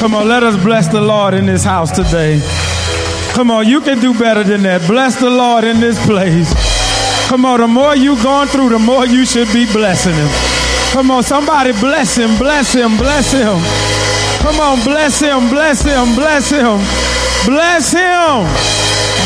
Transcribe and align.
Come 0.00 0.14
on, 0.14 0.28
let 0.28 0.42
us 0.42 0.56
bless 0.64 0.88
the 0.88 1.00
Lord 1.00 1.34
in 1.34 1.44
this 1.44 1.62
house 1.62 1.92
today. 1.92 2.40
Come 3.34 3.50
on, 3.50 3.68
you 3.68 3.82
can 3.82 4.00
do 4.00 4.18
better 4.18 4.42
than 4.42 4.62
that. 4.62 4.80
Bless 4.88 5.20
the 5.20 5.28
Lord 5.28 5.62
in 5.64 5.78
this 5.78 6.00
place. 6.06 6.48
Come 7.28 7.44
on, 7.44 7.60
the 7.60 7.68
more 7.68 7.94
you 7.94 8.16
going 8.22 8.48
through, 8.48 8.70
the 8.70 8.78
more 8.78 9.04
you 9.04 9.26
should 9.26 9.52
be 9.52 9.70
blessing 9.70 10.14
him. 10.14 10.30
Come 10.96 11.10
on, 11.10 11.22
somebody 11.22 11.72
bless 11.72 12.16
him, 12.16 12.38
bless 12.38 12.72
him, 12.72 12.96
bless 12.96 13.30
him. 13.30 13.60
Come 14.40 14.58
on, 14.58 14.80
bless 14.88 15.20
him, 15.20 15.50
bless 15.52 15.84
him, 15.84 16.16
bless 16.16 16.48
him. 16.48 16.80
Bless 17.44 17.92
him. 17.92 18.48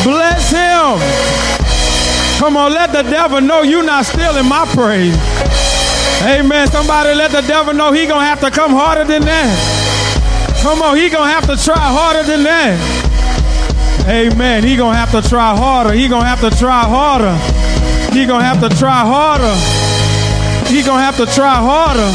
Bless 0.02 0.50
him. 0.50 0.98
Come 2.43 2.56
on, 2.56 2.75
let 2.75 2.91
the 2.91 3.02
devil 3.02 3.41
know 3.41 3.62
you're 3.62 3.86
not 3.86 4.06
stealing 4.06 4.48
my 4.48 4.66
praise. 4.75 5.14
Amen. 6.27 6.66
Somebody 6.66 7.14
let 7.14 7.30
the 7.30 7.43
devil 7.43 7.72
know 7.72 7.93
he 7.93 8.06
gonna 8.06 8.27
have 8.27 8.41
to 8.41 8.50
come 8.50 8.72
harder 8.72 9.04
than 9.04 9.22
that. 9.22 9.73
Come 10.65 10.81
on, 10.81 10.96
he 10.96 11.11
gonna 11.11 11.31
have 11.31 11.45
to 11.46 11.62
try 11.62 11.77
harder 11.77 12.23
than 12.23 12.43
that. 12.45 12.81
Amen. 14.09 14.64
He 14.64 14.77
gonna 14.77 14.96
have 14.96 15.11
to 15.13 15.21
try 15.21 15.55
harder. 15.55 15.93
He 15.93 16.09
gonna 16.09 16.25
have 16.25 16.41
to 16.41 16.49
try 16.57 16.81
harder. 16.89 17.36
He 18.17 18.25
gonna 18.25 18.43
have 18.43 18.61
to 18.61 18.71
try 18.75 19.05
harder. 19.05 19.53
He 20.72 20.82
gonna 20.82 21.03
have 21.03 21.19
to 21.19 21.27
try 21.27 21.57
harder. 21.61 22.08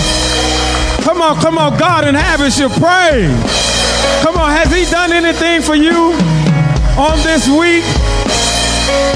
Come 1.05 1.21
on, 1.21 1.37
come 1.37 1.59
on, 1.59 1.77
God 1.77 2.07
inhabits 2.07 2.57
your 2.57 2.69
praise. 2.69 3.29
Come 4.25 4.35
on, 4.35 4.49
has 4.49 4.73
he 4.73 4.89
done 4.89 5.13
anything 5.13 5.61
for 5.61 5.75
you 5.75 6.17
on 6.97 7.21
this 7.21 7.47
week? 7.47 7.85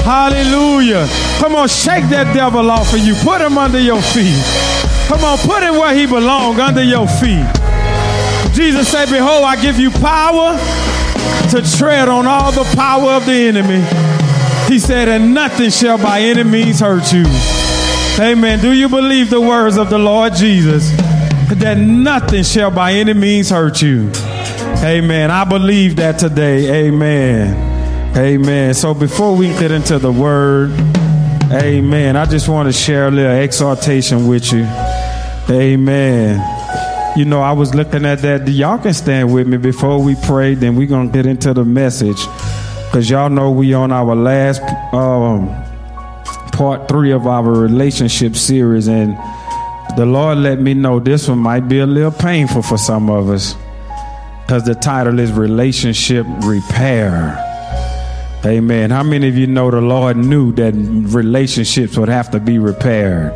Hallelujah. 0.06 1.08
Come 1.40 1.56
on, 1.56 1.66
shake 1.66 2.06
that 2.10 2.32
devil 2.34 2.70
off 2.70 2.94
of 2.94 3.00
you. 3.00 3.16
Put 3.16 3.40
him 3.40 3.58
under 3.58 3.80
your 3.80 4.00
feet. 4.00 4.38
Come 5.10 5.24
on, 5.24 5.38
put 5.38 5.64
him 5.64 5.74
where 5.74 5.92
he 5.92 6.06
belongs, 6.06 6.60
under 6.60 6.84
your 6.84 7.08
feet. 7.08 7.63
Jesus 8.52 8.88
said, 8.88 9.08
Behold, 9.10 9.44
I 9.44 9.60
give 9.60 9.78
you 9.78 9.90
power 9.90 10.58
to 11.50 11.76
tread 11.78 12.08
on 12.08 12.26
all 12.26 12.52
the 12.52 12.64
power 12.76 13.12
of 13.12 13.26
the 13.26 13.32
enemy. 13.32 13.82
He 14.68 14.78
said, 14.78 15.08
and 15.08 15.34
nothing 15.34 15.70
shall 15.70 15.98
by 15.98 16.20
any 16.20 16.42
means 16.42 16.80
hurt 16.80 17.12
you. 17.12 17.24
Amen. 18.18 18.60
Do 18.60 18.72
you 18.72 18.88
believe 18.88 19.30
the 19.30 19.40
words 19.40 19.76
of 19.76 19.90
the 19.90 19.98
Lord 19.98 20.34
Jesus? 20.34 20.90
That 21.56 21.76
nothing 21.78 22.42
shall 22.42 22.70
by 22.70 22.92
any 22.92 23.12
means 23.12 23.50
hurt 23.50 23.82
you. 23.82 24.10
Amen. 24.82 25.30
I 25.30 25.44
believe 25.44 25.96
that 25.96 26.18
today. 26.18 26.86
Amen. 26.86 28.16
Amen. 28.16 28.74
So 28.74 28.94
before 28.94 29.36
we 29.36 29.48
get 29.48 29.70
into 29.70 29.98
the 29.98 30.12
word, 30.12 30.70
amen, 31.52 32.16
I 32.16 32.24
just 32.26 32.48
want 32.48 32.68
to 32.68 32.72
share 32.72 33.08
a 33.08 33.10
little 33.10 33.32
exhortation 33.32 34.26
with 34.26 34.52
you. 34.52 34.64
Amen. 35.50 36.53
You 37.16 37.24
know, 37.24 37.40
I 37.42 37.52
was 37.52 37.74
looking 37.74 38.04
at 38.04 38.18
that. 38.20 38.48
Y'all 38.48 38.78
can 38.78 38.92
stand 38.92 39.32
with 39.32 39.46
me 39.46 39.56
before 39.56 40.02
we 40.02 40.16
pray, 40.24 40.54
then 40.54 40.74
we're 40.74 40.88
going 40.88 41.10
to 41.10 41.12
get 41.12 41.26
into 41.26 41.54
the 41.54 41.64
message. 41.64 42.20
Because 42.86 43.08
y'all 43.08 43.30
know 43.30 43.52
we 43.52 43.72
on 43.72 43.92
our 43.92 44.16
last 44.16 44.62
um, 44.92 45.48
part 46.52 46.88
three 46.88 47.12
of 47.12 47.26
our 47.26 47.44
relationship 47.44 48.34
series. 48.34 48.88
And 48.88 49.16
the 49.96 50.06
Lord 50.06 50.38
let 50.38 50.60
me 50.60 50.74
know 50.74 50.98
this 50.98 51.28
one 51.28 51.38
might 51.38 51.68
be 51.68 51.78
a 51.78 51.86
little 51.86 52.10
painful 52.10 52.62
for 52.62 52.78
some 52.78 53.08
of 53.08 53.30
us 53.30 53.54
because 54.42 54.64
the 54.64 54.74
title 54.74 55.18
is 55.20 55.32
Relationship 55.32 56.26
Repair. 56.42 57.40
Amen. 58.44 58.90
How 58.90 59.02
many 59.02 59.28
of 59.28 59.38
you 59.38 59.46
know 59.46 59.70
the 59.70 59.80
Lord 59.80 60.16
knew 60.16 60.52
that 60.54 60.74
relationships 60.74 61.96
would 61.96 62.10
have 62.10 62.30
to 62.32 62.40
be 62.40 62.58
repaired? 62.58 63.32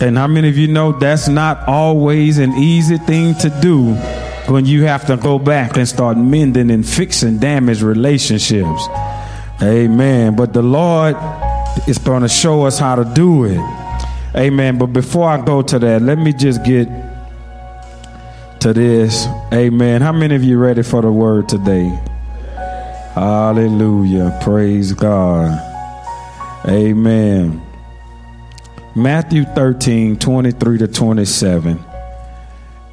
And 0.00 0.16
how 0.16 0.28
many 0.28 0.48
of 0.48 0.56
you 0.56 0.68
know 0.68 0.92
that's 0.92 1.28
not 1.28 1.66
always 1.66 2.38
an 2.38 2.52
easy 2.54 2.98
thing 2.98 3.34
to 3.36 3.50
do 3.60 3.94
when 4.52 4.64
you 4.64 4.84
have 4.84 5.06
to 5.06 5.16
go 5.16 5.38
back 5.38 5.76
and 5.76 5.88
start 5.88 6.16
mending 6.16 6.70
and 6.70 6.86
fixing 6.88 7.38
damaged 7.38 7.82
relationships? 7.82 8.86
Amen. 9.60 10.36
But 10.36 10.52
the 10.52 10.62
Lord 10.62 11.16
is 11.88 11.98
going 11.98 12.22
to 12.22 12.28
show 12.28 12.64
us 12.64 12.78
how 12.78 12.94
to 12.94 13.04
do 13.04 13.44
it. 13.44 13.58
Amen. 14.36 14.78
But 14.78 14.86
before 14.88 15.28
I 15.28 15.44
go 15.44 15.62
to 15.62 15.78
that, 15.80 16.02
let 16.02 16.18
me 16.18 16.32
just 16.32 16.62
get 16.64 16.88
to 18.60 18.72
this. 18.72 19.26
Amen. 19.52 20.00
How 20.00 20.12
many 20.12 20.36
of 20.36 20.44
you 20.44 20.58
ready 20.58 20.82
for 20.82 21.02
the 21.02 21.10
word 21.10 21.48
today? 21.48 21.88
Hallelujah. 23.14 24.38
Praise 24.42 24.92
God. 24.92 25.64
Amen. 26.68 27.67
Matthew 28.98 29.44
13, 29.44 30.18
23 30.18 30.78
to 30.78 30.88
27. 30.88 31.84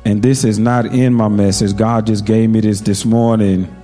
And 0.05 0.21
this 0.21 0.43
is 0.43 0.59
not 0.59 0.85
in 0.85 1.16
my 1.16 1.27
message. 1.27 1.75
God 1.75 2.05
just 2.05 2.25
gave 2.25 2.51
me 2.51 2.59
this 2.59 2.79
this 2.81 3.05
morning. 3.05 3.75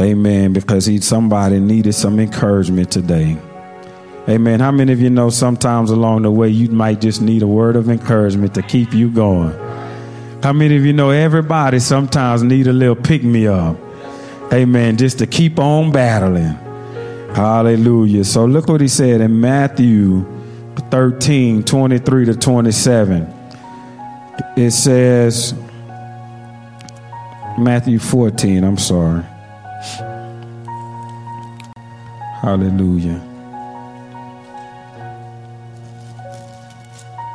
Amen. 0.00 0.52
Because 0.52 0.86
he 0.86 1.00
somebody 1.00 1.58
needed 1.58 1.94
some 1.94 2.20
encouragement 2.20 2.92
today. 2.92 3.36
Amen. 4.28 4.60
How 4.60 4.70
many 4.70 4.92
of 4.92 5.00
you 5.00 5.10
know 5.10 5.28
sometimes 5.28 5.90
along 5.90 6.22
the 6.22 6.30
way 6.30 6.48
you 6.48 6.70
might 6.70 7.00
just 7.00 7.20
need 7.20 7.42
a 7.42 7.48
word 7.48 7.74
of 7.74 7.90
encouragement 7.90 8.54
to 8.54 8.62
keep 8.62 8.94
you 8.94 9.10
going? 9.10 9.50
How 10.44 10.52
many 10.52 10.76
of 10.76 10.86
you 10.86 10.92
know 10.92 11.10
everybody 11.10 11.80
sometimes 11.80 12.44
need 12.44 12.68
a 12.68 12.72
little 12.72 12.94
pick 12.94 13.24
me 13.24 13.48
up? 13.48 13.76
Amen. 14.52 14.96
Just 14.96 15.18
to 15.18 15.26
keep 15.26 15.58
on 15.58 15.90
battling. 15.90 16.54
Hallelujah. 17.34 18.24
So 18.24 18.44
look 18.44 18.68
what 18.68 18.80
he 18.80 18.88
said 18.88 19.20
in 19.20 19.40
Matthew 19.40 20.39
13, 20.90 21.62
23 21.62 22.24
to 22.26 22.34
27. 22.34 23.34
It 24.56 24.70
says, 24.72 25.54
Matthew 27.58 27.98
14, 27.98 28.64
I'm 28.64 28.78
sorry. 28.78 29.22
Hallelujah. 32.42 33.20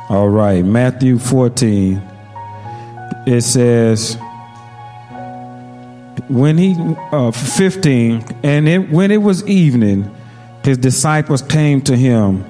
All 0.08 0.28
right, 0.28 0.64
Matthew 0.64 1.18
14 1.18 2.02
it 3.26 3.42
says 3.42 4.16
when 6.28 6.56
he 6.56 6.76
uh, 7.10 7.32
15 7.32 8.24
and 8.44 8.68
it, 8.68 8.90
when 8.90 9.10
it 9.10 9.18
was 9.18 9.46
evening 9.46 10.14
his 10.62 10.78
disciples 10.78 11.42
came 11.42 11.80
to 11.82 11.96
him 11.96 12.44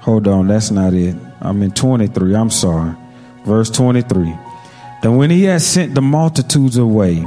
hold 0.00 0.28
on 0.28 0.48
that's 0.48 0.70
not 0.70 0.94
it. 0.94 1.16
I'm 1.40 1.62
in 1.62 1.70
23 1.72 2.34
i'm 2.34 2.50
sorry. 2.50 2.94
Verse 3.44 3.70
23 3.70 4.36
and 5.02 5.16
when 5.16 5.30
he 5.30 5.44
had 5.44 5.62
sent 5.62 5.94
the 5.94 6.02
multitudes 6.02 6.76
away 6.76 7.26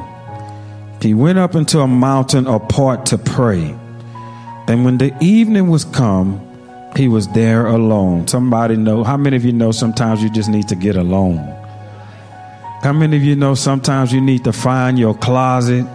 he 1.01 1.13
went 1.13 1.37
up 1.37 1.55
into 1.55 1.79
a 1.79 1.87
mountain 1.87 2.47
apart 2.47 3.07
to 3.07 3.17
pray. 3.17 3.75
And 4.67 4.85
when 4.85 4.97
the 4.97 5.13
evening 5.21 5.67
was 5.67 5.83
come 5.83 6.39
he 6.95 7.07
was 7.07 7.27
there 7.29 7.67
alone. 7.67 8.27
Somebody 8.27 8.75
know 8.75 9.03
how 9.03 9.17
many 9.17 9.35
of 9.35 9.43
you 9.43 9.51
know 9.51 9.71
sometimes 9.71 10.21
you 10.21 10.29
just 10.29 10.49
need 10.49 10.67
to 10.67 10.75
get 10.75 10.95
alone? 10.95 11.37
How 12.81 12.93
many 12.93 13.17
of 13.17 13.23
you 13.23 13.35
know 13.35 13.55
sometimes 13.55 14.11
you 14.11 14.21
need 14.21 14.43
to 14.43 14.53
find 14.53 14.99
your 14.99 15.15
closet, 15.15 15.85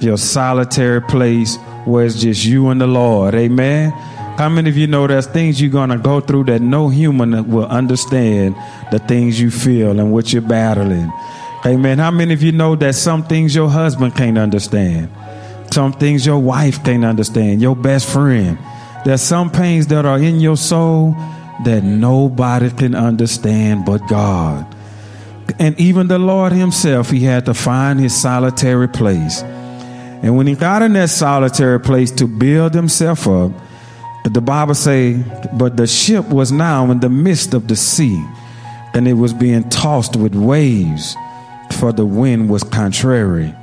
your 0.00 0.16
solitary 0.16 1.02
place 1.02 1.56
where 1.84 2.06
it's 2.06 2.20
just 2.20 2.44
you 2.44 2.68
and 2.68 2.80
the 2.80 2.86
Lord? 2.86 3.34
Amen. 3.34 3.92
How 4.38 4.48
many 4.48 4.70
of 4.70 4.76
you 4.76 4.86
know 4.86 5.08
there's 5.08 5.26
things 5.26 5.60
you're 5.60 5.68
going 5.68 5.90
to 5.90 5.98
go 5.98 6.20
through 6.20 6.44
that 6.44 6.62
no 6.62 6.88
human 6.88 7.50
will 7.50 7.66
understand 7.66 8.54
the 8.92 9.00
things 9.00 9.40
you 9.40 9.50
feel 9.50 9.98
and 9.98 10.12
what 10.12 10.32
you're 10.32 10.40
battling? 10.40 11.12
Amen. 11.66 11.98
How 11.98 12.12
many 12.12 12.34
of 12.34 12.42
you 12.44 12.52
know 12.52 12.76
that 12.76 12.94
some 12.94 13.24
things 13.24 13.52
your 13.52 13.68
husband 13.68 14.14
can't 14.14 14.38
understand? 14.38 15.10
Some 15.72 15.92
things 15.92 16.24
your 16.24 16.38
wife 16.38 16.84
can't 16.84 17.04
understand, 17.04 17.60
your 17.60 17.74
best 17.74 18.08
friend. 18.08 18.56
There's 19.04 19.22
some 19.22 19.50
pains 19.50 19.88
that 19.88 20.06
are 20.06 20.20
in 20.20 20.38
your 20.38 20.56
soul 20.56 21.16
that 21.64 21.82
nobody 21.82 22.70
can 22.70 22.94
understand 22.94 23.86
but 23.86 24.06
God. 24.06 24.72
And 25.58 25.76
even 25.80 26.06
the 26.06 26.20
Lord 26.20 26.52
Himself, 26.52 27.10
He 27.10 27.24
had 27.24 27.44
to 27.46 27.54
find 27.54 27.98
His 27.98 28.14
solitary 28.14 28.86
place. 28.86 29.42
And 29.42 30.36
when 30.36 30.46
He 30.46 30.54
got 30.54 30.82
in 30.82 30.92
that 30.92 31.10
solitary 31.10 31.80
place 31.80 32.12
to 32.12 32.28
build 32.28 32.72
Himself 32.72 33.26
up, 33.26 33.50
the 34.34 34.40
Bible 34.40 34.74
say, 34.74 35.22
but 35.52 35.76
the 35.76 35.86
ship 35.86 36.28
was 36.28 36.50
now 36.50 36.90
in 36.90 37.00
the 37.00 37.08
midst 37.08 37.54
of 37.54 37.68
the 37.68 37.76
sea, 37.76 38.24
and 38.94 39.06
it 39.06 39.14
was 39.14 39.32
being 39.32 39.68
tossed 39.68 40.16
with 40.16 40.34
waves, 40.34 41.16
for 41.78 41.92
the 41.92 42.06
wind 42.06 42.48
was 42.48 42.64
contrary. 42.64 43.54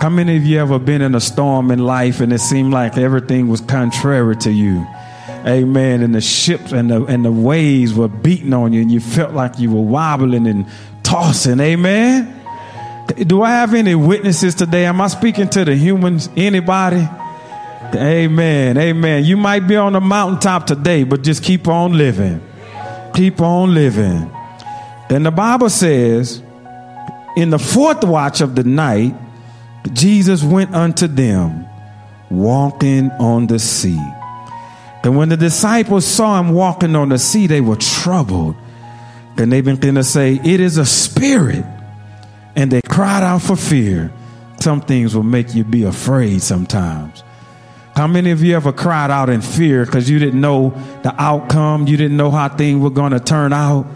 How 0.00 0.08
many 0.08 0.36
of 0.36 0.44
you 0.44 0.60
ever 0.60 0.78
been 0.78 1.02
in 1.02 1.16
a 1.16 1.20
storm 1.20 1.72
in 1.72 1.80
life 1.80 2.20
and 2.20 2.32
it 2.32 2.38
seemed 2.38 2.72
like 2.72 2.96
everything 2.96 3.48
was 3.48 3.60
contrary 3.60 4.36
to 4.36 4.50
you? 4.52 4.86
Amen. 5.44 6.02
And 6.02 6.14
the 6.14 6.20
ships 6.20 6.70
and 6.72 6.90
the 6.90 7.04
and 7.06 7.24
the 7.24 7.32
waves 7.32 7.94
were 7.94 8.08
beating 8.08 8.52
on 8.52 8.72
you, 8.72 8.82
and 8.82 8.92
you 8.92 9.00
felt 9.00 9.32
like 9.32 9.58
you 9.58 9.72
were 9.72 9.82
wobbling 9.82 10.46
and 10.46 10.66
tossing. 11.02 11.58
Amen. 11.58 12.34
Do 13.26 13.42
I 13.42 13.50
have 13.50 13.74
any 13.74 13.94
witnesses 13.94 14.54
today? 14.54 14.84
Am 14.84 15.00
I 15.00 15.08
speaking 15.08 15.48
to 15.48 15.64
the 15.64 15.74
humans? 15.74 16.28
Anybody? 16.36 17.08
Amen. 17.94 18.76
Amen. 18.76 19.24
You 19.24 19.36
might 19.36 19.66
be 19.66 19.76
on 19.76 19.94
the 19.94 20.00
mountaintop 20.00 20.66
today, 20.66 21.04
but 21.04 21.22
just 21.22 21.42
keep 21.42 21.68
on 21.68 21.96
living. 21.96 22.40
Keep 23.14 23.40
on 23.40 23.74
living. 23.74 24.30
And 25.10 25.24
the 25.24 25.30
Bible 25.30 25.70
says, 25.70 26.42
In 27.36 27.50
the 27.50 27.58
fourth 27.58 28.04
watch 28.04 28.40
of 28.40 28.54
the 28.54 28.64
night, 28.64 29.14
Jesus 29.92 30.42
went 30.42 30.74
unto 30.74 31.06
them, 31.06 31.66
walking 32.30 33.10
on 33.12 33.46
the 33.46 33.58
sea. 33.58 34.00
And 35.02 35.16
when 35.16 35.28
the 35.28 35.36
disciples 35.36 36.04
saw 36.04 36.38
him 36.38 36.52
walking 36.52 36.94
on 36.94 37.08
the 37.08 37.18
sea, 37.18 37.46
they 37.46 37.60
were 37.60 37.76
troubled. 37.76 38.56
Then 39.36 39.50
they 39.50 39.60
began 39.60 39.94
to 39.94 40.04
say, 40.04 40.34
It 40.44 40.60
is 40.60 40.76
a 40.76 40.84
spirit. 40.86 41.64
And 42.54 42.70
they 42.70 42.82
cried 42.82 43.22
out 43.22 43.42
for 43.42 43.56
fear. 43.56 44.12
Some 44.60 44.80
things 44.80 45.14
will 45.14 45.22
make 45.22 45.54
you 45.54 45.64
be 45.64 45.84
afraid 45.84 46.42
sometimes. 46.42 47.22
How 47.98 48.06
many 48.06 48.30
of 48.30 48.44
you 48.44 48.54
ever 48.54 48.72
cried 48.72 49.10
out 49.10 49.28
in 49.28 49.40
fear 49.40 49.84
because 49.84 50.08
you 50.08 50.20
didn't 50.20 50.40
know 50.40 50.70
the 51.02 51.12
outcome? 51.20 51.88
You 51.88 51.96
didn't 51.96 52.16
know 52.16 52.30
how 52.30 52.48
things 52.48 52.80
were 52.80 52.90
going 52.90 53.10
to 53.10 53.18
turn 53.18 53.52
out? 53.52 53.88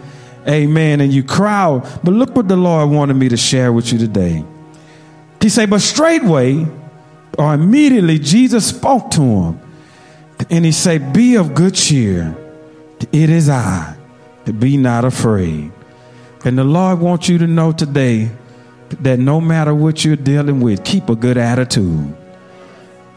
Amen. 0.45 0.99
And 0.99 1.13
you 1.13 1.23
cry. 1.23 1.79
But 2.03 2.11
look 2.11 2.35
what 2.35 2.49
the 2.49 2.57
Lord 2.57 2.89
wanted 2.89 3.13
me 3.13 3.29
to 3.29 3.37
share 3.37 3.71
with 3.71 3.93
you 3.93 3.97
today. 3.97 4.43
He 5.39 5.47
said, 5.47 5.69
But 5.69 5.79
straightway 5.79 6.67
or 7.37 7.53
immediately 7.53 8.19
Jesus 8.19 8.67
spoke 8.67 9.09
to 9.11 9.21
him. 9.21 9.61
And 10.49 10.65
he 10.65 10.73
said, 10.73 11.13
Be 11.13 11.37
of 11.37 11.55
good 11.55 11.73
cheer. 11.73 12.35
It 13.13 13.29
is 13.29 13.47
I. 13.47 13.95
Be 14.59 14.75
not 14.75 15.05
afraid. 15.05 15.71
And 16.43 16.57
the 16.57 16.65
Lord 16.65 16.99
wants 16.99 17.29
you 17.29 17.37
to 17.37 17.47
know 17.47 17.71
today 17.71 18.31
that 18.99 19.17
no 19.19 19.39
matter 19.39 19.73
what 19.73 20.03
you're 20.03 20.17
dealing 20.17 20.59
with, 20.59 20.83
keep 20.83 21.07
a 21.07 21.15
good 21.15 21.37
attitude. 21.37 22.17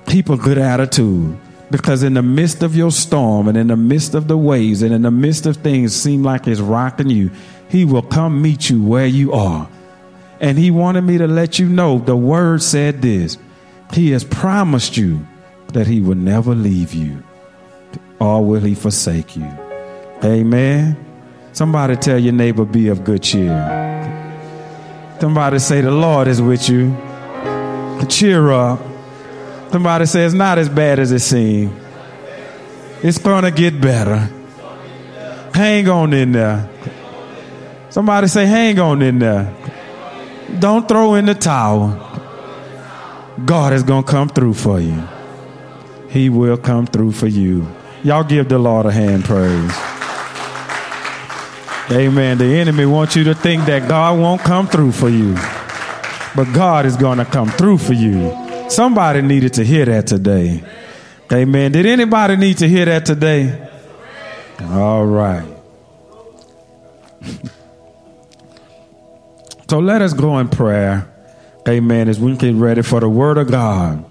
Keep 0.07 0.29
a 0.31 0.37
good 0.37 0.59
attitude. 0.59 1.39
Because 1.71 2.03
in 2.03 2.15
the 2.15 2.23
midst 2.23 2.63
of 2.63 2.77
your 2.77 2.93
storm 2.93 3.49
and 3.49 3.59
in 3.59 3.67
the 3.67 3.77
midst 3.77 4.15
of 4.15 4.29
the 4.29 4.37
waves 4.37 4.83
and 4.83 4.95
in 4.95 5.03
the 5.03 5.11
midst 5.11 5.47
of 5.47 5.57
things 5.57 5.95
seem 5.95 6.23
like 6.23 6.47
it's 6.47 6.61
rocking 6.61 7.11
you, 7.11 7.31
He 7.69 7.85
will 7.85 8.03
come 8.03 8.41
meet 8.41 8.71
you 8.71 8.83
where 8.83 9.07
you 9.07 9.33
are. 9.33 9.69
And 10.41 10.59
He 10.59 10.71
wanted 10.71 11.03
me 11.03 11.19
to 11.19 11.27
let 11.27 11.59
you 11.59 11.69
know 11.69 11.99
the 11.99 12.17
word 12.17 12.63
said 12.63 13.03
this 13.03 13.37
He 13.93 14.13
has 14.13 14.23
promised 14.23 14.97
you 14.97 15.27
that 15.73 15.89
He 15.89 16.01
will 16.01 16.15
never 16.15 16.55
leave 16.55 16.95
you, 16.95 17.25
or 18.21 18.45
will 18.45 18.61
He 18.61 18.77
forsake 18.77 19.37
you. 19.37 19.51
Amen. 20.23 20.97
Somebody 21.53 21.97
tell 21.97 22.19
your 22.19 22.33
neighbor, 22.33 22.65
be 22.65 22.89
of 22.89 23.03
good 23.03 23.23
cheer. 23.23 23.85
Somebody 25.21 25.59
say, 25.59 25.81
The 25.81 25.91
Lord 25.91 26.29
is 26.29 26.41
with 26.41 26.69
you. 26.69 26.97
Cheer 28.09 28.53
up. 28.53 28.96
Somebody 29.71 30.07
say, 30.07 30.25
It's 30.25 30.35
not 30.35 30.59
as 30.59 30.69
bad 30.69 30.99
as 30.99 31.13
it 31.13 31.21
seems. 31.21 31.73
It's 33.03 33.19
going 33.19 33.45
to 33.45 33.51
get 33.51 33.81
better. 33.81 34.31
Hang 35.55 35.89
on 35.89 36.13
in 36.13 36.33
there. 36.33 36.69
Somebody 37.91 38.29
say, 38.29 38.47
Hang 38.47 38.79
on 38.79 39.03
in 39.03 39.19
there. 39.19 39.55
Don't 40.59 40.89
throw 40.89 41.15
in 41.15 41.27
the 41.27 41.35
towel. 41.35 42.03
God 43.45 43.73
is 43.73 43.83
going 43.83 44.05
to 44.05 44.11
come 44.11 44.29
through 44.29 44.55
for 44.55 44.81
you. 44.81 45.03
He 46.09 46.31
will 46.31 46.57
come 46.57 46.87
through 46.87 47.13
for 47.13 47.27
you. 47.27 47.67
Y'all 48.03 48.25
give 48.25 48.49
the 48.49 48.59
Lord 48.59 48.87
a 48.87 48.93
hand 48.93 49.25
praise. 49.25 49.73
Amen. 51.91 52.39
The 52.39 52.45
enemy 52.45 52.87
wants 52.87 53.15
you 53.15 53.25
to 53.25 53.35
think 53.35 53.67
that 53.67 53.89
God 53.89 54.19
won't 54.19 54.41
come 54.41 54.67
through 54.67 54.93
for 54.93 55.09
you. 55.09 55.35
But 56.35 56.53
God 56.53 56.87
is 56.87 56.97
going 56.97 57.19
to 57.19 57.25
come 57.25 57.49
through 57.49 57.79
for 57.79 57.93
you. 57.93 58.46
Somebody 58.69 59.23
needed 59.23 59.55
to 59.55 59.65
hear 59.65 59.85
that 59.87 60.07
today. 60.07 60.63
Amen. 61.33 61.73
Did 61.73 61.87
anybody 61.87 62.37
need 62.37 62.59
to 62.59 62.69
hear 62.69 62.85
that 62.85 63.07
today? 63.07 63.69
All 64.63 65.07
right. 65.07 65.47
so 69.69 69.79
let 69.79 70.03
us 70.03 70.13
go 70.13 70.39
in 70.39 70.49
prayer. 70.49 71.13
Amen. 71.69 72.09
As 72.09 72.21
we 72.21 72.37
get 72.37 72.55
ready 72.55 72.83
for 72.83 73.01
the 73.01 73.09
word 73.09 73.39
of 73.39 73.51
God. 73.51 74.05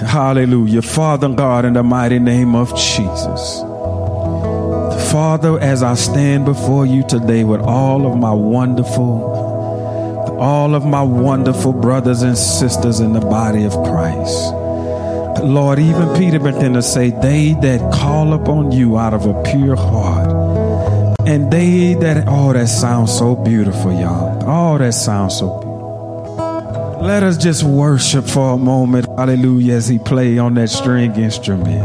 Hallelujah. 0.00 0.82
Father 0.82 1.28
God, 1.28 1.64
in 1.64 1.74
the 1.74 1.82
mighty 1.82 2.18
name 2.18 2.54
of 2.54 2.76
Jesus. 2.76 3.60
Father, 5.12 5.58
as 5.60 5.82
I 5.82 5.94
stand 5.94 6.44
before 6.44 6.86
you 6.86 7.06
today 7.06 7.44
with 7.44 7.60
all 7.60 8.10
of 8.10 8.16
my 8.16 8.32
wonderful, 8.32 9.39
all 10.40 10.74
of 10.74 10.86
my 10.86 11.02
wonderful 11.02 11.72
brothers 11.72 12.22
and 12.22 12.36
sisters 12.36 13.00
in 13.00 13.12
the 13.12 13.20
body 13.20 13.64
of 13.64 13.72
Christ. 13.72 14.54
Lord, 15.44 15.78
even 15.78 16.14
Peter 16.16 16.38
began 16.38 16.72
to 16.72 16.82
say, 16.82 17.10
They 17.10 17.54
that 17.60 17.92
call 17.92 18.32
upon 18.32 18.72
you 18.72 18.98
out 18.98 19.14
of 19.14 19.26
a 19.26 19.42
pure 19.42 19.76
heart. 19.76 20.30
And 21.26 21.50
they 21.50 21.94
that, 21.94 22.24
oh, 22.26 22.52
that 22.54 22.68
sounds 22.68 23.16
so 23.16 23.36
beautiful, 23.36 23.92
y'all. 23.92 24.42
Oh, 24.46 24.78
that 24.78 24.94
sounds 24.94 25.38
so 25.38 25.48
beautiful. 25.60 25.70
Let 27.02 27.22
us 27.22 27.36
just 27.36 27.62
worship 27.62 28.24
for 28.24 28.54
a 28.54 28.58
moment, 28.58 29.06
hallelujah, 29.06 29.74
as 29.74 29.88
he 29.88 29.98
play 29.98 30.38
on 30.38 30.54
that 30.54 30.70
string 30.70 31.14
instrument. 31.16 31.84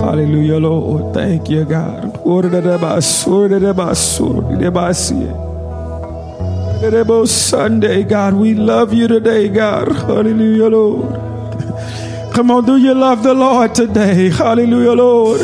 Hallelujah, 0.00 0.58
Lord. 0.58 1.14
Thank 1.14 1.48
you, 1.48 1.64
God. 1.64 2.16
Sunday, 7.26 8.02
God, 8.02 8.34
we 8.34 8.54
love 8.54 8.92
you 8.92 9.08
today, 9.08 9.48
God. 9.48 9.90
Hallelujah, 9.92 10.68
Lord. 10.68 11.14
Come 12.34 12.50
on, 12.50 12.66
do 12.66 12.76
you 12.76 12.92
love 12.94 13.22
the 13.22 13.32
Lord 13.32 13.74
today? 13.74 14.28
Hallelujah, 14.30 14.92
Lord. 14.92 15.40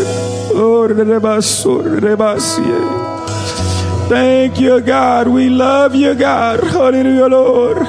Thank 4.09 4.61
you, 4.61 4.81
God. 4.83 5.29
We 5.29 5.49
love 5.49 5.95
you, 5.95 6.15
God. 6.15 6.63
Hallelujah, 6.65 7.29
Lord. 7.29 7.87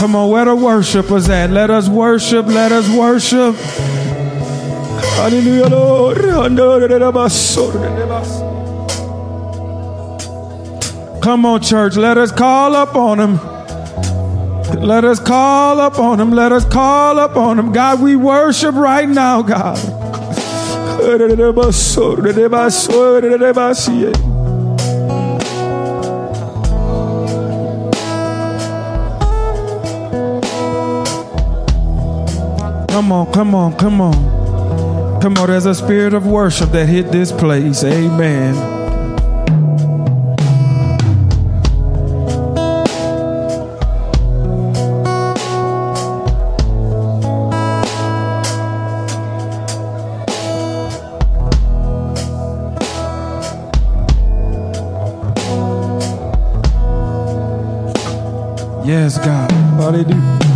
Come 0.00 0.16
on, 0.16 0.30
where 0.30 0.46
the 0.46 0.56
worshipers 0.56 1.28
at? 1.28 1.50
Let 1.50 1.68
us 1.68 1.86
worship, 1.86 2.46
let 2.46 2.72
us 2.72 2.88
worship. 2.88 3.54
Hallelujah, 5.16 5.68
Lord. 5.68 6.16
Come 11.20 11.44
on, 11.44 11.60
church, 11.60 11.96
let 11.96 12.16
us 12.16 12.32
call 12.32 12.74
up 12.74 12.96
on 12.96 13.20
him. 13.20 13.36
Let 14.80 15.04
us 15.04 15.20
call 15.20 15.78
up 15.78 15.98
on 15.98 16.18
him. 16.18 16.30
Let 16.30 16.52
us 16.52 16.64
call 16.64 17.18
up 17.18 17.36
on 17.36 17.58
him. 17.58 17.70
God, 17.70 18.00
we 18.00 18.16
worship 18.16 18.76
right 18.76 19.06
now, 19.06 19.42
God. 19.42 19.76
Come 32.90 33.12
on, 33.12 33.32
come 33.32 33.54
on, 33.54 33.76
come 33.76 34.00
on. 34.00 35.20
Come 35.20 35.38
on, 35.38 35.46
there's 35.46 35.64
a 35.64 35.74
spirit 35.76 36.12
of 36.12 36.26
worship 36.26 36.70
that 36.70 36.88
hit 36.88 37.12
this 37.12 37.30
place. 37.30 37.84
Amen. 37.84 38.54
Yes, 58.84 59.16
God. 59.18 59.50
Hallelujah. 59.78 60.49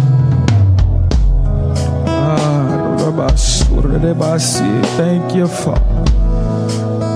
Thank 4.96 5.34
you, 5.34 5.46
Father. 5.46 6.04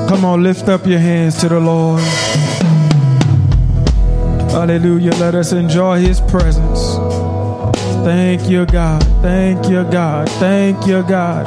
Come 0.08 0.24
on, 0.24 0.42
lift 0.42 0.68
up 0.68 0.86
your 0.86 0.98
hands 0.98 1.38
to 1.40 1.48
the 1.48 1.60
Lord. 1.60 2.02
Hallelujah. 4.52 5.12
Let 5.16 5.34
us 5.34 5.52
enjoy 5.52 6.00
his 6.00 6.20
presence. 6.20 6.96
Thank 8.04 8.48
you, 8.48 8.66
God. 8.66 9.02
Thank 9.22 9.68
you, 9.68 9.84
God. 9.84 10.28
Thank 10.38 10.86
you, 10.86 11.02
God. 11.02 11.46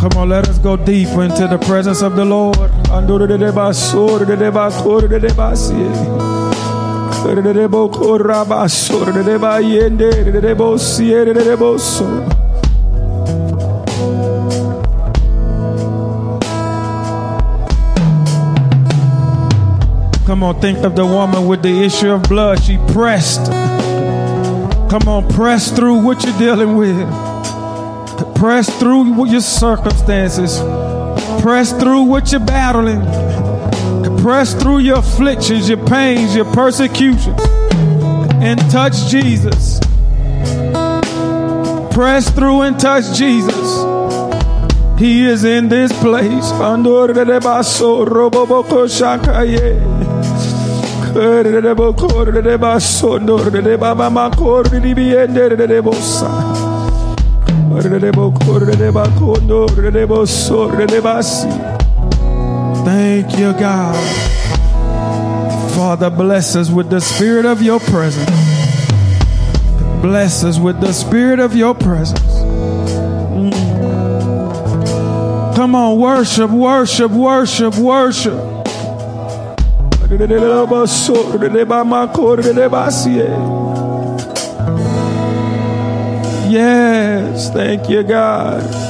Come 0.00 0.12
on, 0.16 0.28
let 0.28 0.48
us 0.48 0.58
go 0.58 0.76
deeper 0.76 1.22
into 1.22 1.46
the 1.46 1.58
presence 1.58 2.02
of 2.02 2.16
the 2.16 2.24
Lord. 2.24 2.56
Come 20.28 20.42
on, 20.42 20.60
think 20.60 20.80
of 20.84 20.94
the 20.94 21.06
woman 21.06 21.46
with 21.46 21.62
the 21.62 21.82
issue 21.82 22.10
of 22.10 22.22
blood. 22.24 22.62
She 22.62 22.76
pressed. 22.92 23.46
Come 24.90 25.08
on, 25.08 25.26
press 25.30 25.72
through 25.72 26.04
what 26.04 26.22
you're 26.22 26.36
dealing 26.36 26.76
with. 26.76 26.98
Press 28.36 28.68
through 28.78 29.24
your 29.24 29.40
circumstances. 29.40 30.58
Press 31.40 31.72
through 31.72 32.02
what 32.02 32.30
you're 32.30 32.42
battling. 32.42 33.00
Press 34.18 34.52
through 34.52 34.80
your 34.80 34.98
afflictions, 34.98 35.66
your 35.66 35.82
pains, 35.86 36.36
your 36.36 36.44
persecutions, 36.52 37.40
and 38.42 38.60
touch 38.70 39.06
Jesus. 39.06 39.80
Press 41.90 42.28
through 42.28 42.60
and 42.60 42.78
touch 42.78 43.16
Jesus. 43.16 43.78
He 44.98 45.24
is 45.24 45.44
in 45.44 45.70
this 45.70 45.90
place. 46.02 46.52
Thank 62.84 63.38
you, 63.38 63.52
God. 63.52 63.96
Father, 65.74 66.10
bless 66.10 66.56
us 66.56 66.70
with 66.70 66.90
the 66.90 67.00
spirit 67.00 67.44
of 67.44 67.62
your 67.62 67.78
presence. 67.80 68.30
Bless 70.02 70.44
us 70.44 70.58
with 70.58 70.80
the 70.80 70.92
spirit 70.92 71.40
of 71.40 71.54
your 71.54 71.74
presence. 71.74 72.20
Mm. 73.32 73.52
Come 75.54 75.74
on, 75.74 75.98
worship, 75.98 76.50
worship, 76.50 77.10
worship, 77.10 77.76
worship. 77.76 78.47
Yes, 86.48 87.50
thank 87.50 87.90
you, 87.90 88.02
God. 88.02 88.87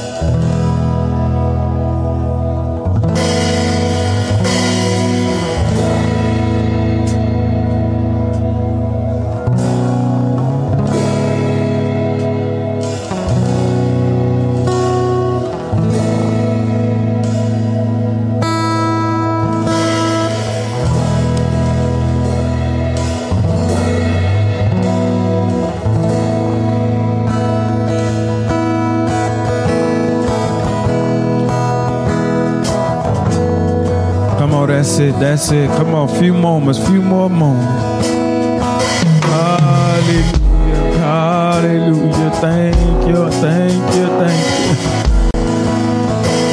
It. 35.09 35.19
That's 35.19 35.51
it. 35.51 35.67
Come 35.71 35.93
on, 35.93 36.07
few 36.07 36.33
moments, 36.33 36.79
few 36.87 37.01
more 37.01 37.29
moments. 37.29 38.07
Hallelujah. 39.25 40.97
Hallelujah. 40.97 42.31
Thank 42.41 43.07
you. 43.07 43.29
Thank 43.31 43.95
you. 43.95 44.07
Thank 44.19 44.59
you. 44.59 44.75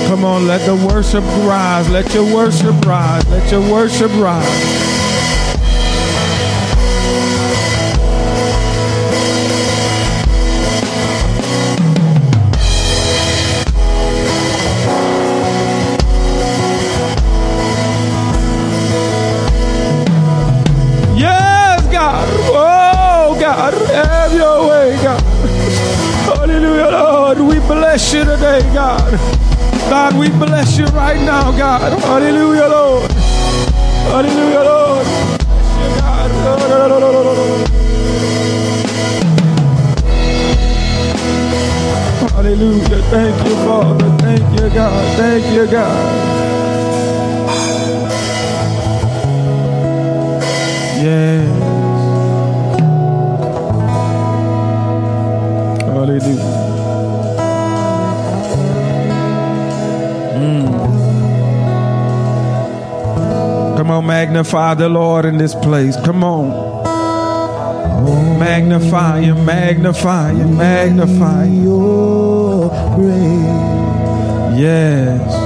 Come 0.08 0.25
on, 0.25 0.46
let 0.46 0.64
the 0.66 0.75
worship 0.75 1.25
rise. 1.46 1.88
Let 1.90 2.12
your 2.14 2.25
worship 2.34 2.75
rise. 2.86 3.25
Let 3.30 3.50
your 3.50 3.60
worship 3.60 4.10
rise. 4.12 4.75
You 30.78 30.85
right 30.87 31.21
now, 31.21 31.50
God. 31.52 31.99
Hallelujah, 32.02 32.68
Lord. 32.68 33.11
Hallelujah, 34.12 34.61
Lord. 34.61 35.06
Hallelujah. 42.33 43.02
Thank 43.11 43.49
you, 43.49 43.54
Father. 43.64 44.16
Thank 44.18 44.61
you, 44.61 44.68
God. 44.71 45.16
Thank 45.16 45.54
you, 45.54 45.66
God. 45.66 46.95
On, 63.96 64.06
magnify 64.06 64.74
the 64.74 64.88
Lord 64.88 65.24
in 65.24 65.38
this 65.38 65.54
place. 65.54 65.96
Come 66.04 66.22
on. 66.22 66.76
Magnify 68.38 69.22
Him, 69.22 69.44
magnify 69.44 70.32
Him, 70.32 70.56
magnify 70.56 71.44
Your 71.44 72.68
grace. 72.96 74.60
Yes. 74.60 75.45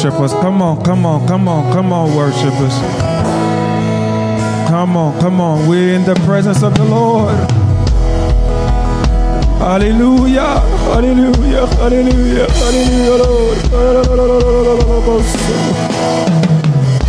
Come 0.00 0.22
on. 0.22 0.30
Come 0.40 0.62
on, 0.62 0.82
come 0.82 1.04
on, 1.04 1.26
come 1.28 1.46
on, 1.46 1.72
come 1.74 1.92
on, 1.92 2.16
worshipers. 2.16 2.72
Come 4.66 4.96
on, 4.96 5.20
come 5.20 5.42
on. 5.42 5.68
We're 5.68 5.94
in 5.94 6.04
the 6.04 6.14
presence 6.24 6.62
of 6.62 6.74
the 6.74 6.84
Lord. 6.84 7.34
Hallelujah, 9.60 10.60
hallelujah, 10.88 11.66
hallelujah, 11.66 12.50
hallelujah, 12.50 13.16
Lord. 13.22 13.58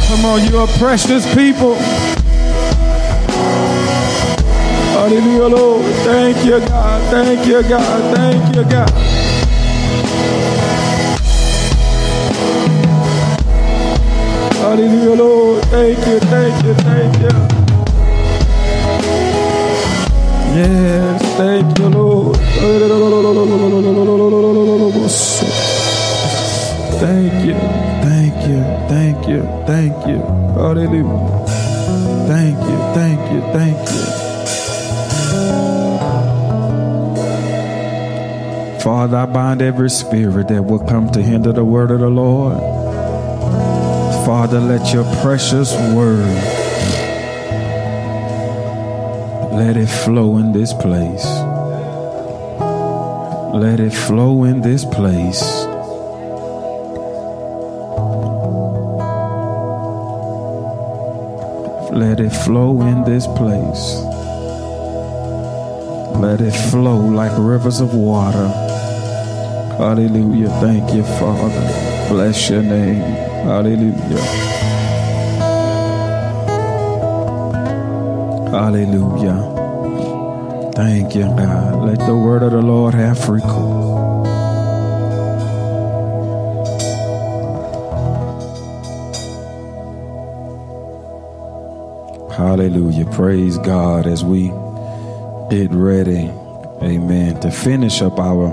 Come 0.08 0.26
on, 0.26 0.52
you 0.52 0.58
are 0.58 0.68
precious 0.78 1.26
people. 1.34 1.76
Hallelujah, 4.92 5.48
Lord. 5.48 5.86
Thank 6.04 6.44
you, 6.44 6.60
God. 6.60 7.02
Thank 7.10 7.48
you, 7.48 7.64
God. 7.64 8.16
Thank 8.16 8.54
you, 8.54 8.64
God. 8.70 9.11
Hallelujah, 14.62 15.16
Lord. 15.16 15.64
Thank 15.66 15.98
you, 16.08 16.20
thank 16.20 16.66
you, 16.66 16.74
thank 16.76 17.14
you. 17.22 17.30
Yes, 20.56 21.22
thank 21.38 21.80
you, 21.80 21.90
Lord. 21.90 22.38
Thank 28.92 29.28
you. 29.28 29.42
Thank 29.66 30.08
you. 30.08 30.20
Hallelujah. 30.60 31.46
Thank 32.28 32.60
you. 32.60 32.78
Thank 32.94 33.32
you. 33.32 33.42
Thank 33.54 33.78
you. 33.90 34.06
Father, 38.82 39.18
I 39.18 39.26
bind 39.26 39.62
every 39.62 39.90
spirit 39.90 40.48
that 40.50 40.64
will 40.64 40.86
come 40.86 41.10
to 41.12 41.22
hinder 41.22 41.52
the 41.52 41.64
word 41.64 41.92
of 41.92 42.00
the 42.00 42.10
Lord. 42.10 42.58
Father, 44.42 44.60
let 44.60 44.92
your 44.92 45.04
precious 45.22 45.72
word 45.94 46.26
let 49.54 49.78
it 49.78 49.86
flow 49.86 50.38
in 50.38 50.52
this 50.52 50.74
place. 50.74 51.24
Let 53.54 53.80
it 53.80 53.94
flow 53.94 54.46
in 54.46 54.62
this 54.62 54.84
place. 54.84 55.44
Let 61.94 62.20
it 62.20 62.32
flow 62.32 62.82
in 62.82 63.04
this 63.04 63.28
place. 63.28 64.02
Let 66.20 66.42
it 66.42 66.56
flow 66.72 66.98
like 66.98 67.34
rivers 67.38 67.80
of 67.80 67.94
water. 67.94 68.48
Hallelujah. 69.78 70.50
Thank 70.62 70.96
you, 70.96 71.04
Father. 71.04 71.91
Bless 72.12 72.50
your 72.50 72.62
name. 72.62 73.00
Hallelujah. 73.46 74.20
Hallelujah. 78.52 80.74
Thank 80.76 81.16
you, 81.16 81.24
God. 81.24 81.86
Let 81.86 82.06
the 82.06 82.18
word 82.18 82.44
of 82.44 82.52
the 82.52 82.62
Lord 82.62 82.94
have 82.96 83.18
free 83.18 83.40
course. 83.40 84.28
Hallelujah. 92.36 93.06
Praise 93.06 93.58
God 93.58 94.06
as 94.06 94.26
we 94.26 94.50
get 95.50 95.72
ready, 95.72 96.30
amen, 96.82 97.40
to 97.40 97.52
finish 97.52 98.02
up 98.02 98.20
our, 98.20 98.50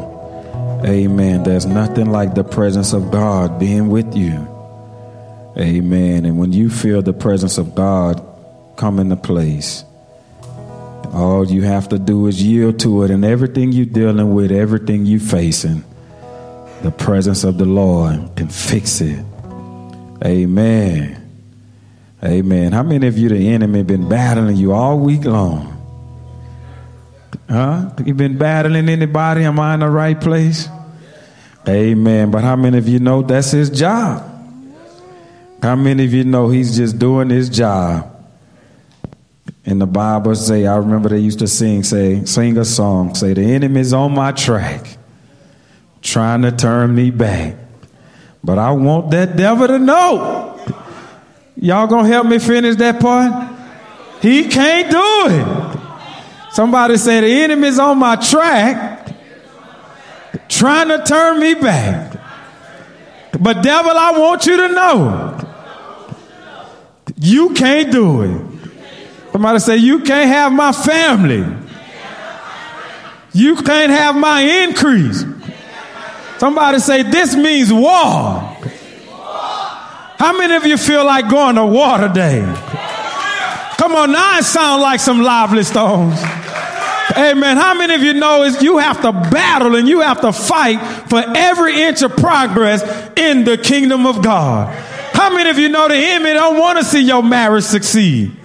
amen. 0.85 1.43
There's 1.43 1.67
nothing 1.67 2.11
like 2.11 2.35
the 2.35 2.45
presence 2.45 2.93
of 2.93 3.11
God 3.11 3.59
being 3.59 3.89
with 3.89 4.17
you, 4.17 4.47
amen. 5.57 6.25
And 6.25 6.39
when 6.39 6.53
you 6.53 6.71
feel 6.71 7.03
the 7.03 7.13
presence 7.13 7.59
of 7.59 7.75
God 7.75 8.25
come 8.77 8.99
into 8.99 9.17
place, 9.17 9.85
all 11.13 11.47
you 11.47 11.63
have 11.63 11.89
to 11.89 11.99
do 11.99 12.27
is 12.27 12.43
yield 12.43 12.81
to 12.81 13.03
it, 13.03 13.11
and 13.11 13.25
everything 13.25 13.73
you're 13.73 13.87
dealing 13.87 14.35
with, 14.35 14.53
everything 14.53 15.07
you're 15.07 15.21
facing, 15.21 15.83
the 16.83 16.91
presence 16.91 17.45
of 17.45 17.59
the 17.59 17.65
Lord 17.65 18.37
can 18.37 18.49
fix 18.49 19.01
it. 19.01 19.25
Amen. 20.25 21.15
Amen. 22.23 22.73
How 22.73 22.83
many 22.83 23.07
of 23.07 23.17
you, 23.17 23.29
the 23.29 23.49
enemy, 23.49 23.83
been 23.85 24.09
battling 24.09 24.57
you 24.57 24.73
all 24.73 24.99
week 24.99 25.25
long? 25.25 25.78
Huh? 27.49 27.91
You 28.05 28.15
been 28.15 28.39
battling 28.39 28.89
anybody? 28.89 29.45
Am 29.45 29.59
I 29.59 29.75
in 29.75 29.81
the 29.81 29.89
right 29.89 30.21
place? 30.21 30.69
Amen. 31.67 32.31
But 32.31 32.43
how 32.43 32.57
many 32.57 32.79
of 32.79 32.89
you 32.89 32.99
know 32.99 33.23
that's 33.23 33.51
his 33.51 33.71
job? 33.71 34.25
How 35.63 35.77
many 35.77 36.05
of 36.05 36.13
you 36.15 36.25
know 36.25 36.49
he's 36.49 36.77
just 36.77 36.99
doing 36.99 37.31
his 37.31 37.49
job? 37.49 38.15
And 39.65 39.81
the 39.81 39.87
Bible 39.87 40.35
say, 40.35 40.67
I 40.67 40.77
remember 40.77 41.11
they 41.11 41.19
used 41.19 41.41
to 41.41 41.47
sing, 41.47 41.83
say, 41.83 42.25
sing 42.25 42.57
a 42.57 42.65
song, 42.65 43.15
say, 43.15 43.35
the 43.35 43.43
enemy's 43.43 43.93
on 43.93 44.15
my 44.15 44.33
track, 44.33 44.97
trying 46.01 46.43
to 46.43 46.53
turn 46.53 46.95
me 46.95 47.11
back. 47.11 47.57
But 48.43 48.59
I 48.59 48.71
want 48.71 49.11
that 49.11 49.37
devil 49.37 49.67
to 49.67 49.79
know 49.79 50.49
Y'all 51.61 51.89
gonna 51.89 52.07
help 52.07 52.27
me 52.27 52.39
finish 52.39 52.77
that 52.77 53.01
part? 53.01 53.53
He 54.23 54.47
can't 54.49 54.91
do 54.91 55.35
it. 55.35 55.78
Somebody 56.51 56.97
said 56.97 57.25
the 57.25 57.43
enemy's 57.43 57.79
on 57.79 57.99
my 57.99 58.17
track, 58.17 59.15
trying 60.49 60.89
to 60.89 61.03
turn 61.05 61.41
me 61.41 61.55
back. 61.55 62.19
But 63.39 63.63
devil, 63.63 63.93
I 63.93 64.13
want 64.19 64.47
you 64.47 64.57
to 64.57 64.69
know, 64.69 65.49
you 67.21 67.51
can't 67.55 67.93
do 67.93 68.23
it. 68.23 68.49
Somebody 69.33 69.59
say 69.61 69.77
you 69.77 70.01
can't 70.01 70.29
have 70.29 70.53
my 70.53 70.73
family. 70.73 71.45
You 73.33 73.57
can't 73.57 73.93
have 73.93 74.17
my 74.17 74.41
increase. 74.41 75.25
Somebody 76.39 76.79
say 76.79 77.03
this 77.03 77.37
means 77.37 77.73
war. 77.73 78.57
How 80.19 80.37
many 80.37 80.57
of 80.57 80.67
you 80.67 80.77
feel 80.77 81.05
like 81.05 81.29
going 81.29 81.55
to 81.57 81.67
war 81.67 82.09
day? 82.09 82.41
Come 83.79 83.95
on, 83.95 84.13
now 84.13 84.39
it 84.39 84.45
sounds 84.45 84.83
like 84.83 85.01
some 85.01 85.23
lively 85.23 85.63
stones. 85.63 86.21
Amen. 87.17 87.57
How 87.57 87.75
many 87.75 87.95
of 87.95 88.03
you 88.03 88.13
know 88.13 88.43
is 88.43 88.63
you 88.63 88.79
have 88.79 89.01
to 89.03 89.13
battle 89.13 89.77
and 89.77 89.89
you 89.89 90.01
have 90.01 90.21
to 90.21 90.33
fight 90.33 90.79
for 91.09 91.23
every 91.37 91.81
inch 91.83 92.03
of 92.03 92.17
progress 92.17 92.83
in 93.17 93.45
the 93.45 93.57
kingdom 93.57 94.05
of 94.05 94.23
God? 94.23 94.75
How 95.13 95.31
many 95.31 95.51
of 95.51 95.59
you 95.59 95.69
know 95.69 95.89
the 95.89 95.97
enemy 95.97 96.35
don't 96.35 96.59
want 96.59 96.79
to 96.79 96.85
see 96.85 97.01
your 97.01 97.23
marriage 97.23 97.65
succeed? 97.65 98.37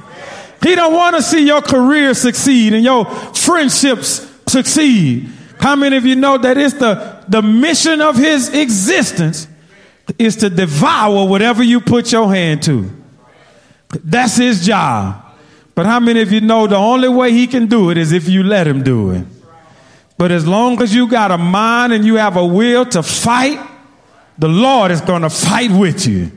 He 0.64 0.76
don't 0.76 0.94
want 0.94 1.16
to 1.18 1.22
see 1.22 1.46
your 1.46 1.62
career 1.62 2.14
succeed 2.14 2.74
and 2.74 2.84
your 2.84 3.06
friendships 3.06 4.26
succeed. 4.48 5.30
How 5.60 5.76
many 5.76 5.98
of 5.98 6.06
you 6.06 6.16
know 6.16 6.38
that 6.38 6.58
it's 6.58 6.76
the, 6.76 7.24
the 7.28 7.42
mission 7.42 8.02
of 8.02 8.16
his 8.16 8.50
existence 8.50 9.48
is 10.18 10.38
to 10.38 10.50
devour 10.50 11.28
whatever 11.28 11.64
you 11.64 11.80
put 11.82 12.12
your 12.12 12.34
hand 12.34 12.64
to. 12.64 12.90
That's 14.04 14.38
his 14.38 14.66
job. 14.66 15.23
But 15.76 15.86
how 15.86 16.00
many 16.00 16.22
of 16.22 16.32
you 16.32 16.42
know 16.42 16.68
the 16.68 16.78
only 16.78 17.10
way 17.10 17.32
he 17.32 17.48
can 17.48 17.66
do 17.66 17.90
it 17.90 17.98
is 17.98 18.12
if 18.12 18.30
you 18.30 18.44
let 18.44 18.68
him 18.68 18.84
do 18.84 19.12
it? 19.12 19.26
But 20.18 20.32
as 20.32 20.48
long 20.48 20.82
as 20.82 20.94
you 20.94 21.08
got 21.08 21.32
a 21.32 21.38
mind 21.38 21.94
and 21.94 22.06
you 22.06 22.16
have 22.16 22.38
a 22.38 22.46
will 22.46 22.86
to 22.88 23.02
fight, 23.02 23.60
the 24.38 24.48
Lord 24.48 24.92
is 24.92 25.02
going 25.02 25.24
to 25.24 25.30
fight 25.30 25.72
with 25.72 26.06
you. 26.06 26.32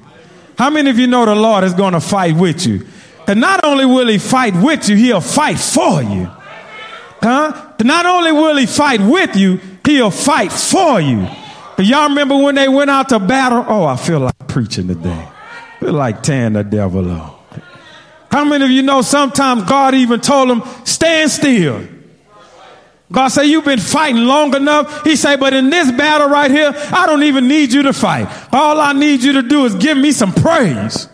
How 0.59 0.70
many 0.70 0.88
of 0.90 0.99
you 0.99 1.07
know 1.07 1.27
the 1.27 1.35
Lord 1.35 1.64
is 1.64 1.75
going 1.75 1.92
to 1.92 2.01
fight 2.01 2.35
with 2.37 2.66
you? 2.66 2.87
And 3.29 3.40
not 3.40 3.64
only 3.64 3.85
will 3.85 4.09
he 4.09 4.18
fight 4.18 4.55
with 4.55 4.88
you, 4.88 4.96
he'll 4.96 5.20
fight 5.20 5.59
for 5.59 6.03
you. 6.03 6.31
Huh? 7.22 7.72
Not 7.83 8.07
only 8.07 8.33
will 8.33 8.57
he 8.57 8.66
fight 8.66 9.01
with 9.01 9.37
you, 9.37 9.61
he'll 9.85 10.11
fight 10.11 10.53
for 10.53 11.01
you. 11.01 11.29
Y'all 11.79 12.09
remember 12.09 12.37
when 12.37 12.55
they 12.55 12.68
went 12.68 12.88
out 12.88 13.11
to 13.11 13.18
battle? 13.18 13.64
Oh, 13.68 13.85
I 13.85 13.96
feel 13.96 14.20
like 14.20 14.49
preaching 14.49 14.88
today. 14.88 15.11
I 15.11 15.81
feel 15.81 15.92
like 15.92 16.22
tearing 16.22 16.55
the 16.55 16.64
devil 16.64 17.11
up. 17.11 17.36
How 18.37 18.44
many 18.44 18.66
of 18.66 18.70
you 18.70 18.83
know 18.83 19.01
sometimes 19.01 19.62
God 19.62 19.94
even 19.94 20.20
told 20.20 20.51
them, 20.51 20.62
stand 20.85 21.31
still? 21.31 21.88
God 23.11 23.29
said, 23.29 23.44
you've 23.44 23.64
been 23.64 23.81
fighting 23.81 24.25
long 24.25 24.55
enough. 24.55 25.05
He 25.05 25.16
said, 25.16 25.40
but 25.40 25.55
in 25.55 25.70
this 25.70 25.90
battle 25.90 26.29
right 26.29 26.51
here, 26.51 26.70
I 26.75 27.07
don't 27.07 27.22
even 27.22 27.49
need 27.49 27.72
you 27.72 27.85
to 27.85 27.94
fight. 27.94 28.29
All 28.53 28.79
I 28.79 28.92
need 28.92 29.22
you 29.22 29.33
to 29.40 29.42
do 29.42 29.64
is 29.64 29.75
give 29.77 29.96
me 29.96 30.12
some 30.12 30.35
praise. 30.35 31.09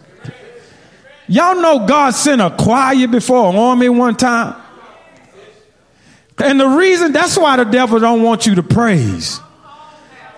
Y'all 1.29 1.63
know 1.63 1.87
God 1.87 2.11
sent 2.11 2.41
a 2.41 2.51
choir 2.51 3.07
before 3.07 3.51
an 3.51 3.55
army 3.55 3.89
one 3.89 4.17
time. 4.17 4.61
And 6.39 6.59
the 6.59 6.67
reason, 6.67 7.13
that's 7.13 7.39
why 7.39 7.57
the 7.57 7.67
devil 7.67 8.01
don't 8.01 8.23
want 8.23 8.47
you 8.47 8.57
to 8.57 8.65
praise. 8.65 9.39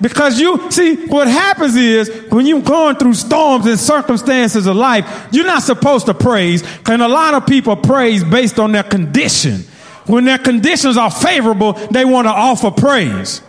Because 0.05 0.39
you 0.39 0.71
see, 0.71 0.97
what 1.07 1.29
happens 1.29 1.75
is 1.77 2.11
when 2.29 2.45
you're 2.45 2.61
going 2.61 2.97
through 2.97 3.15
storms 3.15 3.65
and 3.65 3.81
circumstances 3.81 4.67
of 4.67 4.77
life, 4.77 5.29
you're 5.33 5.47
not 5.47 5.63
supposed 5.63 6.05
to 6.05 6.13
praise. 6.13 6.63
And 6.85 7.01
a 7.01 7.09
lot 7.09 7.33
of 7.33 7.47
people 7.47 7.75
praise 7.75 8.23
based 8.23 8.59
on 8.59 8.73
their 8.73 8.83
condition. 8.83 9.61
When 10.05 10.27
their 10.27 10.37
conditions 10.37 10.99
are 10.99 11.11
favorable, 11.11 11.73
they 11.73 12.05
want 12.05 12.27
to 12.27 12.33
offer 12.33 12.71
praise. 12.71 13.41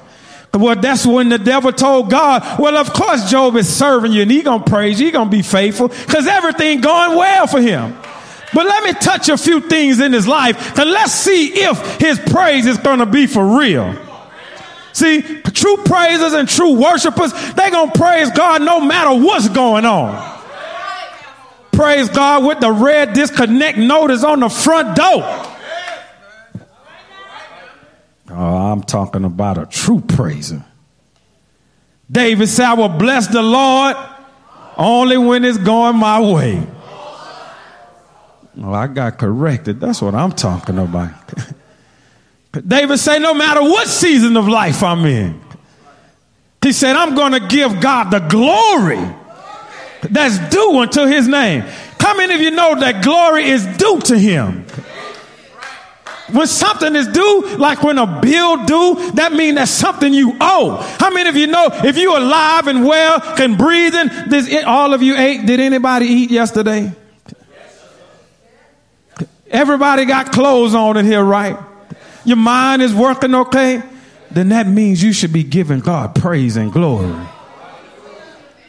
Well, 0.53 0.77
that's 0.77 1.05
when 1.05 1.27
the 1.27 1.39
devil 1.39 1.73
told 1.73 2.09
God, 2.09 2.57
well, 2.57 2.77
of 2.77 2.93
course 2.93 3.29
Job 3.29 3.57
is 3.57 3.67
serving 3.67 4.13
you 4.13 4.21
and 4.21 4.31
he 4.31 4.41
gonna 4.41 4.63
praise 4.63 4.97
you, 4.97 5.07
he 5.07 5.11
gonna 5.11 5.29
be 5.29 5.41
faithful 5.41 5.89
because 5.89 6.25
everything 6.25 6.79
going 6.79 7.17
well 7.17 7.47
for 7.47 7.59
him. 7.59 7.97
But 8.53 8.65
let 8.65 8.81
me 8.85 8.93
touch 8.93 9.27
a 9.27 9.35
few 9.35 9.59
things 9.59 9.99
in 9.99 10.13
his 10.13 10.25
life 10.25 10.79
and 10.79 10.89
let's 10.89 11.11
see 11.11 11.47
if 11.47 11.99
his 11.99 12.17
praise 12.17 12.65
is 12.65 12.77
gonna 12.77 13.05
be 13.05 13.27
for 13.27 13.59
real. 13.59 14.04
See, 14.95 15.21
true 15.21 15.75
praisers 15.83 16.31
and 16.31 16.47
true 16.47 16.79
worshipers, 16.79 17.33
they 17.55 17.69
going 17.69 17.91
to 17.91 17.99
praise 17.99 18.31
God 18.31 18.61
no 18.61 18.79
matter 18.79 19.21
what's 19.21 19.49
going 19.49 19.83
on. 19.83 20.41
Praise 21.73 22.07
God 22.07 22.45
with 22.45 22.61
the 22.61 22.71
red 22.71 23.11
disconnect 23.11 23.77
notice 23.77 24.23
on 24.23 24.39
the 24.39 24.47
front 24.47 24.95
door. 24.95 25.21
Oh, 28.29 28.71
I'm 28.71 28.83
talking 28.83 29.25
about 29.25 29.57
a 29.57 29.65
true 29.65 29.99
praiser. 29.99 30.63
David 32.09 32.47
said, 32.47 32.65
I 32.65 32.73
will 32.75 32.87
bless 32.87 33.27
the 33.27 33.43
Lord 33.43 33.97
only 34.77 35.17
when 35.17 35.43
it's 35.43 35.57
going 35.57 35.97
my 35.97 36.21
way. 36.21 36.65
Oh, 38.61 38.71
I 38.71 38.87
got 38.87 39.17
corrected. 39.17 39.81
That's 39.81 40.01
what 40.01 40.15
I'm 40.15 40.31
talking 40.31 40.77
about. 40.77 41.11
David 42.65 42.97
said, 42.99 43.19
no 43.19 43.33
matter 43.33 43.61
what 43.61 43.87
season 43.87 44.37
of 44.37 44.47
life 44.47 44.83
I'm 44.83 45.05
in, 45.05 45.41
he 46.61 46.71
said, 46.71 46.95
I'm 46.95 47.15
going 47.15 47.33
to 47.33 47.39
give 47.39 47.79
God 47.79 48.11
the 48.11 48.19
glory 48.19 48.99
That's 50.11 50.37
due 50.53 50.79
unto 50.79 51.05
his 51.05 51.27
name. 51.27 51.63
How 51.99 52.15
many 52.15 52.35
of 52.35 52.41
you 52.41 52.51
know 52.51 52.79
that 52.79 53.03
glory 53.03 53.45
is 53.45 53.65
due 53.77 53.99
to 54.01 54.17
him? 54.17 54.65
When 56.31 56.47
something 56.47 56.95
is 56.95 57.07
due, 57.07 57.55
like 57.57 57.83
when 57.83 57.99
a 57.99 58.19
bill 58.19 58.65
due, 58.65 59.11
that 59.11 59.31
means 59.31 59.57
that's 59.57 59.71
something 59.71 60.11
you 60.11 60.35
owe. 60.41 60.77
How 60.99 61.11
many 61.11 61.29
of 61.29 61.35
you 61.35 61.47
know 61.47 61.67
if 61.71 61.97
you're 61.97 62.17
alive 62.17 62.67
and 62.67 62.83
well 62.83 63.21
and 63.39 63.57
breathing, 63.57 64.09
this, 64.27 64.63
all 64.65 64.93
of 64.93 65.03
you 65.03 65.15
ate, 65.15 65.45
did 65.45 65.59
anybody 65.59 66.07
eat 66.07 66.31
yesterday? 66.31 66.91
Everybody 69.47 70.05
got 70.05 70.31
clothes 70.31 70.73
on 70.73 70.97
in 70.97 71.05
here, 71.05 71.23
right? 71.23 71.57
Your 72.25 72.37
mind 72.37 72.81
is 72.81 72.93
working 72.93 73.33
okay? 73.35 73.81
Then 74.31 74.49
that 74.49 74.67
means 74.67 75.01
you 75.03 75.13
should 75.13 75.31
be 75.31 75.43
giving 75.43 75.79
God 75.79 76.15
praise 76.15 76.57
and 76.57 76.71
glory. 76.71 77.15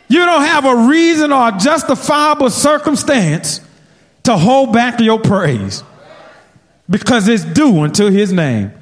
You 0.08 0.24
don't 0.24 0.42
have 0.42 0.64
a 0.64 0.88
reason 0.88 1.32
or 1.32 1.48
a 1.48 1.58
justifiable 1.58 2.50
circumstance 2.50 3.60
to 4.24 4.36
hold 4.36 4.72
back 4.72 5.00
your 5.00 5.18
praise 5.18 5.82
because 6.88 7.26
it's 7.26 7.44
due 7.44 7.80
unto 7.80 8.10
his 8.10 8.32
name. 8.32 8.72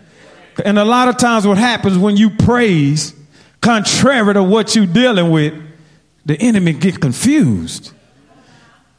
And 0.65 0.79
a 0.79 0.85
lot 0.85 1.09
of 1.09 1.17
times, 1.17 1.47
what 1.47 1.59
happens 1.59 1.97
when 1.97 2.17
you 2.17 2.31
praise 2.31 3.15
contrary 3.61 4.35
to 4.35 4.43
what 4.43 4.77
you're 4.77 4.87
dealing 4.87 5.31
with, 5.31 5.55
the 6.27 6.37
enemy 6.37 6.75
get 6.75 7.01
confused. 7.01 7.93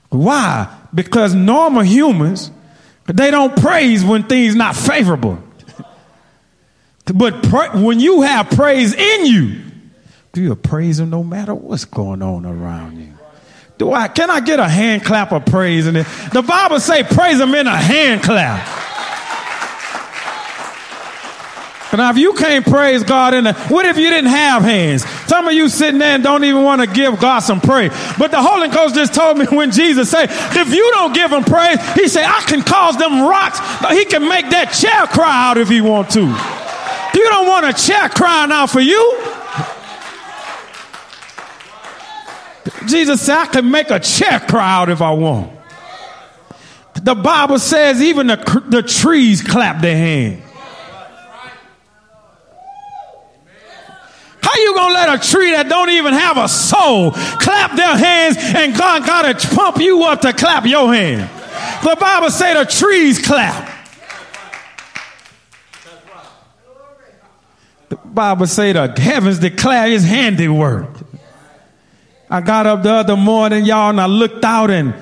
Why? 0.09 0.75
Because 0.93 1.35
normal 1.35 1.83
humans, 1.83 2.49
they 3.05 3.29
don't 3.29 3.55
praise 3.55 4.03
when 4.03 4.23
things 4.23 4.55
not 4.55 4.75
favorable. 4.75 5.41
But 7.13 7.43
pra- 7.43 7.79
when 7.79 7.99
you 7.99 8.21
have 8.21 8.49
praise 8.49 8.93
in 8.93 9.25
you, 9.25 9.61
do 10.33 10.41
you'll 10.41 10.55
praise 10.55 10.99
him 10.99 11.09
no 11.09 11.23
matter 11.23 11.53
what's 11.53 11.85
going 11.85 12.21
on 12.21 12.45
around 12.45 12.99
you. 12.99 13.13
Do 13.77 13.91
I 13.91 14.07
can 14.07 14.29
I 14.29 14.39
get 14.39 14.59
a 14.59 14.67
hand 14.67 15.03
clap 15.03 15.31
of 15.31 15.45
praise 15.45 15.85
in 15.85 15.95
it? 15.95 16.07
The 16.33 16.41
Bible 16.41 16.79
say 16.79 17.03
praise 17.03 17.39
him 17.39 17.53
in 17.55 17.67
a 17.67 17.75
hand 17.75 18.23
clap. 18.23 18.83
Now, 21.95 22.09
if 22.09 22.17
you 22.17 22.33
can't 22.33 22.65
praise 22.65 23.03
God 23.03 23.33
in 23.33 23.45
the, 23.45 23.53
what 23.53 23.85
if 23.85 23.97
you 23.97 24.09
didn't 24.09 24.29
have 24.29 24.63
hands? 24.63 25.05
Some 25.27 25.47
of 25.47 25.53
you 25.53 25.69
sitting 25.69 25.99
there 25.99 26.15
and 26.15 26.23
don't 26.23 26.43
even 26.43 26.63
want 26.63 26.81
to 26.81 26.87
give 26.87 27.19
God 27.19 27.39
some 27.39 27.61
praise. 27.61 27.91
But 28.17 28.31
the 28.31 28.41
Holy 28.41 28.67
Ghost 28.67 28.95
just 28.95 29.13
told 29.13 29.37
me 29.37 29.45
when 29.49 29.71
Jesus 29.71 30.09
said, 30.09 30.27
if 30.29 30.73
you 30.73 30.91
don't 30.91 31.13
give 31.13 31.31
him 31.31 31.45
praise, 31.45 31.79
he 31.93 32.09
said, 32.09 32.25
I 32.25 32.41
can 32.41 32.63
cause 32.63 32.97
them 32.97 33.21
rocks. 33.21 33.59
He 33.91 34.03
can 34.03 34.27
make 34.27 34.49
that 34.49 34.73
chair 34.73 35.07
cry 35.07 35.49
out 35.49 35.57
if 35.57 35.69
he 35.69 35.79
want 35.79 36.09
to. 36.11 36.54
You 37.15 37.23
don't 37.23 37.47
want 37.47 37.65
a 37.65 37.73
chair 37.73 38.09
crying 38.09 38.51
out 38.51 38.69
for 38.69 38.81
you. 38.81 39.21
Jesus 42.87 43.21
said, 43.21 43.37
I 43.37 43.45
can 43.47 43.71
make 43.71 43.89
a 43.89 43.99
chair 43.99 44.39
cry 44.41 44.81
out 44.81 44.89
if 44.89 45.01
I 45.01 45.11
want. 45.11 45.51
The 47.01 47.15
Bible 47.15 47.59
says 47.59 48.01
even 48.01 48.27
the, 48.27 48.63
the 48.67 48.81
trees 48.81 49.41
clap 49.41 49.81
their 49.81 49.95
hands. 49.95 50.43
How 54.41 54.61
you 54.61 54.73
gonna 54.75 54.93
let 54.93 55.25
a 55.25 55.29
tree 55.29 55.51
that 55.51 55.67
don't 55.69 55.89
even 55.89 56.13
have 56.13 56.37
a 56.37 56.47
soul 56.47 57.11
clap 57.11 57.75
their 57.75 57.97
hands 57.97 58.37
and 58.39 58.77
God 58.77 59.05
gotta 59.05 59.47
pump 59.55 59.77
you 59.77 60.03
up 60.03 60.21
to 60.21 60.33
clap 60.33 60.65
your 60.65 60.93
hand? 60.93 61.29
The 61.83 61.95
Bible 61.99 62.29
say 62.29 62.53
the 62.53 62.65
trees 62.65 63.21
clap. 63.25 63.74
Bible 68.15 68.47
say 68.47 68.73
the 68.73 68.87
heavens 68.97 69.39
declare 69.39 69.87
his 69.87 70.05
handiwork. 70.05 70.89
I 72.29 72.41
got 72.41 72.65
up 72.65 72.81
the 72.81 72.91
other 72.91 73.17
morning, 73.17 73.65
y'all, 73.65 73.91
and 73.91 74.01
I 74.01 74.07
looked 74.07 74.43
out 74.43 74.71
and 74.71 74.95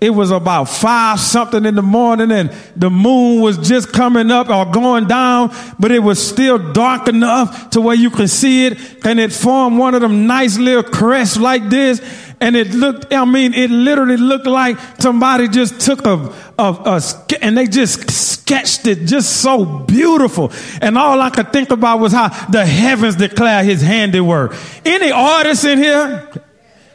it 0.00 0.10
was 0.10 0.30
about 0.30 0.64
five 0.64 1.18
something 1.18 1.64
in 1.64 1.74
the 1.74 1.82
morning 1.82 2.30
and 2.30 2.50
the 2.76 2.90
moon 2.90 3.40
was 3.40 3.56
just 3.66 3.92
coming 3.92 4.30
up 4.30 4.50
or 4.50 4.70
going 4.70 5.06
down, 5.06 5.54
but 5.78 5.90
it 5.90 6.00
was 6.00 6.24
still 6.24 6.72
dark 6.72 7.08
enough 7.08 7.70
to 7.70 7.80
where 7.80 7.94
you 7.94 8.10
could 8.10 8.28
see 8.28 8.66
it. 8.66 9.06
And 9.06 9.18
it 9.18 9.32
formed 9.32 9.78
one 9.78 9.94
of 9.94 10.02
them 10.02 10.26
nice 10.26 10.58
little 10.58 10.82
crests 10.82 11.38
like 11.38 11.70
this. 11.70 12.02
And 12.40 12.54
it 12.54 12.74
looked, 12.74 13.14
I 13.14 13.24
mean, 13.24 13.54
it 13.54 13.70
literally 13.70 14.18
looked 14.18 14.46
like 14.46 14.78
somebody 14.98 15.48
just 15.48 15.80
took 15.80 16.04
a, 16.04 16.34
a, 16.58 16.62
a, 16.62 17.02
and 17.40 17.56
they 17.56 17.66
just 17.66 18.10
sketched 18.10 18.86
it 18.86 19.06
just 19.06 19.40
so 19.40 19.64
beautiful. 19.64 20.52
And 20.82 20.98
all 20.98 21.18
I 21.22 21.30
could 21.30 21.50
think 21.54 21.70
about 21.70 22.00
was 22.00 22.12
how 22.12 22.28
the 22.48 22.66
heavens 22.66 23.16
declare 23.16 23.64
his 23.64 23.80
handiwork. 23.80 24.54
Any 24.84 25.10
artists 25.10 25.64
in 25.64 25.78
here? 25.78 26.28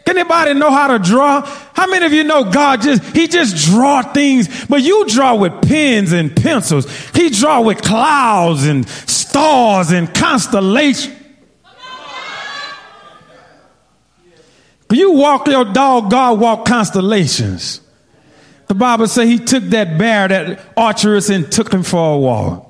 Anybody 0.08 0.54
know 0.56 0.72
how 0.72 0.88
to 0.88 1.00
draw? 1.00 1.42
How 1.74 1.88
many 1.88 2.06
of 2.06 2.14
you 2.14 2.24
know 2.24 2.44
God 2.52 2.82
just, 2.82 3.04
he 3.16 3.28
just 3.28 3.72
draw 3.72 4.02
things, 4.02 4.66
but 4.66 4.82
you 4.82 5.06
draw 5.08 5.36
with 5.36 5.62
pens 5.68 6.12
and 6.12 6.36
pencils. 6.36 6.86
He 7.12 7.30
draw 7.30 7.62
with 7.62 7.82
clouds 7.82 8.66
and 8.66 8.88
stars 8.90 9.92
and 9.92 10.14
constellations. 10.14 11.18
You 14.92 15.12
walk 15.14 15.48
your 15.48 15.66
dog, 15.66 16.12
God 16.12 16.40
walk 16.40 16.66
constellations. 16.66 17.80
The 18.68 18.76
Bible 18.76 19.08
says 19.08 19.28
he 19.28 19.40
took 19.40 19.64
that 19.66 19.98
bear, 19.98 20.28
that 20.28 20.74
Arcturus, 20.78 21.30
and 21.30 21.50
took 21.52 21.74
him 21.74 21.84
for 21.84 22.16
a 22.16 22.18
walk. 22.18 22.68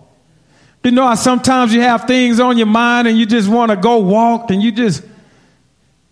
You 0.84 0.91
know 0.91 1.08
how 1.08 1.15
sometimes 1.15 1.74
you 1.74 1.82
have 1.82 2.06
things 2.06 2.39
on 2.39 2.58
your 2.58 2.67
mind 2.67 3.08
and 3.08 3.17
you 3.17 3.26
just 3.26 3.48
want 3.48 3.70
to 3.70 3.78
go 3.78 4.00
walk 4.00 4.50
and 4.50 4.63
you 4.63 4.72
just, 4.72 5.04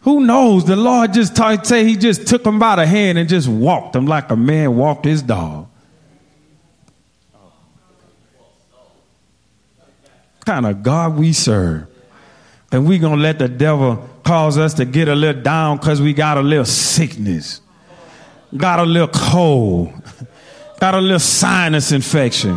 who 0.02 0.22
knows? 0.22 0.66
The 0.66 0.76
Lord 0.76 1.14
just 1.14 1.36
say 1.66 1.84
he 1.84 1.98
just 1.98 2.26
took 2.26 2.46
him 2.46 2.58
by 2.58 2.78
the 2.78 2.86
hand 2.86 3.18
and 3.18 3.28
just 3.28 3.48
walked 3.48 3.96
him 3.96 4.06
like 4.06 4.32
a 4.32 4.36
man 4.36 4.76
walked 4.76 5.06
his 5.06 5.22
dog. 5.22 5.68
Kind 10.46 10.66
of 10.66 10.82
God 10.82 11.18
we 11.18 11.34
serve. 11.34 11.88
And 12.72 12.88
we 12.88 12.98
gonna 12.98 13.22
let 13.22 13.40
the 13.40 13.50
devil 13.50 14.08
cause 14.24 14.58
us 14.58 14.76
to 14.76 14.86
get 14.86 15.08
a 15.08 15.16
little 15.16 15.42
down 15.42 15.78
because 15.78 16.02
we 16.02 16.14
got 16.14 16.38
a 16.38 16.42
little 16.42 16.66
sickness, 16.66 17.62
got 18.56 18.80
a 18.80 18.84
little 18.84 19.10
cold, 19.10 19.92
got 20.80 20.94
a 20.94 21.02
little 21.02 21.20
sinus 21.20 21.92
infection, 21.92 22.56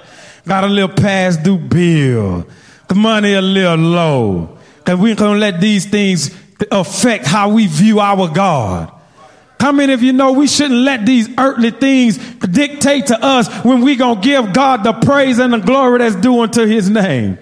got 0.46 0.64
a 0.64 0.68
little 0.68 0.94
past 0.94 1.42
due 1.42 1.58
bill, 1.58 2.46
the 2.86 2.94
money 2.94 3.34
a 3.34 3.42
little 3.42 3.76
low. 3.76 4.58
And 4.86 5.00
we 5.00 5.14
gonna 5.14 5.38
let 5.38 5.60
these 5.60 5.86
things 5.86 6.34
affect 6.70 7.26
how 7.26 7.50
we 7.50 7.66
view 7.66 8.00
our 8.00 8.28
God. 8.28 8.92
How 9.60 9.72
many 9.72 9.92
of 9.92 10.02
you 10.02 10.12
know 10.12 10.32
we 10.32 10.46
shouldn't 10.46 10.80
let 10.80 11.04
these 11.04 11.28
earthly 11.36 11.72
things 11.72 12.16
dictate 12.38 13.06
to 13.06 13.20
us 13.20 13.52
when 13.64 13.80
we 13.80 13.96
gonna 13.96 14.20
give 14.20 14.52
God 14.52 14.84
the 14.84 14.92
praise 14.92 15.38
and 15.38 15.52
the 15.52 15.58
glory 15.58 15.98
that's 15.98 16.14
due 16.14 16.40
unto 16.40 16.64
his 16.64 16.88
name? 16.88 17.38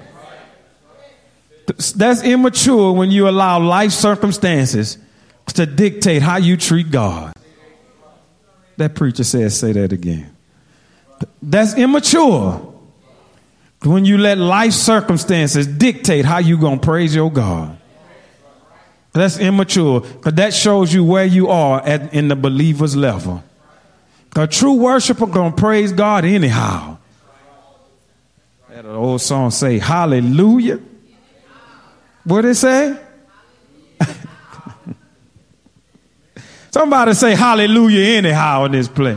That's 1.67 2.23
immature 2.23 2.93
when 2.93 3.11
you 3.11 3.29
allow 3.29 3.61
life 3.61 3.93
circumstances 3.93 4.99
to 5.55 5.67
dictate 5.67 6.23
how 6.23 6.37
you 6.37 6.57
treat 6.57 6.91
God. 6.91 7.33
That 8.79 8.95
preacher 8.95 9.25
says, 9.25 9.59
say 9.59 9.73
that 9.73 9.93
again. 9.93 10.35
That's 11.43 11.75
immature 11.75 12.73
when 13.83 14.05
you 14.05 14.19
let 14.19 14.39
life 14.39 14.73
circumstances 14.73 15.67
dictate 15.67 16.25
how 16.25 16.39
you 16.39 16.59
gonna 16.59 16.81
praise 16.81 17.15
your 17.15 17.31
God. 17.31 17.79
That's 19.21 19.39
immature 19.39 20.01
because 20.01 20.35
that 20.35 20.53
shows 20.53 20.93
you 20.93 21.05
where 21.05 21.25
you 21.25 21.49
are 21.49 21.81
at, 21.85 22.13
in 22.13 22.29
the 22.29 22.37
believer's 22.37 22.97
level. 22.97 23.43
A 24.35 24.47
true 24.47 24.75
worshiper 24.75 25.27
gonna 25.27 25.57
praise 25.57 25.93
God 25.93 26.25
anyhow. 26.25 26.99
That 28.69 28.85
old 28.85 29.23
song 29.23 29.51
say, 29.51 29.79
Hallelujah. 29.79 30.81
What 32.25 32.45
it 32.45 32.57
say? 32.57 32.99
Somebody 36.73 37.15
say 37.15 37.37
hallelujah 37.37 38.17
anyhow 38.19 38.65
in 38.65 38.73
this 38.73 38.89
place. 38.89 39.17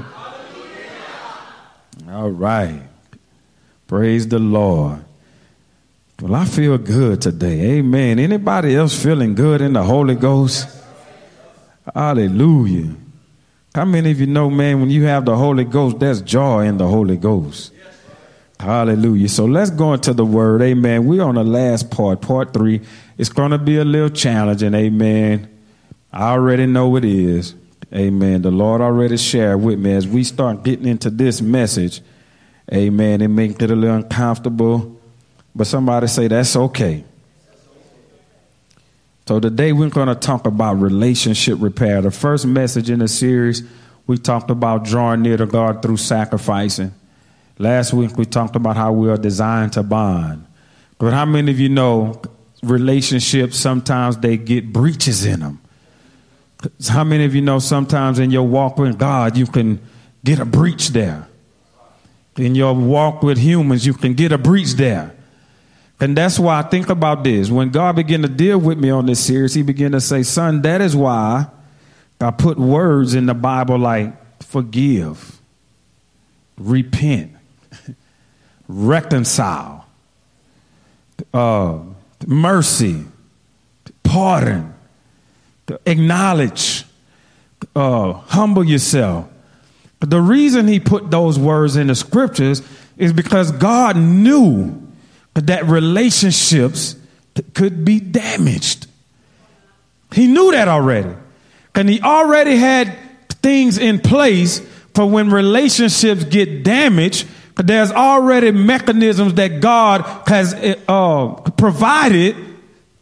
All 2.07 2.29
right. 2.29 2.83
Praise 3.87 4.27
the 4.27 4.37
Lord. 4.37 5.03
Well, 6.21 6.35
I 6.35 6.43
feel 6.43 6.77
good 6.77 7.21
today. 7.21 7.77
Amen. 7.77 8.19
Anybody 8.19 8.75
else 8.75 9.01
feeling 9.01 9.35
good 9.35 9.61
in 9.61 9.71
the 9.71 9.83
Holy 9.83 10.15
Ghost? 10.15 10.67
Hallelujah. 11.95 12.93
How 13.73 13.85
many 13.85 14.11
of 14.11 14.19
you 14.19 14.27
know, 14.27 14.49
man, 14.49 14.81
when 14.81 14.89
you 14.89 15.05
have 15.05 15.23
the 15.23 15.37
Holy 15.37 15.63
Ghost, 15.63 15.99
there's 15.99 16.21
joy 16.21 16.65
in 16.65 16.77
the 16.77 16.87
Holy 16.87 17.15
Ghost? 17.15 17.71
Hallelujah. 18.59 19.29
So 19.29 19.45
let's 19.45 19.71
go 19.71 19.93
into 19.93 20.13
the 20.13 20.25
word. 20.25 20.61
Amen. 20.61 21.05
We're 21.05 21.23
on 21.23 21.35
the 21.35 21.43
last 21.45 21.89
part, 21.89 22.19
part 22.19 22.51
three. 22.51 22.81
It's 23.17 23.29
going 23.29 23.51
to 23.51 23.57
be 23.57 23.77
a 23.77 23.85
little 23.85 24.09
challenging. 24.09 24.73
Amen. 24.73 25.47
I 26.11 26.31
already 26.31 26.65
know 26.65 26.97
it 26.97 27.05
is. 27.05 27.55
Amen. 27.95 28.41
The 28.41 28.51
Lord 28.51 28.81
already 28.81 29.15
shared 29.15 29.61
with 29.61 29.79
me 29.79 29.93
as 29.93 30.05
we 30.05 30.25
start 30.25 30.63
getting 30.63 30.85
into 30.85 31.09
this 31.09 31.41
message. 31.41 32.01
Amen. 32.73 33.21
It 33.21 33.29
makes 33.29 33.63
it 33.63 33.71
a 33.71 33.75
little 33.75 33.95
uncomfortable 33.95 34.98
but 35.55 35.67
somebody 35.67 36.07
say 36.07 36.27
that's 36.27 36.55
okay. 36.55 37.03
So 39.29 39.39
today 39.39 39.73
we're 39.73 39.89
going 39.89 40.07
to 40.07 40.15
talk 40.15 40.47
about 40.47 40.81
relationship 40.81 41.57
repair. 41.61 42.01
The 42.01 42.09
first 42.09 42.47
message 42.47 42.89
in 42.89 42.97
the 42.97 43.07
series, 43.07 43.61
we 44.07 44.17
talked 44.17 44.49
about 44.49 44.85
drawing 44.85 45.21
near 45.21 45.37
to 45.37 45.45
God 45.45 45.83
through 45.83 45.97
sacrificing. 45.97 46.93
Last 47.59 47.93
week 47.93 48.17
we 48.17 48.25
talked 48.25 48.55
about 48.55 48.75
how 48.75 48.91
we 48.91 49.07
are 49.07 49.17
designed 49.17 49.73
to 49.73 49.83
bond. 49.83 50.47
But 50.97 51.13
how 51.13 51.25
many 51.25 51.51
of 51.51 51.59
you 51.59 51.69
know 51.69 52.21
relationships 52.63 53.57
sometimes 53.57 54.17
they 54.17 54.35
get 54.35 54.73
breaches 54.73 55.25
in 55.25 55.41
them? 55.41 55.61
How 56.87 57.03
many 57.03 57.25
of 57.25 57.35
you 57.35 57.41
know 57.41 57.59
sometimes 57.59 58.17
in 58.17 58.31
your 58.31 58.47
walk 58.47 58.79
with 58.79 58.97
God 58.97 59.37
you 59.37 59.45
can 59.45 59.79
get 60.23 60.39
a 60.39 60.45
breach 60.45 60.87
there? 60.87 61.27
In 62.35 62.55
your 62.55 62.73
walk 62.73 63.21
with 63.21 63.37
humans 63.37 63.85
you 63.85 63.93
can 63.93 64.15
get 64.15 64.31
a 64.31 64.39
breach 64.39 64.73
there. 64.73 65.15
And 66.01 66.15
that's 66.15 66.39
why 66.39 66.59
I 66.59 66.61
think 66.61 66.89
about 66.89 67.23
this. 67.23 67.49
When 67.49 67.69
God 67.69 67.95
began 67.97 68.21
to 68.21 68.29
deal 68.29 68.57
with 68.57 68.77
me 68.77 68.89
on 68.89 69.05
this 69.05 69.23
series, 69.23 69.53
He 69.53 69.63
began 69.63 69.91
to 69.91 70.01
say, 70.01 70.23
Son, 70.23 70.61
that 70.61 70.81
is 70.81 70.95
why 70.95 71.47
I 72.21 72.31
put 72.31 72.57
words 72.57 73.15
in 73.15 73.25
the 73.25 73.33
Bible 73.33 73.77
like 73.77 74.13
forgive, 74.43 75.39
repent, 76.57 77.33
reconcile, 78.67 79.85
uh, 81.33 81.79
mercy, 82.25 83.03
pardon, 84.03 84.73
acknowledge, 85.85 86.85
uh, 87.75 88.13
humble 88.13 88.63
yourself. 88.63 89.27
But 89.99 90.11
the 90.11 90.21
reason 90.21 90.69
He 90.69 90.79
put 90.79 91.11
those 91.11 91.37
words 91.37 91.75
in 91.75 91.87
the 91.87 91.95
scriptures 91.95 92.61
is 92.97 93.11
because 93.11 93.51
God 93.51 93.97
knew 93.97 94.88
that 95.33 95.65
relationships 95.65 96.95
could 97.53 97.85
be 97.85 97.99
damaged. 97.99 98.87
He 100.13 100.27
knew 100.27 100.51
that 100.51 100.67
already. 100.67 101.13
And 101.75 101.87
he 101.87 102.01
already 102.01 102.57
had 102.57 102.97
things 103.41 103.77
in 103.77 103.99
place 103.99 104.59
for 104.93 105.09
when 105.09 105.29
relationships 105.29 106.23
get 106.25 106.63
damaged. 106.63 107.27
There's 107.55 107.91
already 107.91 108.51
mechanisms 108.51 109.35
that 109.35 109.61
God 109.61 110.01
has 110.27 110.53
uh, 110.87 111.27
provided 111.57 112.35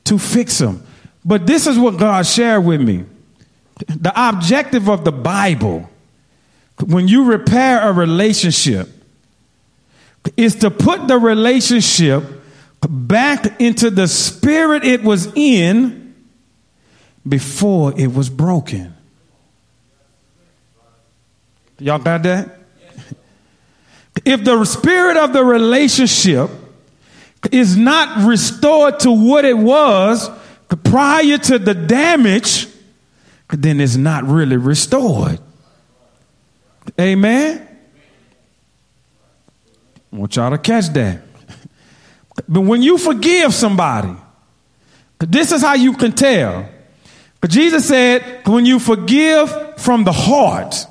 to 0.06 0.20
fix 0.20 0.58
them. 0.58 0.86
But 1.24 1.46
this 1.46 1.68
is 1.68 1.78
what 1.78 1.98
God 1.98 2.26
shared 2.26 2.66
with 2.66 2.82
me. 2.82 3.06
The 3.88 4.13
objective 4.16 4.90
of 4.90 5.06
the 5.06 5.12
Bible, 5.12 5.90
when 6.86 7.08
you 7.08 7.26
repair 7.26 7.88
a 7.88 7.94
relationship, 7.94 8.90
is 10.36 10.56
to 10.56 10.72
put 10.72 11.08
the 11.08 11.18
relationship 11.18 12.24
back 12.88 13.60
into 13.62 13.90
the 13.90 14.08
spirit 14.08 14.84
it 14.84 15.04
was 15.04 15.32
in 15.36 16.16
before 17.28 17.94
it 18.00 18.13
was 18.13 18.30
broken. 18.30 18.96
Y'all 21.80 22.00
got 22.00 22.24
that? 22.24 22.58
If 24.26 24.44
the 24.44 24.66
spirit 24.66 25.18
of 25.18 25.34
the 25.34 25.44
relationship 25.44 26.50
is 27.52 27.78
not 27.78 28.28
restored 28.28 29.00
to 29.02 29.12
what 29.12 29.46
it 29.46 29.58
was 29.58 30.30
prior 30.84 31.38
to 31.38 31.60
the 31.60 31.74
damage, 31.74 32.68
then 33.50 33.80
it's 33.80 33.96
not 33.96 34.24
really 34.26 34.58
restored. 34.58 35.40
Amen? 37.00 37.66
I 40.17 40.19
want 40.19 40.36
y'all 40.36 40.49
to 40.49 40.58
catch 40.58 40.88
that. 40.93 41.21
But 42.49 42.62
when 42.62 42.82
you 42.82 42.97
forgive 42.97 43.53
somebody, 43.53 44.15
this 45.19 45.51
is 45.51 45.62
how 45.62 45.75
you 45.75 45.93
can 45.93 46.12
tell. 46.12 46.67
But 47.39 47.51
Jesus 47.51 47.88
said, 47.88 48.41
when 48.47 48.65
you 48.65 48.80
forgive 48.80 49.80
from 49.80 50.06
the 50.06 50.12
heart, 50.12 50.88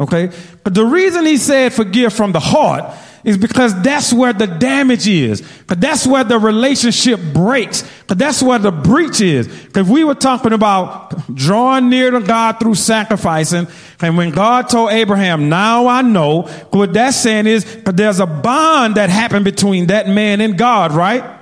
okay? 0.00 0.32
But 0.64 0.74
the 0.74 0.84
reason 0.84 1.26
he 1.26 1.36
said 1.36 1.72
forgive 1.72 2.12
from 2.12 2.32
the 2.32 2.40
heart 2.40 2.92
is 3.24 3.36
because 3.36 3.80
that's 3.82 4.12
where 4.12 4.32
the 4.32 4.46
damage 4.46 5.06
is. 5.06 5.40
Because 5.40 5.78
that's 5.78 6.06
where 6.06 6.24
the 6.24 6.38
relationship 6.38 7.20
breaks. 7.32 7.82
Because 8.00 8.16
that's 8.16 8.42
where 8.42 8.58
the 8.58 8.70
breach 8.70 9.20
is. 9.20 9.48
Because 9.48 9.88
we 9.88 10.04
were 10.04 10.14
talking 10.14 10.52
about 10.52 11.34
drawing 11.34 11.88
near 11.88 12.10
to 12.10 12.20
God 12.20 12.60
through 12.60 12.76
sacrificing. 12.76 13.66
And 14.00 14.16
when 14.16 14.30
God 14.30 14.68
told 14.68 14.90
Abraham, 14.90 15.48
now 15.48 15.86
I 15.86 16.02
know, 16.02 16.42
what 16.70 16.92
that's 16.92 17.16
saying 17.16 17.46
is 17.46 17.64
because 17.64 17.94
there's 17.94 18.20
a 18.20 18.26
bond 18.26 18.94
that 18.96 19.10
happened 19.10 19.44
between 19.44 19.88
that 19.88 20.08
man 20.08 20.40
and 20.40 20.56
God, 20.56 20.92
right? 20.92 21.38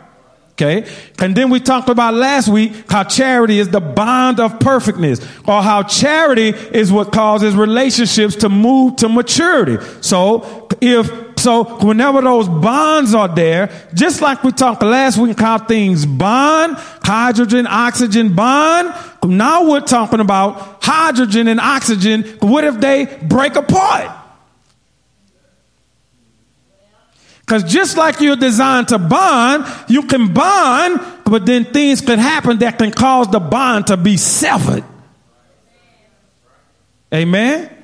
Okay. 0.52 0.90
And 1.18 1.36
then 1.36 1.50
we 1.50 1.60
talked 1.60 1.90
about 1.90 2.14
last 2.14 2.48
week 2.48 2.72
how 2.90 3.04
charity 3.04 3.58
is 3.58 3.68
the 3.68 3.80
bond 3.80 4.40
of 4.40 4.58
perfectness 4.58 5.20
or 5.46 5.60
how 5.60 5.82
charity 5.82 6.48
is 6.48 6.90
what 6.90 7.12
causes 7.12 7.54
relationships 7.54 8.36
to 8.36 8.48
move 8.48 8.96
to 8.96 9.10
maturity. 9.10 9.76
So 10.00 10.66
if 10.80 11.25
so 11.46 11.62
whenever 11.62 12.22
those 12.22 12.48
bonds 12.48 13.14
are 13.14 13.28
there, 13.28 13.70
just 13.94 14.20
like 14.20 14.42
we 14.42 14.50
talked 14.50 14.82
last 14.82 15.16
week 15.16 15.38
how 15.38 15.59
things 15.59 16.04
bond, 16.04 16.74
hydrogen, 17.04 17.68
oxygen 17.68 18.35
bond, 18.35 18.92
now 19.24 19.70
we're 19.70 19.80
talking 19.80 20.18
about 20.18 20.82
hydrogen 20.82 21.46
and 21.46 21.61
oxygen. 21.61 22.24
What 22.40 22.64
if 22.64 22.80
they 22.80 23.04
break 23.22 23.54
apart? 23.54 24.11
Because 27.42 27.62
just 27.62 27.96
like 27.96 28.20
you're 28.20 28.35
designed 28.35 28.88
to 28.88 28.98
bond, 28.98 29.66
you 29.87 30.02
can 30.02 30.35
bond, 30.35 31.00
but 31.26 31.46
then 31.46 31.64
things 31.64 32.00
can 32.00 32.18
happen 32.18 32.59
that 32.59 32.76
can 32.76 32.90
cause 32.90 33.30
the 33.30 33.38
bond 33.38 33.87
to 33.87 33.96
be 33.96 34.16
severed. 34.16 34.82
Amen? 37.14 37.75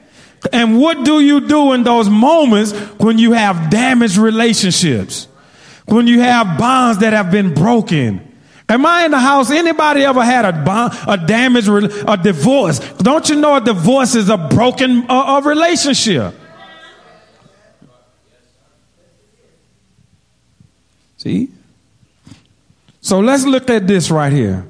And 0.50 0.81
what 0.81 1.05
do 1.05 1.20
you 1.20 1.46
do 1.46 1.72
in 1.72 1.85
those 1.85 2.09
moments 2.09 2.72
when 2.98 3.18
you 3.18 3.33
have 3.33 3.70
damaged 3.70 4.16
relationships? 4.16 5.28
When 5.87 6.07
you 6.07 6.20
have 6.20 6.59
bonds 6.59 6.98
that 7.00 7.12
have 7.12 7.31
been 7.31 7.55
broken? 7.55 8.28
Am 8.68 8.87
I 8.87 9.05
in 9.05 9.11
the 9.11 9.18
house? 9.18 9.50
Anybody 9.50 10.05
ever 10.05 10.24
had 10.24 10.44
a 10.44 10.52
bond, 10.52 10.94
a 11.07 11.16
damaged, 11.16 11.68
a 11.68 12.16
divorce? 12.16 12.78
Don't 12.94 13.28
you 13.28 13.37
know 13.37 13.57
a 13.57 13.61
divorce 13.61 14.14
is 14.14 14.28
a 14.28 14.38
broken 14.38 15.05
uh, 15.11 15.40
a 15.42 15.48
relationship? 15.48 16.35
See? 21.18 21.50
So 23.00 23.20
let's 23.20 23.44
look 23.44 23.68
at 23.68 23.87
this 23.87 24.11
right 24.11 24.33
here. 24.33 24.66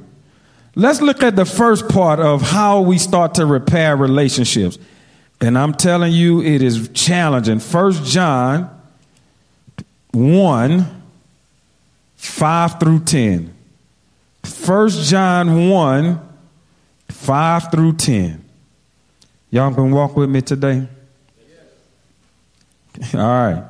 Let's 0.74 1.00
look 1.00 1.22
at 1.22 1.36
the 1.36 1.44
first 1.44 1.88
part 1.88 2.18
of 2.18 2.42
how 2.42 2.80
we 2.80 2.98
start 2.98 3.34
to 3.34 3.46
repair 3.46 3.96
relationships. 3.96 4.78
And 5.42 5.58
I'm 5.58 5.74
telling 5.74 6.12
you, 6.12 6.40
it 6.40 6.62
is 6.62 6.88
challenging. 6.94 7.58
First 7.58 8.04
John 8.04 8.70
1 10.12 11.02
5 12.16 12.78
through 12.78 13.00
10. 13.00 13.52
First 14.44 15.10
John 15.10 15.68
1 15.68 16.28
5 17.08 17.70
through 17.72 17.94
10. 17.94 18.44
Y'all 19.50 19.74
can 19.74 19.90
walk 19.90 20.16
with 20.16 20.30
me 20.30 20.42
today? 20.42 20.86
All 23.14 23.20
right. 23.20 23.64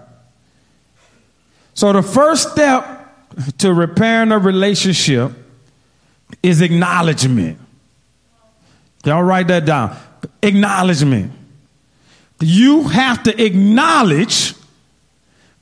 So 1.72 1.90
the 1.94 2.02
first 2.02 2.52
step 2.52 3.14
to 3.58 3.72
repairing 3.72 4.30
a 4.30 4.38
relationship 4.38 5.32
is 6.42 6.60
acknowledgement. 6.60 7.58
Y'all 9.06 9.22
write 9.22 9.48
that 9.48 9.64
down. 9.64 9.96
Acknowledgement 10.42 11.32
you 12.42 12.84
have 12.84 13.22
to 13.24 13.44
acknowledge 13.44 14.54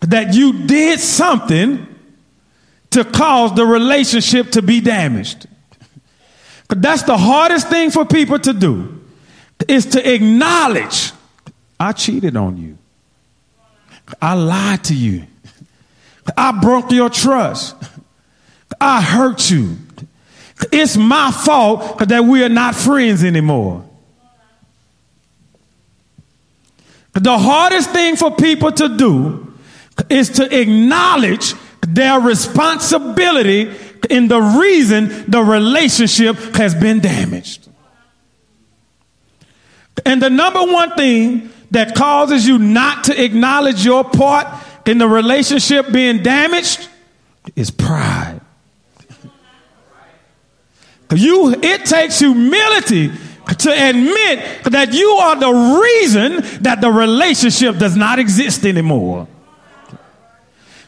that 0.01 0.35
you 0.35 0.67
did 0.67 0.99
something 1.01 1.87
to 2.91 3.05
cause 3.05 3.55
the 3.55 3.65
relationship 3.65 4.51
to 4.53 4.63
be 4.63 4.81
damaged. 4.81 5.47
That's 6.69 7.03
the 7.03 7.17
hardest 7.17 7.69
thing 7.69 7.91
for 7.91 8.05
people 8.05 8.39
to 8.39 8.53
do 8.53 9.01
is 9.69 9.87
to 9.87 10.15
acknowledge 10.15 11.13
I 11.79 11.93
cheated 11.93 12.37
on 12.37 12.57
you. 12.57 12.79
I 14.21 14.35
lied 14.35 14.85
to 14.85 14.95
you. 14.95 15.27
I 16.37 16.53
broke 16.61 16.91
your 16.91 17.11
trust. 17.11 17.77
I 18.81 19.01
hurt 19.01 19.51
you. 19.51 19.77
It's 20.73 20.97
my 20.97 21.31
fault 21.31 21.99
that 22.01 22.25
we 22.25 22.45
are 22.45 22.49
not 22.49 22.75
friends 22.75 23.25
anymore. 23.25 23.90
The 27.15 27.39
hardest 27.39 27.91
thing 27.91 28.17
for 28.17 28.31
people 28.31 28.73
to 28.73 28.97
do 28.97 29.55
is 30.09 30.31
to 30.31 30.61
acknowledge 30.61 31.55
their 31.87 32.21
responsibility 32.21 33.71
in 34.09 34.29
the 34.29 34.41
reason 34.41 35.31
the 35.31 35.43
relationship 35.43 36.37
has 36.55 36.75
been 36.75 37.01
damaged. 37.01 37.69
And 40.07 40.23
the 40.23 40.31
number 40.31 40.63
one 40.63 40.95
thing 40.95 41.51
that 41.73 41.95
causes 41.95 42.47
you 42.47 42.59
not 42.59 43.05
to 43.05 43.23
acknowledge 43.23 43.85
your 43.85 44.05
part 44.05 44.47
in 44.87 44.99
the 44.99 45.09
relationship 45.09 45.93
being 45.93 46.23
damaged 46.23 46.89
is 47.57 47.71
pride. 47.71 48.41
You, 51.13 51.57
it 51.61 51.87
takes 51.87 52.21
humility 52.21 53.11
to 53.61 53.71
admit 53.71 54.65
that 54.65 54.93
you 54.93 55.09
are 55.11 55.37
the 55.37 55.81
reason 55.81 56.63
that 56.63 56.81
the 56.81 56.91
relationship 56.91 57.79
does 57.79 57.97
not 57.97 58.19
exist 58.19 58.65
anymore. 58.65 59.29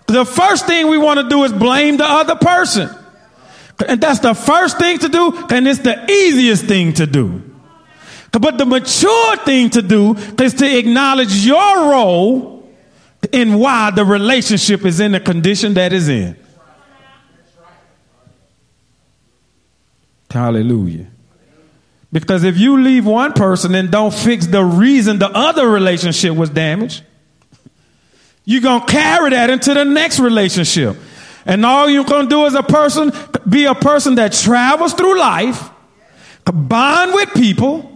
The 0.07 0.25
first 0.25 0.67
thing 0.67 0.89
we 0.89 0.99
want 0.99 1.21
to 1.21 1.29
do 1.29 1.45
is 1.45 1.53
blame 1.53 1.97
the 1.97 2.05
other 2.05 2.37
person. 2.37 2.91
And 3.89 4.01
that's 4.01 4.21
the 4.21 4.35
first 4.35 4.79
thing 4.79 4.99
to 4.99 5.09
do, 5.09 5.47
and 5.51 5.67
it's 5.67 5.81
the 5.81 6.11
easiest 6.11 6.67
thing 6.67 6.93
to 6.95 7.07
do. 7.07 7.43
But 8.31 8.59
the 8.59 8.67
mature 8.67 9.37
thing 9.39 9.71
to 9.71 9.83
do 9.83 10.15
is 10.15 10.55
to 10.55 10.79
acknowledge 10.79 11.35
your 11.45 11.91
role 11.91 12.71
in 13.31 13.59
why 13.59 13.91
the 13.91 14.05
relationship 14.05 14.85
is 14.85 15.01
in 15.01 15.13
the 15.13 15.21
condition 15.21 15.75
that 15.75 15.93
is 15.93 16.09
in. 16.09 16.37
Hallelujah. 20.31 21.07
Because 22.13 22.45
if 22.45 22.59
you 22.59 22.81
leave 22.81 23.07
one 23.07 23.33
person 23.33 23.75
and 23.75 23.91
don't 23.91 24.13
fix 24.13 24.47
the 24.47 24.63
reason 24.63 25.19
the 25.19 25.31
other 25.31 25.69
relationship 25.69 26.35
was 26.35 26.51
damaged, 26.51 27.03
you're 28.45 28.61
going 28.61 28.81
to 28.81 28.87
carry 28.87 29.31
that 29.31 29.49
into 29.49 29.73
the 29.73 29.85
next 29.85 30.21
relationship. 30.21 30.97
And 31.47 31.65
all 31.65 31.89
you're 31.89 32.05
going 32.05 32.27
to 32.27 32.29
do 32.29 32.47
as 32.47 32.55
a 32.55 32.63
person, 32.63 33.13
be 33.49 33.65
a 33.65 33.75
person 33.75 34.17
that 34.17 34.33
travels 34.33 34.93
through 34.93 35.19
life, 35.19 35.71
bond 36.45 37.15
with 37.15 37.33
people, 37.35 37.89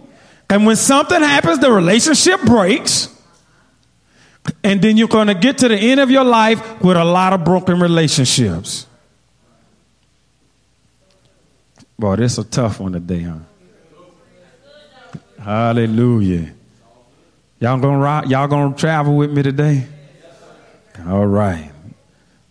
and 0.49 0.65
when 0.65 0.77
something 0.77 1.21
happens, 1.21 1.59
the 1.59 1.71
relationship 1.71 2.41
breaks. 2.41 3.13
And 4.63 4.81
then 4.81 4.97
you're 4.97 5.09
going 5.09 5.27
to 5.27 5.33
get 5.33 5.59
to 5.59 5.67
the 5.67 5.75
end 5.75 5.99
of 5.99 6.09
your 6.09 6.23
life 6.23 6.81
with 6.81 6.95
a 6.95 7.03
lot 7.03 7.33
of 7.33 7.43
broken 7.43 7.79
relationships. 7.79 8.87
Boy, 11.99 12.15
this 12.15 12.33
is 12.33 12.39
a 12.39 12.43
tough 12.45 12.79
one 12.79 12.93
today, 12.93 13.23
huh? 13.23 13.39
Hallelujah. 15.39 16.53
Y'all 17.59 17.79
gonna 17.79 17.97
rock, 17.97 18.29
y'all 18.29 18.47
gonna 18.47 18.75
travel 18.75 19.15
with 19.15 19.31
me 19.31 19.43
today? 19.43 19.87
All 21.07 21.25
right. 21.25 21.71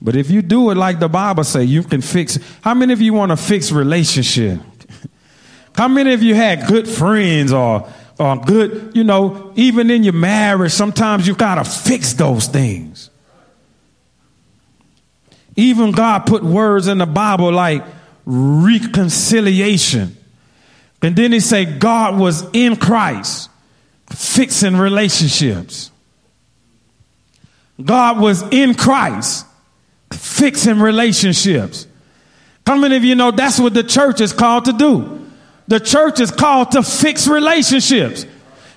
But 0.00 0.16
if 0.16 0.30
you 0.30 0.42
do 0.42 0.70
it 0.70 0.76
like 0.76 0.98
the 0.98 1.08
Bible 1.08 1.44
say, 1.44 1.64
you 1.64 1.82
can 1.82 2.00
fix. 2.00 2.38
How 2.60 2.74
many 2.74 2.92
of 2.92 3.00
you 3.00 3.12
want 3.12 3.30
to 3.30 3.36
fix 3.36 3.72
relationship? 3.72 4.60
How 5.74 5.88
many 5.88 6.12
of 6.12 6.22
you 6.22 6.34
had 6.34 6.66
good 6.66 6.88
friends 6.88 7.52
or 7.52 7.88
or 8.18 8.36
good, 8.36 8.92
you 8.94 9.04
know, 9.04 9.52
even 9.56 9.90
in 9.90 10.02
your 10.02 10.14
marriage, 10.14 10.72
sometimes 10.72 11.26
you 11.26 11.34
gotta 11.34 11.64
fix 11.64 12.14
those 12.14 12.46
things. 12.46 13.10
Even 15.54 15.92
God 15.92 16.20
put 16.20 16.42
words 16.42 16.86
in 16.86 16.98
the 16.98 17.06
Bible 17.06 17.52
like 17.52 17.84
reconciliation. 18.24 20.15
And 21.02 21.14
then 21.14 21.32
he 21.32 21.40
say 21.40 21.64
God 21.64 22.18
was 22.18 22.44
in 22.52 22.76
Christ 22.76 23.50
fixing 24.10 24.76
relationships. 24.76 25.90
God 27.82 28.18
was 28.18 28.42
in 28.50 28.74
Christ 28.74 29.46
fixing 30.12 30.80
relationships. 30.80 31.86
How 32.66 32.76
many 32.76 32.96
of 32.96 33.04
you 33.04 33.14
know 33.14 33.30
that's 33.30 33.60
what 33.60 33.74
the 33.74 33.84
church 33.84 34.20
is 34.20 34.32
called 34.32 34.64
to 34.64 34.72
do? 34.72 35.30
The 35.68 35.80
church 35.80 36.20
is 36.20 36.30
called 36.30 36.72
to 36.72 36.82
fix 36.82 37.26
relationships. 37.26 38.24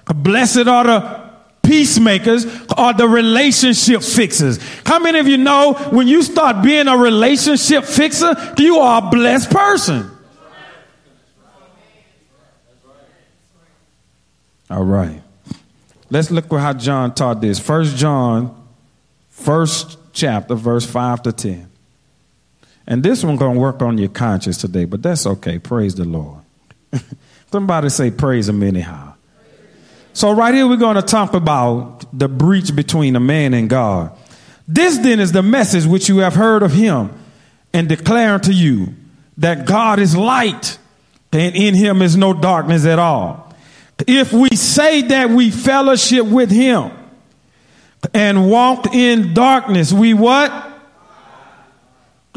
Blessed 0.05 0.67
are 0.67 0.83
the 0.83 1.29
peacemakers 1.63 2.45
or 2.77 2.93
the 2.93 3.07
relationship 3.07 4.01
fixers. 4.01 4.59
How 4.85 4.99
many 4.99 5.19
of 5.19 5.27
you 5.27 5.37
know 5.37 5.73
when 5.91 6.07
you 6.07 6.23
start 6.23 6.63
being 6.63 6.87
a 6.87 6.97
relationship 6.97 7.85
fixer, 7.85 8.35
you 8.57 8.77
are 8.79 9.07
a 9.07 9.09
blessed 9.09 9.51
person? 9.51 10.09
All 14.69 14.83
right. 14.83 15.21
Let's 16.09 16.31
look 16.31 16.51
at 16.51 16.59
how 16.59 16.73
John 16.73 17.13
taught 17.13 17.41
this. 17.41 17.59
First 17.59 17.95
John, 17.95 18.55
first 19.29 19.97
chapter, 20.13 20.55
verse 20.55 20.85
5 20.85 21.23
to 21.23 21.31
10. 21.31 21.69
And 22.87 23.03
this 23.03 23.23
one 23.23 23.35
gonna 23.35 23.59
work 23.59 23.81
on 23.81 23.97
your 23.97 24.09
conscience 24.09 24.57
today, 24.57 24.85
but 24.85 25.03
that's 25.03 25.25
okay. 25.25 25.59
Praise 25.59 25.95
the 25.95 26.05
Lord. 26.05 26.43
Somebody 27.51 27.89
say 27.89 28.11
praise 28.11 28.49
him 28.49 28.61
anyhow. 28.63 29.13
So 30.13 30.31
right 30.31 30.53
here 30.53 30.67
we're 30.67 30.77
going 30.77 30.95
to 30.95 31.01
talk 31.01 31.33
about 31.33 32.05
the 32.17 32.27
breach 32.27 32.75
between 32.75 33.15
a 33.15 33.19
man 33.19 33.53
and 33.53 33.69
God. 33.69 34.11
This 34.67 34.97
then 34.97 35.19
is 35.19 35.31
the 35.31 35.43
message 35.43 35.85
which 35.85 36.09
you 36.09 36.17
have 36.19 36.35
heard 36.35 36.61
of 36.61 36.73
him 36.73 37.11
and 37.73 37.87
declare 37.87 38.33
unto 38.33 38.51
you 38.51 38.95
that 39.37 39.65
God 39.65 39.99
is 39.99 40.15
light 40.15 40.77
and 41.31 41.55
in 41.55 41.75
him 41.75 42.01
is 42.01 42.17
no 42.17 42.33
darkness 42.33 42.85
at 42.85 42.99
all. 42.99 43.48
If 44.07 44.31
we 44.33 44.49
say 44.55 45.01
that 45.03 45.29
we 45.29 45.51
fellowship 45.51 46.25
with 46.25 46.49
him 46.51 46.91
and 48.13 48.49
walk 48.49 48.93
in 48.93 49.33
darkness, 49.33 49.91
we 49.91 50.13
what? 50.13 50.51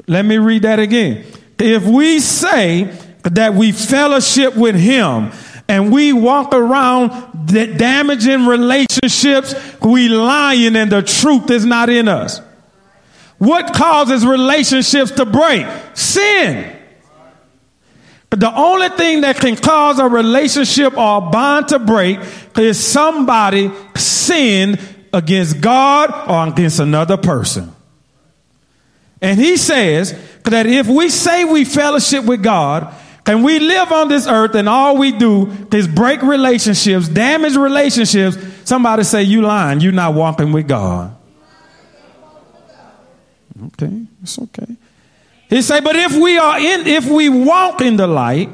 Let 0.09 0.25
me 0.25 0.39
read 0.39 0.63
that 0.63 0.79
again. 0.79 1.25
If 1.59 1.87
we 1.87 2.19
say 2.19 2.85
that 3.23 3.55
we 3.55 3.71
fellowship 3.73 4.57
with 4.57 4.75
him 4.75 5.31
and 5.69 5.93
we 5.93 6.13
walk 6.13 6.53
around 6.53 7.47
damaging 7.47 8.47
relationships, 8.47 9.55
we 9.81 10.09
lying 10.09 10.75
and 10.75 10.91
the 10.91 11.03
truth 11.03 11.51
is 11.51 11.65
not 11.65 11.89
in 11.89 12.09
us. 12.09 12.41
What 13.39 13.73
causes 13.73 14.27
relationships 14.27 15.13
to 15.13 15.25
break? 15.25 15.67
Sin. 15.95 16.77
The 18.33 18.51
only 18.55 18.89
thing 18.89 19.21
that 19.23 19.37
can 19.37 19.57
cause 19.57 19.99
a 19.99 20.09
relationship 20.09 20.97
or 20.97 21.19
a 21.19 21.21
bond 21.21 21.69
to 21.69 21.79
break 21.79 22.19
is 22.57 22.83
somebody 22.83 23.71
sin 23.95 24.79
against 25.13 25.61
God 25.61 26.11
or 26.31 26.51
against 26.51 26.81
another 26.81 27.19
person. 27.19 27.75
And 29.21 29.39
he 29.39 29.59
says 29.59 30.19
that 30.45 30.67
if 30.67 30.89
we 30.89 31.11
say 31.11 31.45
we 31.45 31.67
fellowship 31.67 32.25
with 32.25 32.43
God 32.43 32.93
and 33.27 33.45
we 33.45 33.59
live 33.59 33.93
on 33.93 34.09
this 34.09 34.27
earth 34.27 34.55
and 34.55 34.67
all 34.67 34.97
we 34.97 35.13
do 35.13 35.53
is 35.71 35.87
break 35.87 36.23
relationships, 36.23 37.09
damage 37.09 37.55
relationships, 37.55 38.39
somebody 38.65 39.05
say 39.05 39.23
you 39.23 39.43
lying, 39.43 39.81
you're 39.81 39.93
not 39.93 40.15
walking 40.15 40.53
with 40.53 40.67
God. 40.67 41.15
Okay, 43.67 44.07
it's 44.23 44.39
okay. 44.39 44.75
He 45.53 45.61
say, 45.61 45.81
but 45.81 45.95
if 45.95 46.17
we 46.17 46.39
are 46.39 46.59
in, 46.59 46.87
if 46.87 47.07
we 47.07 47.29
walk 47.29 47.83
in 47.83 47.99
the 47.99 48.07
light, 48.07 48.49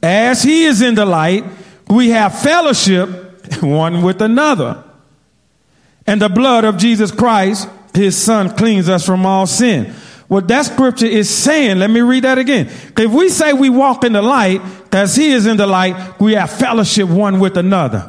as 0.00 0.44
he 0.44 0.62
is 0.62 0.80
in 0.80 0.94
the 0.94 1.04
light, 1.04 1.44
we 1.88 2.10
have 2.10 2.40
fellowship 2.40 3.08
one 3.60 4.04
with 4.04 4.22
another. 4.22 4.84
And 6.06 6.22
the 6.22 6.28
blood 6.28 6.62
of 6.62 6.76
Jesus 6.76 7.10
Christ, 7.10 7.68
his 7.94 8.16
son, 8.16 8.56
cleans 8.56 8.88
us 8.88 9.04
from 9.04 9.26
all 9.26 9.48
sin. 9.48 9.92
What 10.28 10.46
that 10.46 10.66
scripture 10.66 11.06
is 11.06 11.28
saying, 11.28 11.80
let 11.80 11.90
me 11.90 12.00
read 12.00 12.22
that 12.22 12.38
again. 12.38 12.68
If 12.96 13.10
we 13.10 13.28
say 13.28 13.52
we 13.52 13.68
walk 13.68 14.04
in 14.04 14.12
the 14.12 14.22
light, 14.22 14.62
as 14.92 15.16
he 15.16 15.32
is 15.32 15.46
in 15.46 15.56
the 15.56 15.66
light, 15.66 16.20
we 16.20 16.34
have 16.34 16.52
fellowship 16.52 17.08
one 17.08 17.40
with 17.40 17.56
another. 17.56 18.08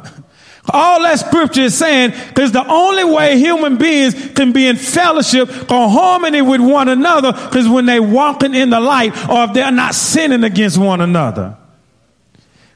All 0.68 1.02
that 1.02 1.18
scripture 1.18 1.62
is 1.62 1.76
saying 1.76 2.12
is 2.38 2.52
the 2.52 2.66
only 2.66 3.04
way 3.04 3.38
human 3.38 3.78
beings 3.78 4.14
can 4.32 4.52
be 4.52 4.66
in 4.66 4.76
fellowship 4.76 5.48
or 5.70 5.88
harmony 5.88 6.42
with 6.42 6.60
one 6.60 6.88
another 6.88 7.32
is 7.56 7.66
when 7.68 7.86
they're 7.86 8.02
walking 8.02 8.54
in 8.54 8.70
the 8.70 8.80
light 8.80 9.12
or 9.28 9.44
if 9.44 9.54
they're 9.54 9.72
not 9.72 9.94
sinning 9.94 10.44
against 10.44 10.76
one 10.76 11.00
another. 11.00 11.56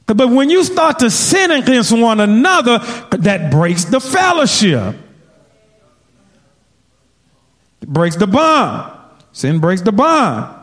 But 0.06 0.28
when 0.30 0.50
you 0.50 0.64
start 0.64 0.98
to 1.00 1.10
sin 1.10 1.50
against 1.50 1.92
one 1.92 2.20
another, 2.20 2.78
that 3.10 3.50
breaks 3.50 3.84
the 3.84 4.00
fellowship. 4.00 4.96
It 7.80 7.88
breaks 7.88 8.16
the 8.16 8.26
bond. 8.26 8.98
Sin 9.32 9.60
breaks 9.60 9.82
the 9.82 9.92
bond. 9.92 10.54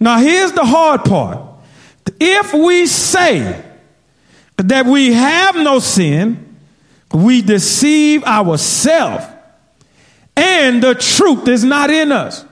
Now, 0.00 0.18
here's 0.18 0.52
the 0.52 0.64
hard 0.64 1.04
part. 1.04 1.38
If 2.18 2.52
we 2.52 2.86
say 2.86 3.64
that 4.56 4.86
we 4.86 5.12
have 5.12 5.56
no 5.56 5.78
sin, 5.78 6.56
we 7.12 7.42
deceive 7.42 8.24
ourselves, 8.24 9.24
and 10.36 10.82
the 10.82 10.94
truth 10.94 11.48
is 11.48 11.64
not 11.64 11.90
in 11.90 12.12
us. 12.12 12.44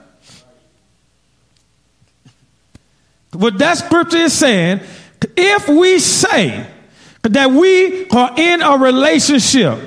What 3.33 3.57
that 3.59 3.77
scripture 3.77 4.17
is 4.17 4.33
saying, 4.33 4.81
if 5.37 5.69
we 5.69 5.99
say 5.99 6.67
that 7.23 7.51
we 7.51 8.09
are 8.09 8.33
in 8.37 8.61
a 8.61 8.77
relationship 8.77 9.79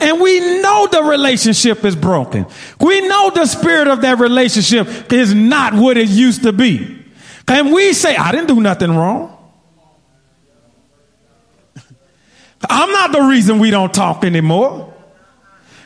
and 0.00 0.20
we 0.20 0.40
know 0.60 0.88
the 0.90 1.02
relationship 1.02 1.84
is 1.84 1.94
broken. 1.94 2.46
We 2.80 3.06
know 3.06 3.30
the 3.30 3.46
spirit 3.46 3.88
of 3.88 4.00
that 4.02 4.18
relationship 4.18 5.12
is 5.12 5.32
not 5.32 5.74
what 5.74 5.96
it 5.96 6.08
used 6.08 6.42
to 6.42 6.52
be. 6.52 7.04
And 7.46 7.72
we 7.72 7.92
say, 7.92 8.16
I 8.16 8.32
didn't 8.32 8.48
do 8.48 8.60
nothing 8.60 8.90
wrong. 8.90 9.35
I'm 12.68 12.90
not 12.90 13.12
the 13.12 13.22
reason 13.22 13.58
we 13.58 13.70
don't 13.70 13.92
talk 13.92 14.24
anymore. 14.24 14.94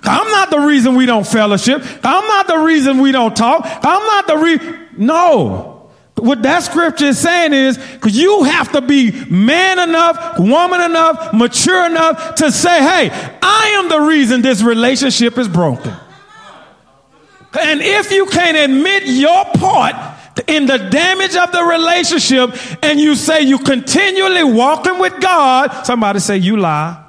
I'm 0.03 0.31
not 0.31 0.51
the 0.51 0.61
reason 0.61 0.95
we 0.95 1.07
don't 1.07 1.27
fellowship. 1.27 1.83
I'm 2.03 2.27
not 2.27 2.47
the 2.47 2.59
reason 2.59 3.01
we 3.01 3.13
don't 3.13 3.37
talk. 3.37 3.63
I'm 3.65 4.07
not 4.07 4.27
the 4.27 4.37
reason. 4.37 4.89
No. 4.97 5.91
What 6.17 6.43
that 6.43 6.63
scripture 6.63 7.07
is 7.07 7.19
saying 7.19 7.55
is, 7.55 7.79
because 7.79 8.17
you 8.17 8.45
have 8.45 8.73
to 8.73 8.81
be 8.81 9.11
man 9.27 9.79
enough, 9.79 10.39
woman 10.39 10.81
enough, 10.83 11.33
mature 11.33 11.87
enough 11.87 12.35
to 12.37 12.53
say, 12.53 12.79
hey, 12.79 13.39
I 13.43 13.73
am 13.77 13.89
the 13.89 14.01
reason 14.01 14.43
this 14.43 14.63
relationship 14.63 15.39
is 15.39 15.49
broken. 15.49 15.95
And 17.59 17.81
if 17.81 18.13
you 18.13 18.27
can't 18.27 18.57
admit 18.57 19.05
your 19.07 19.45
part 19.55 19.97
in 20.51 20.67
the 20.67 20.77
damage 20.77 21.37
of 21.37 21.53
the 21.53 21.63
relationship 21.63 22.51
and 22.83 23.01
you 23.01 23.15
say 23.15 23.43
you 23.43 23.59
continually 23.59 24.45
walking 24.45 24.99
with 24.99 25.21
God, 25.21 25.87
somebody 25.87 26.19
say 26.19 26.37
you 26.37 26.57
lie. 26.57 27.05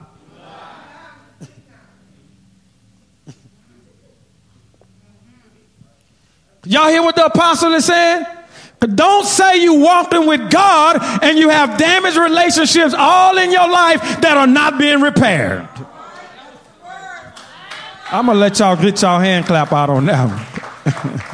Y'all 6.64 6.90
hear 6.90 7.02
what 7.02 7.16
the 7.16 7.26
apostle 7.26 7.74
is 7.74 7.86
saying? 7.86 8.26
Don't 8.80 9.26
say 9.26 9.62
you 9.62 9.76
walking 9.76 10.28
with 10.28 10.52
God 10.52 10.98
and 11.24 11.38
you 11.38 11.50
have 11.50 11.78
damaged 11.78 12.18
relationships 12.18 12.94
all 12.98 13.38
in 13.38 13.52
your 13.52 13.70
life 13.70 14.02
that 14.22 14.38
are 14.38 14.48
not 14.48 14.80
being 14.80 15.02
repaired. 15.02 15.68
I'm 18.12 18.26
gonna 18.26 18.40
let 18.40 18.60
y'all 18.60 18.76
get 18.76 19.02
y'all 19.02 19.20
hand 19.20 19.46
clap 19.46 19.72
out 19.72 19.90
on 19.90 20.06
that 20.06 20.28
one. 20.86 21.22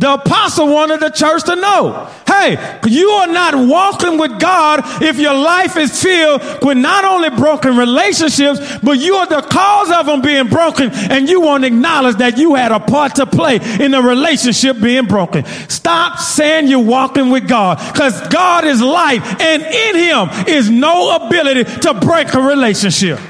The 0.00 0.14
apostle 0.14 0.66
wanted 0.68 1.00
the 1.00 1.10
church 1.10 1.44
to 1.44 1.56
know 1.56 2.08
hey, 2.26 2.78
you 2.86 3.10
are 3.10 3.26
not 3.26 3.54
walking 3.68 4.16
with 4.16 4.40
God 4.40 4.80
if 5.02 5.18
your 5.18 5.34
life 5.34 5.76
is 5.76 6.02
filled 6.02 6.40
with 6.62 6.78
not 6.78 7.04
only 7.04 7.28
broken 7.28 7.76
relationships, 7.76 8.60
but 8.82 8.92
you 8.92 9.16
are 9.16 9.26
the 9.26 9.42
cause 9.42 9.90
of 9.90 10.06
them 10.06 10.22
being 10.22 10.46
broken, 10.46 10.90
and 10.90 11.28
you 11.28 11.42
won't 11.42 11.64
acknowledge 11.64 12.16
that 12.16 12.38
you 12.38 12.54
had 12.54 12.72
a 12.72 12.80
part 12.80 13.16
to 13.16 13.26
play 13.26 13.56
in 13.78 13.90
the 13.90 14.00
relationship 14.00 14.80
being 14.80 15.06
broken. 15.06 15.44
Stop 15.68 16.18
saying 16.18 16.68
you're 16.68 16.78
walking 16.78 17.28
with 17.28 17.46
God 17.46 17.78
because 17.92 18.26
God 18.28 18.64
is 18.64 18.80
life, 18.80 19.22
and 19.38 19.62
in 19.62 19.96
Him 19.96 20.48
is 20.48 20.70
no 20.70 21.26
ability 21.26 21.64
to 21.80 21.92
break 21.92 22.32
a 22.32 22.40
relationship. 22.40 23.20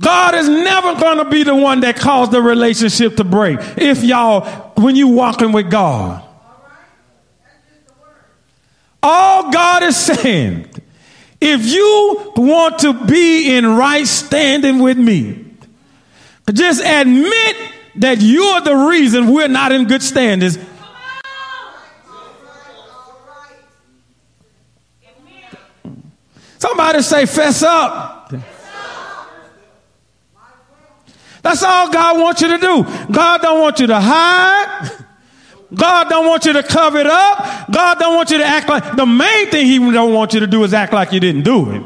God 0.00 0.34
is 0.34 0.48
never 0.48 0.94
going 0.94 1.18
to 1.18 1.24
be 1.24 1.42
the 1.42 1.54
one 1.54 1.80
that 1.80 1.96
caused 1.96 2.30
the 2.30 2.40
relationship 2.40 3.16
to 3.16 3.24
break. 3.24 3.58
If 3.76 4.04
y'all, 4.04 4.72
when 4.76 4.96
you 4.96 5.08
walking 5.08 5.52
with 5.52 5.70
God, 5.70 6.24
all 9.02 9.50
God 9.50 9.82
is 9.82 9.96
saying, 9.96 10.68
if 11.40 11.64
you 11.66 12.32
want 12.36 12.80
to 12.80 12.92
be 13.06 13.56
in 13.56 13.66
right 13.66 14.06
standing 14.06 14.80
with 14.80 14.98
me, 14.98 15.44
just 16.52 16.80
admit 16.84 17.56
that 17.96 18.20
you're 18.20 18.60
the 18.60 18.74
reason 18.74 19.32
we're 19.32 19.48
not 19.48 19.72
in 19.72 19.86
good 19.86 20.02
standings. 20.02 20.58
Somebody 26.58 27.02
say, 27.02 27.26
fess 27.26 27.62
up. 27.62 28.17
That's 31.48 31.62
all 31.62 31.90
God 31.90 32.20
wants 32.20 32.42
you 32.42 32.48
to 32.48 32.58
do. 32.58 32.84
God 33.10 33.40
don't 33.40 33.58
want 33.62 33.80
you 33.80 33.86
to 33.86 33.98
hide. 33.98 34.90
God 35.74 36.10
don't 36.10 36.26
want 36.26 36.44
you 36.44 36.52
to 36.52 36.62
cover 36.62 36.98
it 36.98 37.06
up. 37.06 37.72
God 37.72 37.98
don't 37.98 38.14
want 38.14 38.30
you 38.30 38.36
to 38.36 38.44
act 38.44 38.68
like 38.68 38.96
the 38.96 39.06
main 39.06 39.48
thing 39.50 39.64
he 39.64 39.78
don't 39.78 40.12
want 40.12 40.34
you 40.34 40.40
to 40.40 40.46
do 40.46 40.62
is 40.64 40.74
act 40.74 40.92
like 40.92 41.10
you 41.10 41.20
didn't 41.20 41.44
do 41.44 41.70
it. 41.70 41.82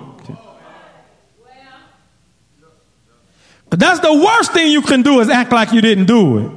But 3.71 3.79
that's 3.79 4.01
the 4.01 4.13
worst 4.13 4.53
thing 4.53 4.73
you 4.73 4.83
can 4.83 5.03
do 5.03 5.21
is 5.21 5.29
act 5.29 5.53
like 5.53 5.73
you 5.73 5.81
didn't 5.81 6.07
do 6.07 6.39
it. 6.39 6.51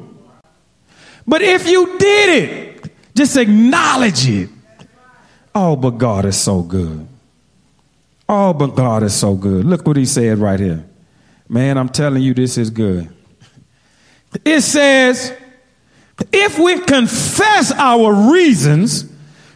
But 1.28 1.44
if 1.44 1.70
you 1.70 2.00
did 2.00 2.30
it, 2.30 2.92
just 3.14 3.38
acknowledge 3.38 4.28
it. 4.28 4.50
Oh, 5.54 5.76
but 5.76 5.92
God 5.92 6.26
is 6.26 6.42
so 6.42 6.64
good. 6.64 7.08
Oh, 8.28 8.52
but 8.54 8.70
God 8.76 9.04
is 9.04 9.14
so 9.14 9.36
good. 9.36 9.64
Look 9.64 9.86
what 9.86 9.96
he 9.96 10.08
said 10.08 10.40
right 10.40 10.60
here. 10.60 10.86
Man, 11.48 11.78
I'm 11.78 11.90
telling 11.90 12.24
you, 12.24 12.34
this 12.34 12.58
is 12.58 12.70
good. 12.70 13.10
It 14.44 14.62
says, 14.62 15.34
if 16.32 16.60
we 16.60 16.80
confess 16.82 17.72
our 17.72 18.32
reasons 18.32 19.06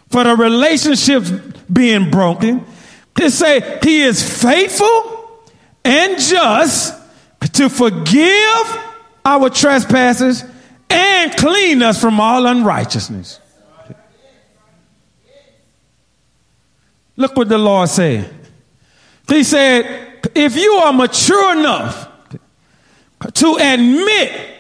for 0.10 0.24
the 0.24 0.36
relationships 0.36 1.32
being 1.72 2.12
broken, 2.12 2.66
it 3.20 3.32
say 3.32 3.80
he 3.84 4.02
is 4.02 4.42
faithful 4.42 5.42
and 5.84 6.20
just 6.20 6.96
to 7.54 7.70
forgive 7.70 8.80
our 9.26 9.50
trespasses 9.50 10.44
and 10.90 11.36
clean 11.36 11.82
us 11.82 12.00
from 12.00 12.20
all 12.20 12.46
unrighteousness. 12.46 13.40
Look 17.18 17.36
what 17.36 17.50
the 17.50 17.58
Lord 17.58 17.90
said. 17.90 18.34
He 19.28 19.44
said, 19.44 20.09
if 20.36 20.55
you 20.55 20.74
are 20.74 20.93
mature 20.93 21.57
enough 21.57 22.09
to 23.34 23.57
admit 23.59 24.57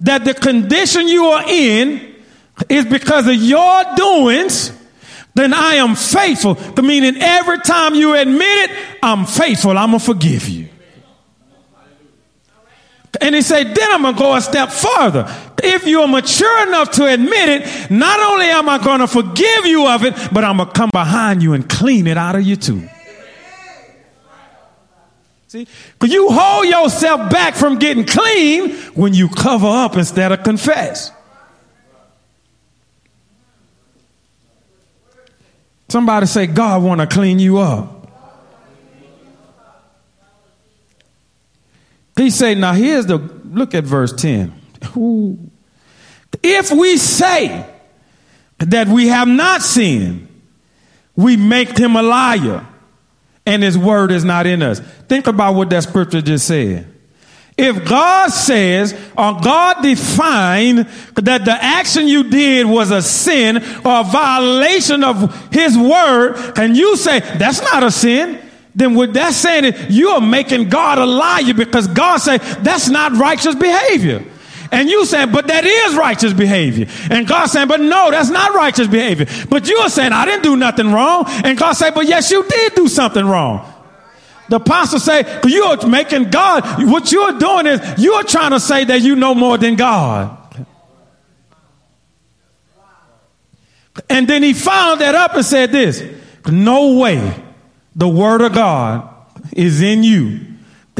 that 0.00 0.24
the 0.24 0.34
condition 0.34 1.08
you 1.08 1.24
are 1.26 1.44
in 1.48 2.14
is 2.68 2.84
because 2.86 3.26
of 3.26 3.34
your 3.34 3.84
doings, 3.96 4.72
then 5.34 5.52
I 5.52 5.74
am 5.74 5.94
faithful. 5.94 6.56
Meaning 6.82 7.16
every 7.20 7.58
time 7.58 7.94
you 7.94 8.14
admit 8.14 8.70
it, 8.70 8.70
I'm 9.02 9.26
faithful. 9.26 9.76
I'm 9.76 9.90
going 9.90 10.00
to 10.00 10.04
forgive 10.04 10.48
you. 10.48 10.68
And 13.20 13.34
he 13.34 13.42
said, 13.42 13.74
then 13.74 13.90
I'm 13.90 14.02
going 14.02 14.14
to 14.14 14.20
go 14.20 14.34
a 14.34 14.40
step 14.40 14.70
further. 14.70 15.34
If 15.62 15.86
you're 15.86 16.06
mature 16.06 16.68
enough 16.68 16.92
to 16.92 17.06
admit 17.06 17.48
it, 17.48 17.90
not 17.90 18.20
only 18.20 18.46
am 18.46 18.68
I 18.68 18.82
going 18.82 19.00
to 19.00 19.08
forgive 19.08 19.66
you 19.66 19.88
of 19.88 20.04
it, 20.04 20.14
but 20.32 20.44
I'm 20.44 20.58
going 20.58 20.68
to 20.68 20.74
come 20.74 20.90
behind 20.92 21.42
you 21.42 21.54
and 21.54 21.68
clean 21.68 22.06
it 22.06 22.16
out 22.16 22.36
of 22.36 22.42
you 22.42 22.56
too. 22.56 22.88
See, 25.48 25.66
because 25.98 26.12
you 26.12 26.28
hold 26.28 26.66
yourself 26.66 27.30
back 27.30 27.54
from 27.54 27.78
getting 27.78 28.04
clean 28.04 28.72
when 28.94 29.14
you 29.14 29.30
cover 29.30 29.66
up 29.66 29.96
instead 29.96 30.30
of 30.30 30.42
confess. 30.42 31.10
Somebody 35.88 36.26
say, 36.26 36.46
God 36.46 36.82
want 36.82 37.00
to 37.00 37.06
clean 37.06 37.38
you 37.38 37.56
up. 37.56 37.94
He 42.14 42.28
said, 42.28 42.58
now 42.58 42.74
here's 42.74 43.06
the, 43.06 43.16
look 43.16 43.74
at 43.74 43.84
verse 43.84 44.12
10. 44.12 44.52
Ooh. 44.98 45.38
If 46.42 46.70
we 46.70 46.98
say 46.98 47.64
that 48.58 48.86
we 48.88 49.06
have 49.06 49.28
not 49.28 49.62
sinned, 49.62 50.28
we 51.16 51.38
make 51.38 51.78
him 51.78 51.96
a 51.96 52.02
liar 52.02 52.67
and 53.48 53.62
his 53.62 53.78
word 53.78 54.12
is 54.12 54.24
not 54.24 54.46
in 54.46 54.62
us. 54.62 54.80
Think 55.08 55.26
about 55.26 55.54
what 55.54 55.70
that 55.70 55.82
scripture 55.84 56.20
just 56.20 56.46
said. 56.46 56.86
If 57.56 57.86
God 57.86 58.28
says 58.28 58.92
or 59.16 59.40
God 59.40 59.82
defined 59.82 60.80
that 61.14 61.44
the 61.46 61.52
action 61.52 62.06
you 62.06 62.28
did 62.28 62.66
was 62.66 62.90
a 62.90 63.00
sin 63.00 63.56
or 63.56 64.00
a 64.00 64.04
violation 64.04 65.02
of 65.02 65.50
his 65.50 65.76
word, 65.78 66.58
and 66.58 66.76
you 66.76 66.96
say 66.96 67.20
that's 67.20 67.62
not 67.62 67.82
a 67.82 67.90
sin, 67.90 68.38
then 68.74 68.94
what 68.94 69.14
that 69.14 69.32
saying 69.32 69.74
you 69.88 70.10
are 70.10 70.20
making 70.20 70.68
God 70.68 70.98
a 70.98 71.06
liar 71.06 71.54
because 71.54 71.88
God 71.88 72.18
said 72.18 72.38
that's 72.62 72.88
not 72.90 73.12
righteous 73.12 73.54
behavior. 73.54 74.24
And 74.70 74.88
you 74.88 75.06
saying, 75.06 75.32
but 75.32 75.46
that 75.46 75.64
is 75.64 75.96
righteous 75.96 76.32
behavior. 76.32 76.86
And 77.10 77.26
God 77.26 77.46
saying, 77.46 77.68
but 77.68 77.80
no, 77.80 78.10
that's 78.10 78.30
not 78.30 78.54
righteous 78.54 78.86
behavior. 78.86 79.26
But 79.48 79.68
you 79.68 79.76
are 79.78 79.88
saying, 79.88 80.12
I 80.12 80.24
didn't 80.24 80.42
do 80.42 80.56
nothing 80.56 80.92
wrong. 80.92 81.24
And 81.26 81.56
God 81.56 81.72
say, 81.72 81.90
but 81.90 82.06
yes, 82.06 82.30
you 82.30 82.44
did 82.46 82.74
do 82.74 82.88
something 82.88 83.24
wrong. 83.24 83.72
The 84.48 84.56
apostle 84.56 84.98
say, 84.98 85.40
you 85.46 85.64
are 85.64 85.86
making 85.86 86.30
God, 86.30 86.64
what 86.88 87.12
you're 87.12 87.38
doing 87.38 87.66
is 87.66 87.80
you're 88.02 88.24
trying 88.24 88.52
to 88.52 88.60
say 88.60 88.84
that 88.84 89.02
you 89.02 89.14
know 89.16 89.34
more 89.34 89.58
than 89.58 89.76
God. 89.76 90.36
And 94.08 94.28
then 94.28 94.42
he 94.42 94.54
found 94.54 95.00
that 95.00 95.14
up 95.14 95.34
and 95.34 95.44
said 95.44 95.72
this, 95.72 96.02
no 96.46 96.98
way 96.98 97.34
the 97.94 98.08
word 98.08 98.40
of 98.40 98.52
God 98.54 99.08
is 99.52 99.82
in 99.82 100.02
you 100.02 100.40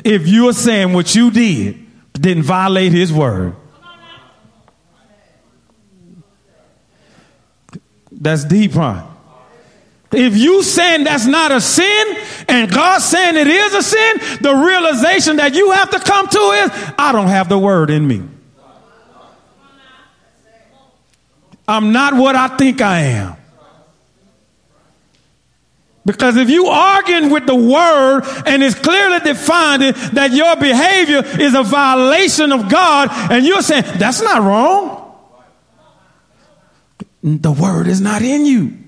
if 0.05 0.27
you 0.27 0.49
are 0.49 0.53
saying 0.53 0.93
what 0.93 1.15
you 1.15 1.31
did 1.31 1.88
didn't 2.21 2.43
violate 2.43 2.93
his 2.93 3.13
word. 3.13 3.55
That's 8.11 8.45
deep, 8.45 8.73
huh? 8.73 9.07
If 10.11 10.37
you 10.37 10.63
saying 10.63 11.05
that's 11.05 11.27
not 11.27 11.53
a 11.53 11.61
sin 11.61 12.17
and 12.49 12.71
God 12.73 13.01
saying 13.01 13.37
it 13.37 13.47
is 13.47 13.75
a 13.75 13.83
sin, 13.83 14.39
the 14.41 14.55
realization 14.55 15.37
that 15.37 15.55
you 15.55 15.71
have 15.73 15.91
to 15.91 16.01
come 16.01 16.27
to 16.29 16.39
is 16.39 16.71
I 16.99 17.13
don't 17.13 17.29
have 17.29 17.49
the 17.49 17.59
word 17.59 17.91
in 17.91 18.07
me. 18.07 18.23
I'm 21.67 21.93
not 21.93 22.15
what 22.15 22.35
I 22.35 22.49
think 22.57 22.81
I 22.81 23.01
am. 23.01 23.37
Because 26.09 26.39
if 26.39 26.49
you 26.49 26.69
arguing 26.69 27.29
with 27.29 27.45
the 27.45 27.55
word 27.55 28.23
and 28.47 28.63
it's 28.63 28.75
clearly 28.75 29.19
defined 29.19 29.83
that 30.15 30.33
your 30.33 30.57
behavior 30.57 31.23
is 31.39 31.55
a 31.55 31.63
violation 31.63 32.51
of 32.51 32.71
God 32.71 33.11
and 33.31 33.45
you're 33.45 33.61
saying, 33.61 33.85
that's 33.99 34.23
not 34.23 34.41
wrong. 34.41 35.15
The 37.23 37.53
word 37.53 37.89
is 37.89 38.01
not 38.01 38.23
in 38.23 38.47
you. 38.47 38.79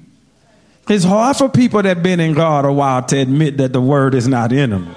It's 0.88 1.04
hard 1.04 1.36
for 1.36 1.50
people 1.50 1.82
that 1.82 2.02
been 2.02 2.20
in 2.20 2.32
God 2.32 2.64
a 2.64 2.72
while 2.72 3.02
to 3.02 3.18
admit 3.18 3.58
that 3.58 3.74
the 3.74 3.82
word 3.82 4.14
is 4.14 4.26
not 4.26 4.50
in 4.50 4.70
them. 4.70 4.96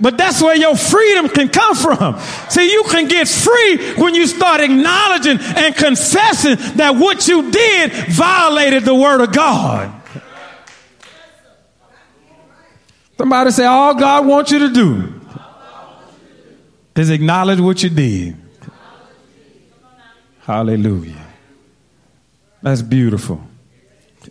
But 0.00 0.16
that's 0.16 0.40
where 0.40 0.56
your 0.56 0.76
freedom 0.76 1.28
can 1.28 1.50
come 1.50 1.74
from. 1.74 2.18
See, 2.48 2.72
you 2.72 2.84
can 2.84 3.06
get 3.06 3.28
free 3.28 3.92
when 3.96 4.14
you 4.14 4.26
start 4.26 4.62
acknowledging 4.62 5.36
and 5.40 5.76
confessing 5.76 6.56
that 6.76 6.96
what 6.96 7.28
you 7.28 7.50
did 7.50 7.92
violated 8.14 8.86
the 8.86 8.94
word 8.94 9.20
of 9.20 9.32
God. 9.34 9.95
Somebody 13.18 13.50
say, 13.50 13.64
all 13.64 13.94
God 13.94 14.26
wants 14.26 14.50
you 14.50 14.58
to 14.60 14.68
do 14.72 15.20
is 16.94 17.10
acknowledge 17.10 17.60
what 17.60 17.82
you 17.82 17.90
did. 17.90 18.36
Hallelujah. 20.40 21.26
That's 22.62 22.82
beautiful. 22.82 23.40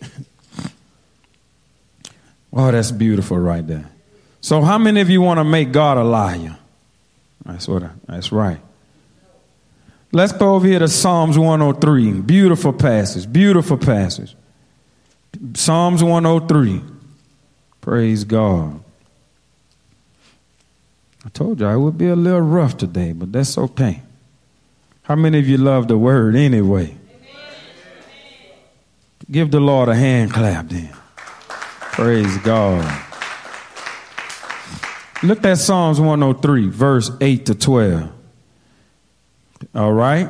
oh, 2.52 2.70
that's 2.70 2.90
beautiful 2.90 3.38
right 3.38 3.66
there. 3.66 3.90
So, 4.40 4.62
how 4.62 4.78
many 4.78 5.00
of 5.00 5.10
you 5.10 5.20
want 5.20 5.38
to 5.38 5.44
make 5.44 5.72
God 5.72 5.98
a 5.98 6.04
liar? 6.04 6.56
That's 7.44 7.68
what. 7.68 7.82
I, 7.82 7.90
that's 8.06 8.32
right. 8.32 8.60
Let's 10.12 10.32
go 10.32 10.54
over 10.54 10.66
here 10.66 10.78
to 10.78 10.88
Psalms 10.88 11.36
103. 11.36 12.20
Beautiful 12.20 12.72
passage. 12.72 13.30
Beautiful 13.30 13.76
passage. 13.76 14.34
Psalms 15.54 16.02
103. 16.02 16.95
Praise 17.86 18.24
God. 18.24 18.80
I 21.24 21.28
told 21.28 21.60
you 21.60 21.66
I 21.68 21.76
would 21.76 21.96
be 21.96 22.08
a 22.08 22.16
little 22.16 22.40
rough 22.40 22.76
today, 22.76 23.12
but 23.12 23.30
that's 23.30 23.56
okay. 23.56 24.02
How 25.02 25.14
many 25.14 25.38
of 25.38 25.46
you 25.46 25.56
love 25.56 25.86
the 25.86 25.96
word 25.96 26.34
anyway? 26.34 26.96
Give 29.30 29.52
the 29.52 29.60
Lord 29.60 29.88
a 29.88 29.94
hand 29.94 30.32
clap 30.32 30.68
then. 30.68 30.92
Praise 31.92 32.36
God. 32.38 32.82
Look 35.22 35.44
at 35.44 35.58
Psalms 35.58 36.00
103, 36.00 36.68
verse 36.68 37.12
8 37.20 37.46
to 37.46 37.54
12. 37.54 38.10
All 39.76 39.92
right? 39.92 40.28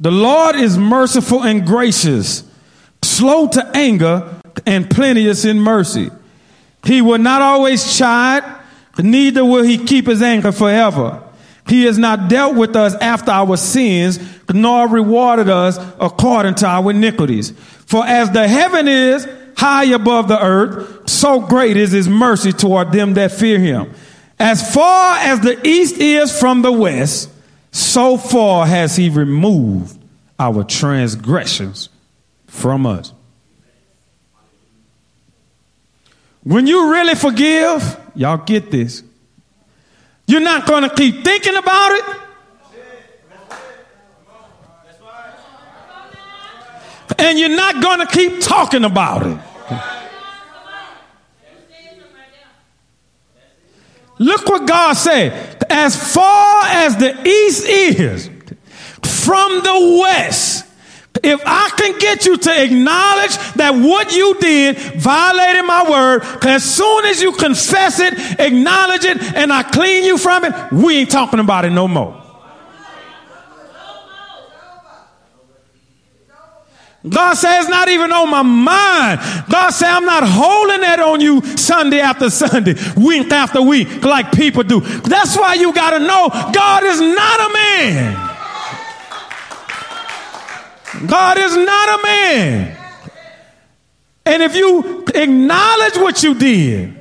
The 0.00 0.10
Lord 0.10 0.56
is 0.56 0.76
merciful 0.76 1.44
and 1.44 1.64
gracious, 1.64 2.42
slow 3.00 3.46
to 3.46 3.70
anger, 3.76 4.35
and 4.64 4.88
plenteous 4.88 5.44
in 5.44 5.60
mercy. 5.60 6.10
He 6.84 7.02
will 7.02 7.18
not 7.18 7.42
always 7.42 7.96
chide, 7.96 8.44
neither 8.98 9.44
will 9.44 9.64
he 9.64 9.78
keep 9.78 10.06
his 10.06 10.22
anger 10.22 10.52
forever. 10.52 11.22
He 11.68 11.84
has 11.84 11.98
not 11.98 12.28
dealt 12.28 12.54
with 12.54 12.76
us 12.76 12.94
after 12.94 13.32
our 13.32 13.56
sins, 13.56 14.20
nor 14.52 14.88
rewarded 14.88 15.48
us 15.48 15.78
according 16.00 16.54
to 16.56 16.66
our 16.66 16.90
iniquities. 16.90 17.50
For 17.86 18.06
as 18.06 18.30
the 18.30 18.46
heaven 18.46 18.86
is 18.86 19.26
high 19.56 19.86
above 19.86 20.28
the 20.28 20.40
earth, 20.40 21.08
so 21.08 21.40
great 21.40 21.76
is 21.76 21.90
his 21.90 22.08
mercy 22.08 22.52
toward 22.52 22.92
them 22.92 23.14
that 23.14 23.32
fear 23.32 23.58
him. 23.58 23.92
As 24.38 24.72
far 24.74 25.18
as 25.18 25.40
the 25.40 25.66
east 25.66 25.98
is 25.98 26.38
from 26.38 26.62
the 26.62 26.72
west, 26.72 27.30
so 27.72 28.16
far 28.16 28.66
has 28.66 28.94
he 28.94 29.08
removed 29.08 29.98
our 30.38 30.62
transgressions 30.62 31.88
from 32.46 32.86
us. 32.86 33.12
When 36.46 36.68
you 36.68 36.92
really 36.92 37.16
forgive, 37.16 37.98
y'all 38.14 38.36
get 38.36 38.70
this. 38.70 39.02
You're 40.28 40.40
not 40.40 40.64
going 40.64 40.88
to 40.88 40.94
keep 40.94 41.24
thinking 41.24 41.56
about 41.56 41.90
it. 41.90 42.04
And 47.18 47.36
you're 47.36 47.48
not 47.48 47.82
going 47.82 47.98
to 47.98 48.06
keep 48.06 48.40
talking 48.40 48.84
about 48.84 49.26
it. 49.26 49.38
Look 54.20 54.46
what 54.46 54.68
God 54.68 54.92
said. 54.92 55.64
As 55.68 56.14
far 56.14 56.62
as 56.66 56.96
the 56.96 57.26
east 57.26 57.66
is 57.66 58.30
from 59.02 59.62
the 59.64 59.98
west, 60.00 60.65
if 61.26 61.40
I 61.44 61.70
can 61.76 61.98
get 61.98 62.24
you 62.24 62.36
to 62.36 62.62
acknowledge 62.62 63.36
that 63.54 63.74
what 63.74 64.14
you 64.14 64.38
did 64.38 64.78
violated 64.78 65.64
my 65.66 65.90
word, 65.90 66.22
as 66.46 66.64
soon 66.64 67.04
as 67.06 67.20
you 67.20 67.32
confess 67.32 67.98
it, 67.98 68.14
acknowledge 68.38 69.04
it, 69.04 69.20
and 69.34 69.52
I 69.52 69.64
clean 69.64 70.04
you 70.04 70.18
from 70.18 70.44
it, 70.44 70.72
we 70.72 70.98
ain't 70.98 71.10
talking 71.10 71.40
about 71.40 71.64
it 71.64 71.70
no 71.70 71.88
more. 71.88 72.22
God 77.08 77.34
says 77.34 77.68
not 77.68 77.88
even 77.88 78.10
on 78.12 78.30
my 78.30 78.42
mind. 78.42 79.20
God 79.48 79.70
says, 79.70 79.88
I'm 79.88 80.04
not 80.04 80.24
holding 80.26 80.80
that 80.80 80.98
on 80.98 81.20
you 81.20 81.40
Sunday 81.56 82.00
after 82.00 82.30
Sunday, 82.30 82.74
week 82.96 83.30
after 83.30 83.62
week, 83.62 84.04
like 84.04 84.32
people 84.32 84.64
do. 84.64 84.80
That's 84.80 85.36
why 85.36 85.54
you 85.54 85.72
got 85.72 85.90
to 85.90 86.00
know 86.00 86.28
God 86.52 86.82
is 86.82 87.00
not 87.00 87.50
a 87.50 87.52
man. 87.52 88.35
God 91.04 91.38
is 91.38 91.56
not 91.56 91.98
a 91.98 92.02
man. 92.02 92.76
And 94.24 94.42
if 94.42 94.56
you 94.56 95.04
acknowledge 95.14 95.96
what 95.96 96.22
you 96.22 96.34
did 96.34 97.00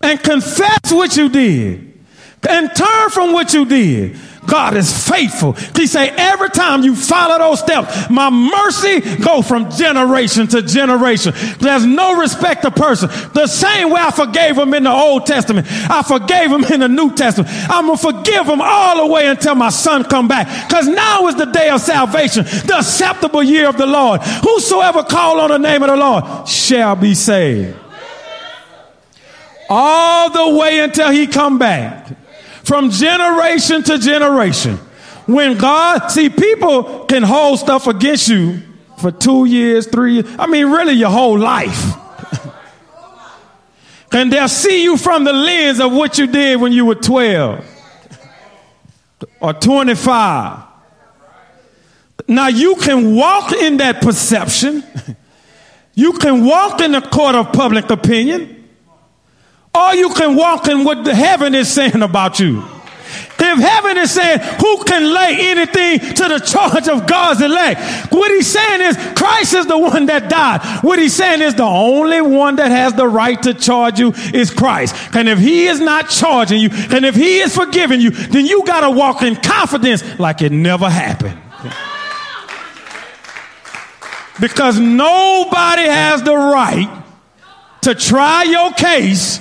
and 0.00 0.22
confess 0.22 0.90
what 0.90 1.16
you 1.16 1.28
did 1.28 2.00
and 2.48 2.70
turn 2.74 3.10
from 3.10 3.32
what 3.32 3.52
you 3.52 3.64
did, 3.64 4.16
God 4.48 4.76
is 4.76 5.06
faithful. 5.06 5.52
He 5.52 5.86
say, 5.86 6.08
every 6.08 6.48
time 6.48 6.82
you 6.82 6.96
follow 6.96 7.38
those 7.38 7.60
steps, 7.60 8.08
my 8.08 8.30
mercy 8.30 9.00
go 9.16 9.42
from 9.42 9.70
generation 9.70 10.46
to 10.48 10.62
generation. 10.62 11.34
There's 11.60 11.84
no 11.84 12.18
respect 12.18 12.62
to 12.62 12.70
person. 12.70 13.10
The 13.34 13.46
same 13.46 13.90
way 13.90 14.00
I 14.00 14.10
forgave 14.10 14.56
him 14.56 14.72
in 14.72 14.84
the 14.84 14.90
Old 14.90 15.26
Testament, 15.26 15.66
I 15.68 16.02
forgave 16.02 16.50
him 16.50 16.64
in 16.64 16.80
the 16.80 16.88
New 16.88 17.14
Testament. 17.14 17.52
I'm 17.68 17.86
gonna 17.86 17.98
forgive 17.98 18.46
him 18.46 18.60
all 18.62 19.06
the 19.06 19.12
way 19.12 19.28
until 19.28 19.54
my 19.54 19.68
son 19.68 20.04
come 20.04 20.28
back. 20.28 20.70
Cause 20.70 20.88
now 20.88 21.26
is 21.28 21.36
the 21.36 21.44
day 21.44 21.68
of 21.68 21.82
salvation, 21.82 22.44
the 22.44 22.76
acceptable 22.78 23.42
year 23.42 23.68
of 23.68 23.76
the 23.76 23.86
Lord. 23.86 24.22
Whosoever 24.22 25.02
call 25.02 25.40
on 25.40 25.50
the 25.50 25.58
name 25.58 25.82
of 25.82 25.90
the 25.90 25.96
Lord 25.96 26.48
shall 26.48 26.96
be 26.96 27.14
saved. 27.14 27.76
All 29.68 30.30
the 30.30 30.58
way 30.58 30.80
until 30.80 31.10
he 31.10 31.26
come 31.26 31.58
back 31.58 32.17
from 32.68 32.90
generation 32.90 33.82
to 33.82 33.96
generation. 33.96 34.76
When 35.26 35.56
God, 35.56 36.08
see, 36.08 36.28
people 36.28 37.06
can 37.06 37.22
hold 37.22 37.58
stuff 37.58 37.86
against 37.86 38.28
you 38.28 38.60
for 39.00 39.10
two 39.10 39.46
years, 39.46 39.86
three 39.86 40.16
years. 40.16 40.26
I 40.38 40.46
mean, 40.46 40.66
really 40.66 40.92
your 40.92 41.08
whole 41.08 41.38
life. 41.38 41.94
and 44.12 44.30
they'll 44.30 44.48
see 44.48 44.82
you 44.82 44.98
from 44.98 45.24
the 45.24 45.32
lens 45.32 45.80
of 45.80 45.92
what 45.92 46.18
you 46.18 46.26
did 46.26 46.60
when 46.60 46.72
you 46.72 46.84
were 46.84 46.94
12 46.94 47.64
or 49.40 49.52
25. 49.54 50.58
Now 52.28 52.48
you 52.48 52.76
can 52.76 53.14
walk 53.16 53.52
in 53.52 53.78
that 53.78 54.02
perception. 54.02 54.84
You 55.94 56.12
can 56.12 56.44
walk 56.44 56.80
in 56.80 56.92
the 56.92 57.00
court 57.00 57.34
of 57.34 57.52
public 57.52 57.90
opinion. 57.90 58.57
Or 59.74 59.94
you 59.94 60.10
can 60.10 60.34
walk 60.36 60.68
in 60.68 60.84
what 60.84 61.04
the 61.04 61.14
heaven 61.14 61.54
is 61.54 61.72
saying 61.72 62.02
about 62.02 62.40
you. 62.40 62.64
If 63.40 63.58
heaven 63.58 63.96
is 63.96 64.10
saying, 64.10 64.40
who 64.60 64.84
can 64.84 65.14
lay 65.14 65.36
anything 65.50 66.14
to 66.14 66.28
the 66.28 66.38
charge 66.38 66.88
of 66.88 67.06
God's 67.06 67.40
elect? 67.40 68.12
What 68.12 68.30
he's 68.30 68.46
saying 68.46 68.80
is, 68.82 68.96
Christ 69.16 69.54
is 69.54 69.66
the 69.66 69.78
one 69.78 70.06
that 70.06 70.28
died. 70.28 70.60
What 70.84 70.98
he's 70.98 71.14
saying 71.14 71.40
is, 71.40 71.54
the 71.54 71.62
only 71.62 72.20
one 72.20 72.56
that 72.56 72.70
has 72.70 72.92
the 72.94 73.08
right 73.08 73.40
to 73.44 73.54
charge 73.54 73.98
you 73.98 74.12
is 74.34 74.50
Christ. 74.50 74.94
And 75.14 75.28
if 75.28 75.38
he 75.38 75.66
is 75.66 75.80
not 75.80 76.10
charging 76.10 76.60
you, 76.60 76.68
and 76.72 77.04
if 77.06 77.14
he 77.14 77.38
is 77.38 77.56
forgiving 77.56 78.00
you, 78.00 78.10
then 78.10 78.44
you 78.44 78.64
got 78.64 78.80
to 78.80 78.90
walk 78.90 79.22
in 79.22 79.36
confidence 79.36 80.02
like 80.18 80.42
it 80.42 80.52
never 80.52 80.90
happened. 80.90 81.38
Because 84.40 84.78
nobody 84.78 85.82
has 85.82 86.22
the 86.22 86.36
right 86.36 87.02
to 87.82 87.94
try 87.94 88.42
your 88.44 88.72
case 88.72 89.40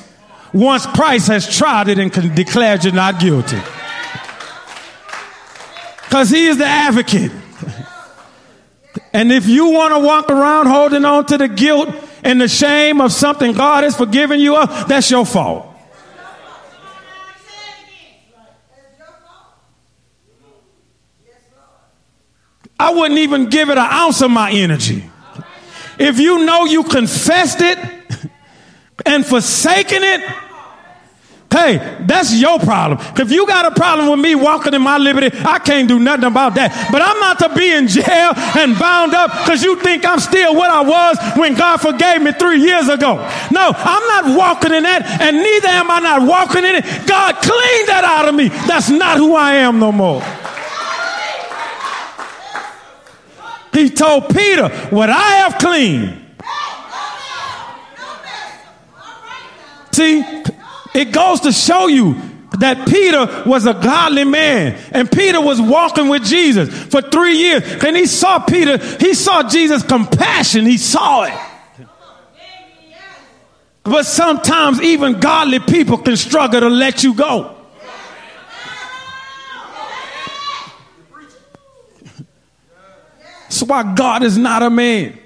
once 0.57 0.87
Christ 0.87 1.27
has 1.27 1.55
tried 1.55 1.87
it 1.87 1.99
and 1.99 2.11
declared 2.35 2.83
you 2.83 2.91
not 2.91 3.19
guilty. 3.19 3.59
Because 6.03 6.31
he 6.31 6.47
is 6.47 6.57
the 6.57 6.65
advocate. 6.65 7.31
And 9.13 9.31
if 9.31 9.47
you 9.47 9.71
want 9.71 9.93
to 9.93 9.99
walk 9.99 10.29
around 10.29 10.67
holding 10.67 11.05
on 11.05 11.25
to 11.27 11.37
the 11.37 11.47
guilt 11.47 11.89
and 12.23 12.41
the 12.41 12.47
shame 12.47 12.99
of 12.99 13.11
something 13.11 13.53
God 13.53 13.83
has 13.83 13.95
forgiven 13.95 14.39
you 14.39 14.55
of, 14.55 14.87
that's 14.87 15.09
your 15.09 15.25
fault. 15.25 15.65
I 22.79 22.93
wouldn't 22.93 23.19
even 23.19 23.49
give 23.49 23.69
it 23.69 23.77
an 23.77 23.87
ounce 23.89 24.21
of 24.21 24.29
my 24.29 24.51
energy. 24.51 25.09
If 25.97 26.19
you 26.19 26.45
know 26.45 26.65
you 26.65 26.83
confessed 26.83 27.61
it 27.61 27.79
and 29.05 29.25
forsaken 29.25 30.03
it, 30.03 30.21
Hey, 31.57 31.97
that's 32.01 32.35
your 32.35 32.59
problem. 32.59 32.99
If 33.17 33.31
you 33.31 33.47
got 33.47 33.65
a 33.65 33.71
problem 33.71 34.11
with 34.11 34.19
me 34.19 34.35
walking 34.35 34.75
in 34.75 34.81
my 34.83 34.99
liberty, 34.99 35.35
I 35.43 35.57
can't 35.57 35.87
do 35.87 35.97
nothing 35.97 36.25
about 36.25 36.53
that. 36.53 36.69
But 36.91 37.01
I'm 37.01 37.19
not 37.19 37.39
to 37.39 37.49
be 37.49 37.73
in 37.73 37.87
jail 37.87 38.33
and 38.53 38.77
bound 38.77 39.15
up 39.15 39.31
because 39.31 39.63
you 39.63 39.81
think 39.81 40.05
I'm 40.05 40.19
still 40.19 40.53
what 40.53 40.69
I 40.69 40.81
was 40.81 41.17
when 41.35 41.55
God 41.55 41.77
forgave 41.77 42.21
me 42.21 42.31
three 42.33 42.61
years 42.61 42.87
ago. 42.89 43.15
No, 43.49 43.73
I'm 43.73 44.05
not 44.05 44.37
walking 44.37 44.71
in 44.71 44.83
that, 44.83 45.01
and 45.19 45.37
neither 45.37 45.67
am 45.67 45.89
I 45.89 45.99
not 45.99 46.27
walking 46.27 46.63
in 46.63 46.75
it. 46.75 46.85
God 47.07 47.33
cleaned 47.41 47.87
that 47.89 48.03
out 48.05 48.29
of 48.29 48.35
me. 48.35 48.49
That's 48.67 48.91
not 48.91 49.17
who 49.17 49.33
I 49.33 49.55
am 49.55 49.79
no 49.79 49.91
more. 49.91 50.21
He 53.73 53.89
told 53.89 54.29
Peter, 54.29 54.69
What 54.89 55.09
I 55.09 55.41
have 55.41 55.57
cleaned. 55.57 56.23
See, 59.91 60.36
it 60.97 61.11
goes 61.11 61.41
to 61.41 61.51
show 61.51 61.87
you 61.87 62.15
that 62.59 62.87
Peter 62.87 63.43
was 63.47 63.65
a 63.65 63.73
godly 63.73 64.23
man 64.23 64.81
and 64.91 65.11
Peter 65.11 65.39
was 65.39 65.61
walking 65.61 66.07
with 66.07 66.23
Jesus 66.23 66.69
for 66.85 67.01
three 67.01 67.37
years. 67.37 67.63
And 67.83 67.95
he 67.95 68.05
saw 68.05 68.39
Peter, 68.39 68.77
he 68.97 69.13
saw 69.13 69.43
Jesus' 69.47 69.83
compassion, 69.83 70.65
he 70.65 70.77
saw 70.77 71.23
it. 71.23 71.87
But 73.83 74.05
sometimes 74.05 74.81
even 74.81 75.19
godly 75.19 75.59
people 75.59 75.97
can 75.97 76.17
struggle 76.17 76.59
to 76.61 76.69
let 76.69 77.03
you 77.03 77.13
go. 77.13 77.55
That's 83.43 83.63
why 83.63 83.95
God 83.95 84.23
is 84.23 84.37
not 84.37 84.61
a 84.61 84.69
man. 84.69 85.17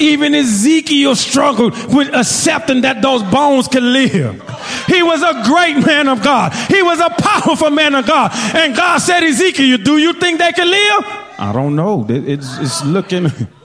Even 0.00 0.34
Ezekiel 0.34 1.14
struggled 1.16 1.72
with 1.94 2.14
accepting 2.14 2.82
that 2.82 3.02
those 3.02 3.22
bones 3.24 3.68
could 3.68 3.82
live. 3.82 4.40
He 4.86 5.02
was 5.02 5.22
a 5.22 5.42
great 5.44 5.84
man 5.84 6.08
of 6.08 6.22
God. 6.22 6.52
He 6.68 6.82
was 6.82 7.00
a 7.00 7.10
powerful 7.10 7.70
man 7.70 7.94
of 7.94 8.06
God. 8.06 8.30
And 8.54 8.74
God 8.74 8.98
said, 8.98 9.22
Ezekiel, 9.22 9.78
do 9.78 9.98
you 9.98 10.12
think 10.14 10.38
they 10.38 10.52
can 10.52 10.70
live? 10.70 11.04
I 11.38 11.50
don't 11.52 11.76
know. 11.76 12.06
It's, 12.08 12.58
it's 12.58 12.84
looking. 12.84 13.30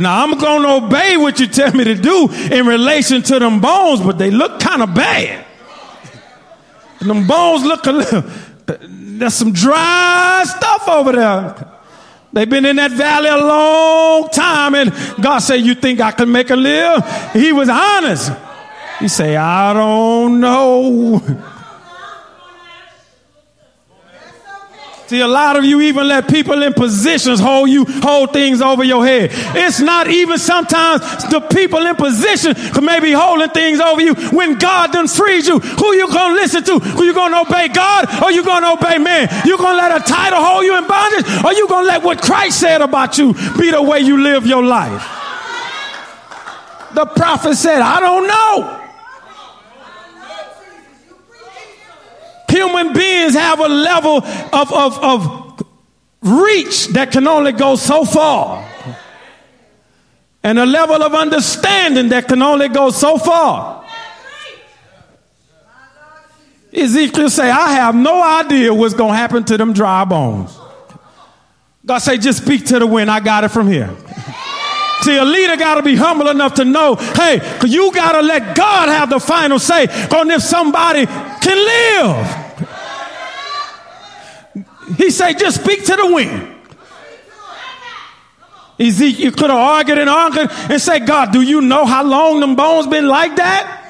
Now 0.00 0.24
I'm 0.24 0.36
going 0.36 0.62
to 0.62 0.86
obey 0.86 1.16
what 1.16 1.38
you 1.38 1.46
tell 1.46 1.70
me 1.70 1.84
to 1.84 1.94
do 1.94 2.28
in 2.50 2.66
relation 2.66 3.22
to 3.22 3.38
them 3.38 3.60
bones, 3.60 4.00
but 4.00 4.18
they 4.18 4.32
look 4.32 4.58
kind 4.58 4.82
of 4.82 4.92
bad. 4.92 5.46
And 6.98 7.10
them 7.10 7.28
bones 7.28 7.64
look 7.64 7.86
a 7.86 7.92
little, 7.92 8.24
there's 8.66 9.34
some 9.34 9.52
dry 9.52 10.42
stuff 10.44 10.88
over 10.88 11.12
there. 11.12 11.73
They've 12.34 12.50
been 12.50 12.66
in 12.66 12.76
that 12.76 12.90
valley 12.90 13.28
a 13.28 13.36
long 13.36 14.28
time, 14.28 14.74
and 14.74 14.92
God 15.22 15.38
said, 15.38 15.56
You 15.56 15.76
think 15.76 16.00
I 16.00 16.10
can 16.10 16.32
make 16.32 16.50
a 16.50 16.56
live? 16.56 17.32
He 17.32 17.52
was 17.52 17.68
honest. 17.68 18.32
He 18.98 19.06
said, 19.06 19.36
I 19.36 19.72
don't 19.72 20.40
know. 20.40 21.22
See, 25.14 25.20
a 25.20 25.28
lot 25.28 25.54
of 25.54 25.64
you 25.64 25.80
even 25.82 26.08
let 26.08 26.28
people 26.28 26.60
in 26.64 26.72
positions 26.72 27.38
hold 27.38 27.70
you, 27.70 27.84
hold 28.02 28.32
things 28.32 28.60
over 28.60 28.82
your 28.82 29.06
head. 29.06 29.30
It's 29.54 29.78
not 29.78 30.08
even 30.08 30.38
sometimes 30.38 31.02
the 31.30 31.38
people 31.38 31.86
in 31.86 31.94
position 31.94 32.56
may 32.84 32.98
be 32.98 33.12
holding 33.12 33.48
things 33.50 33.78
over 33.78 34.00
you 34.00 34.16
when 34.34 34.58
God 34.58 34.90
done 34.90 35.06
freed 35.06 35.46
you. 35.46 35.60
Who 35.60 35.94
you 35.94 36.08
gonna 36.12 36.34
listen 36.34 36.64
to? 36.64 36.80
Who 36.80 37.04
you 37.04 37.14
gonna 37.14 37.42
obey 37.42 37.68
God 37.68 38.24
or 38.24 38.32
you 38.32 38.44
gonna 38.44 38.72
obey 38.72 38.98
man? 38.98 39.28
You 39.46 39.56
gonna 39.56 39.78
let 39.78 40.02
a 40.02 40.04
title 40.04 40.42
hold 40.42 40.64
you 40.64 40.76
in 40.76 40.84
bondage 40.88 41.44
or 41.44 41.52
you 41.52 41.68
gonna 41.68 41.86
let 41.86 42.02
what 42.02 42.20
Christ 42.20 42.58
said 42.58 42.82
about 42.82 43.16
you 43.16 43.34
be 43.56 43.70
the 43.70 43.80
way 43.80 44.00
you 44.00 44.20
live 44.20 44.48
your 44.48 44.64
life? 44.64 45.00
The 46.92 47.06
prophet 47.06 47.54
said, 47.54 47.80
I 47.80 48.00
don't 48.00 48.26
know. 48.26 48.83
Human 52.54 52.92
beings 52.92 53.34
have 53.34 53.58
a 53.58 53.66
level 53.66 54.18
of, 54.18 54.72
of, 54.72 55.02
of 55.02 55.64
reach 56.22 56.86
that 56.88 57.10
can 57.10 57.26
only 57.26 57.50
go 57.50 57.74
so 57.74 58.04
far. 58.04 58.64
And 60.44 60.60
a 60.60 60.64
level 60.64 61.02
of 61.02 61.14
understanding 61.14 62.10
that 62.10 62.28
can 62.28 62.42
only 62.42 62.68
go 62.68 62.90
so 62.90 63.18
far. 63.18 63.84
Ezekiel 66.72 67.28
say, 67.28 67.50
I 67.50 67.72
have 67.72 67.96
no 67.96 68.22
idea 68.22 68.72
what's 68.72 68.94
going 68.94 69.14
to 69.14 69.16
happen 69.16 69.42
to 69.44 69.56
them 69.56 69.72
dry 69.72 70.04
bones. 70.04 70.56
God 71.84 71.98
say, 71.98 72.18
just 72.18 72.44
speak 72.44 72.66
to 72.66 72.78
the 72.78 72.86
wind. 72.86 73.10
I 73.10 73.18
got 73.18 73.42
it 73.42 73.48
from 73.48 73.66
here. 73.66 73.94
See, 75.02 75.16
a 75.16 75.24
leader 75.24 75.56
got 75.56 75.74
to 75.74 75.82
be 75.82 75.96
humble 75.96 76.28
enough 76.28 76.54
to 76.54 76.64
know, 76.64 76.94
hey, 76.94 77.58
you 77.66 77.92
got 77.92 78.12
to 78.12 78.22
let 78.22 78.56
God 78.56 78.88
have 78.88 79.10
the 79.10 79.18
final 79.18 79.58
say 79.58 79.86
on 79.86 80.30
if 80.30 80.40
somebody 80.40 81.04
can 81.06 81.56
live. 81.56 82.43
He 84.96 85.10
said, 85.10 85.38
just 85.38 85.62
speak 85.62 85.84
to 85.86 85.96
the 85.96 86.12
wind. 86.12 86.50
Ezekiel 88.78 89.32
could 89.32 89.50
have 89.50 89.58
argued 89.58 89.98
and 89.98 90.10
argued 90.10 90.50
and 90.50 90.80
said, 90.80 91.06
God, 91.06 91.32
do 91.32 91.42
you 91.42 91.60
know 91.60 91.84
how 91.84 92.02
long 92.02 92.40
them 92.40 92.56
bones 92.56 92.86
been 92.88 93.06
like 93.06 93.36
that? 93.36 93.83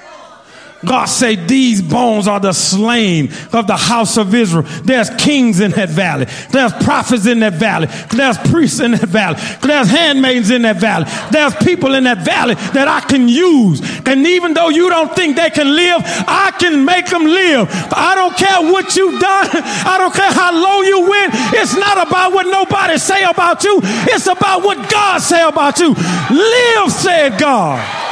God 0.85 1.07
said, 1.07 1.49
These 1.49 1.83
bones 1.83 2.29
are 2.29 2.41
the 2.41 2.53
slain 2.53 3.31
of 3.53 3.67
the 3.67 3.77
house 3.77 4.17
of 4.17 4.35
Israel. 4.35 4.65
There's 4.85 5.11
kings 5.11 5.61
in 5.61 5.73
that 5.73 5.89
valley. 5.89 6.27
There's 6.51 6.73
prophets 6.85 7.27
in 7.27 7.41
that 7.41 7.55
valley. 7.55 7.89
There's 8.11 8.39
priests 8.39 8.81
in 8.81 8.93
that 8.93 9.09
valley. 9.09 9.41
There's 9.63 9.89
handmaids 9.89 10.51
in 10.51 10.63
that 10.63 10.77
valley. 10.77 11.07
There's 11.31 11.55
people 11.57 11.95
in 11.95 12.05
that 12.05 12.25
valley 12.25 12.55
that 12.55 12.89
I 12.89 13.01
can 13.01 13.29
use. 13.29 13.81
And 14.07 14.27
even 14.27 14.55
though 14.55 14.69
you 14.69 14.89
don't 14.89 15.15
think 15.15 15.37
they 15.37 15.51
can 15.51 15.75
live, 15.75 16.03
I 16.05 16.53
can 16.59 16.85
make 16.85 17.07
them 17.07 17.25
live. 17.25 17.69
I 17.71 18.15
don't 18.15 18.37
care 18.37 18.73
what 18.73 18.97
you've 18.97 19.21
done. 19.21 19.49
I 19.53 19.97
don't 19.99 20.15
care 20.15 20.33
how 20.33 20.53
low 20.53 20.83
you 20.83 21.09
went. 21.09 21.33
It's 21.55 21.75
not 21.75 22.07
about 22.07 22.33
what 22.33 22.47
nobody 22.47 22.99
say 22.99 23.25
about 23.25 23.65
you. 23.65 23.81
It's 23.83 24.27
about 24.27 24.63
what 24.63 24.91
God 24.91 25.19
say 25.19 25.47
about 25.47 25.79
you. 25.79 25.95
Live, 25.95 26.93
said 26.93 27.39
God. 27.39 28.04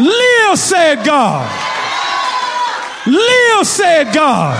Live, 0.00 0.58
said 0.58 1.04
God. 1.04 1.46
Live, 3.06 3.66
said 3.66 4.14
God. 4.14 4.56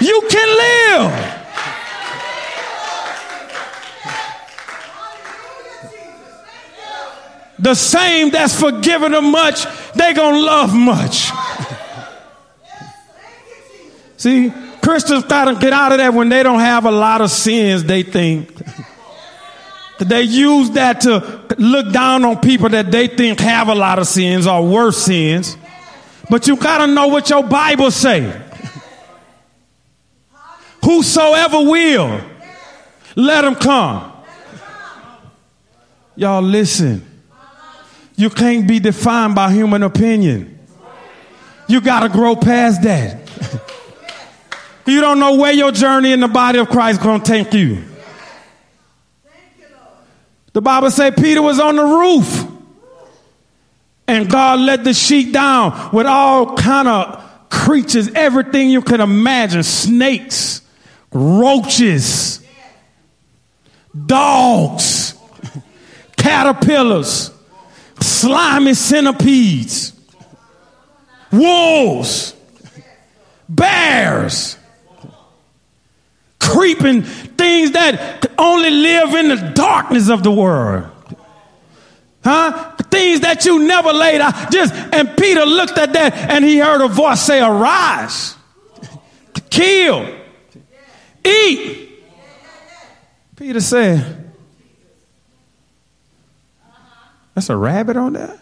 You 0.00 0.22
can 0.30 0.48
live. 0.48 1.32
The 7.58 7.74
same 7.74 8.30
that's 8.30 8.58
forgiven 8.60 9.12
them 9.12 9.32
much, 9.32 9.66
they 9.94 10.12
gonna 10.12 10.38
love 10.38 10.74
much. 10.74 11.30
See, 14.18 14.52
Christians 14.82 15.24
to 15.24 15.56
get 15.60 15.72
out 15.72 15.92
of 15.92 15.98
that 15.98 16.14
when 16.14 16.28
they 16.28 16.42
don't 16.44 16.60
have 16.60 16.84
a 16.84 16.90
lot 16.90 17.20
of 17.20 17.30
sins, 17.30 17.82
they 17.82 18.04
think. 18.04 18.56
They 19.98 20.22
use 20.22 20.70
that 20.72 21.00
to 21.02 21.44
look 21.58 21.92
down 21.92 22.24
on 22.24 22.40
people 22.40 22.68
that 22.68 22.90
they 22.90 23.06
think 23.06 23.40
have 23.40 23.68
a 23.68 23.74
lot 23.74 23.98
of 23.98 24.06
sins 24.06 24.46
or 24.46 24.66
worse 24.66 24.98
sins. 24.98 25.56
But 26.28 26.46
you 26.46 26.56
got 26.56 26.78
to 26.78 26.86
know 26.86 27.06
what 27.08 27.30
your 27.30 27.42
Bible 27.42 27.90
say. 27.90 28.42
Whosoever 30.84 31.62
will, 31.62 32.20
let 33.14 33.44
him 33.44 33.54
come. 33.54 34.12
Y'all 36.14 36.42
listen. 36.42 37.04
You 38.16 38.30
can't 38.30 38.66
be 38.66 38.78
defined 38.78 39.34
by 39.34 39.52
human 39.52 39.82
opinion. 39.82 40.58
You 41.68 41.80
got 41.80 42.00
to 42.00 42.08
grow 42.08 42.36
past 42.36 42.82
that. 42.82 43.30
you 44.86 45.00
don't 45.00 45.18
know 45.18 45.36
where 45.36 45.52
your 45.52 45.72
journey 45.72 46.12
in 46.12 46.20
the 46.20 46.28
body 46.28 46.58
of 46.58 46.68
Christ 46.68 47.02
going 47.02 47.20
to 47.20 47.26
take 47.26 47.52
you. 47.52 47.82
The 50.56 50.62
Bible 50.62 50.90
says 50.90 51.12
Peter 51.18 51.42
was 51.42 51.60
on 51.60 51.76
the 51.76 51.84
roof. 51.84 52.50
And 54.08 54.30
God 54.30 54.58
let 54.58 54.84
the 54.84 54.94
sheet 54.94 55.30
down 55.30 55.90
with 55.92 56.06
all 56.06 56.56
kind 56.56 56.88
of 56.88 57.50
creatures, 57.50 58.08
everything 58.14 58.70
you 58.70 58.80
could 58.80 59.00
imagine, 59.00 59.62
snakes, 59.62 60.62
roaches, 61.12 62.40
dogs, 64.06 65.14
caterpillars, 66.16 67.32
slimy 68.00 68.72
centipedes, 68.72 69.92
wolves, 71.30 72.34
bears, 73.46 74.56
creeping 76.46 77.02
things 77.02 77.72
that 77.72 78.32
only 78.38 78.70
live 78.70 79.14
in 79.14 79.28
the 79.28 79.52
darkness 79.54 80.08
of 80.08 80.22
the 80.22 80.30
world. 80.30 80.90
Huh? 82.24 82.72
Things 82.90 83.20
that 83.20 83.44
you 83.44 83.66
never 83.66 83.92
laid 83.92 84.20
out. 84.20 84.50
Just 84.50 84.72
and 84.74 85.16
Peter 85.16 85.44
looked 85.44 85.78
at 85.78 85.92
that 85.92 86.14
and 86.14 86.44
he 86.44 86.58
heard 86.58 86.80
a 86.80 86.88
voice 86.88 87.20
say, 87.20 87.40
Arise, 87.40 88.36
kill, 89.50 90.12
eat. 91.24 91.82
Peter 93.36 93.60
said, 93.60 94.32
That's 97.34 97.50
a 97.50 97.56
rabbit 97.56 97.96
on 97.96 98.14
there? 98.14 98.40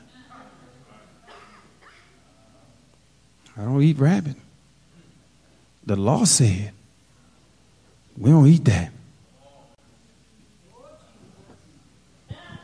I 3.57 3.63
don't 3.63 3.83
eat 3.83 3.99
rabbit. 3.99 4.37
The 5.85 5.97
law 5.97 6.25
said, 6.25 6.73
We 8.17 8.31
don't 8.31 8.47
eat 8.47 8.65
that. 8.67 8.91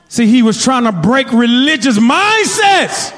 See, 0.09 0.27
he 0.27 0.43
was 0.43 0.63
trying 0.63 0.85
to 0.85 0.93
break 0.93 1.33
religious 1.33 1.99
mindsets. 1.99 3.17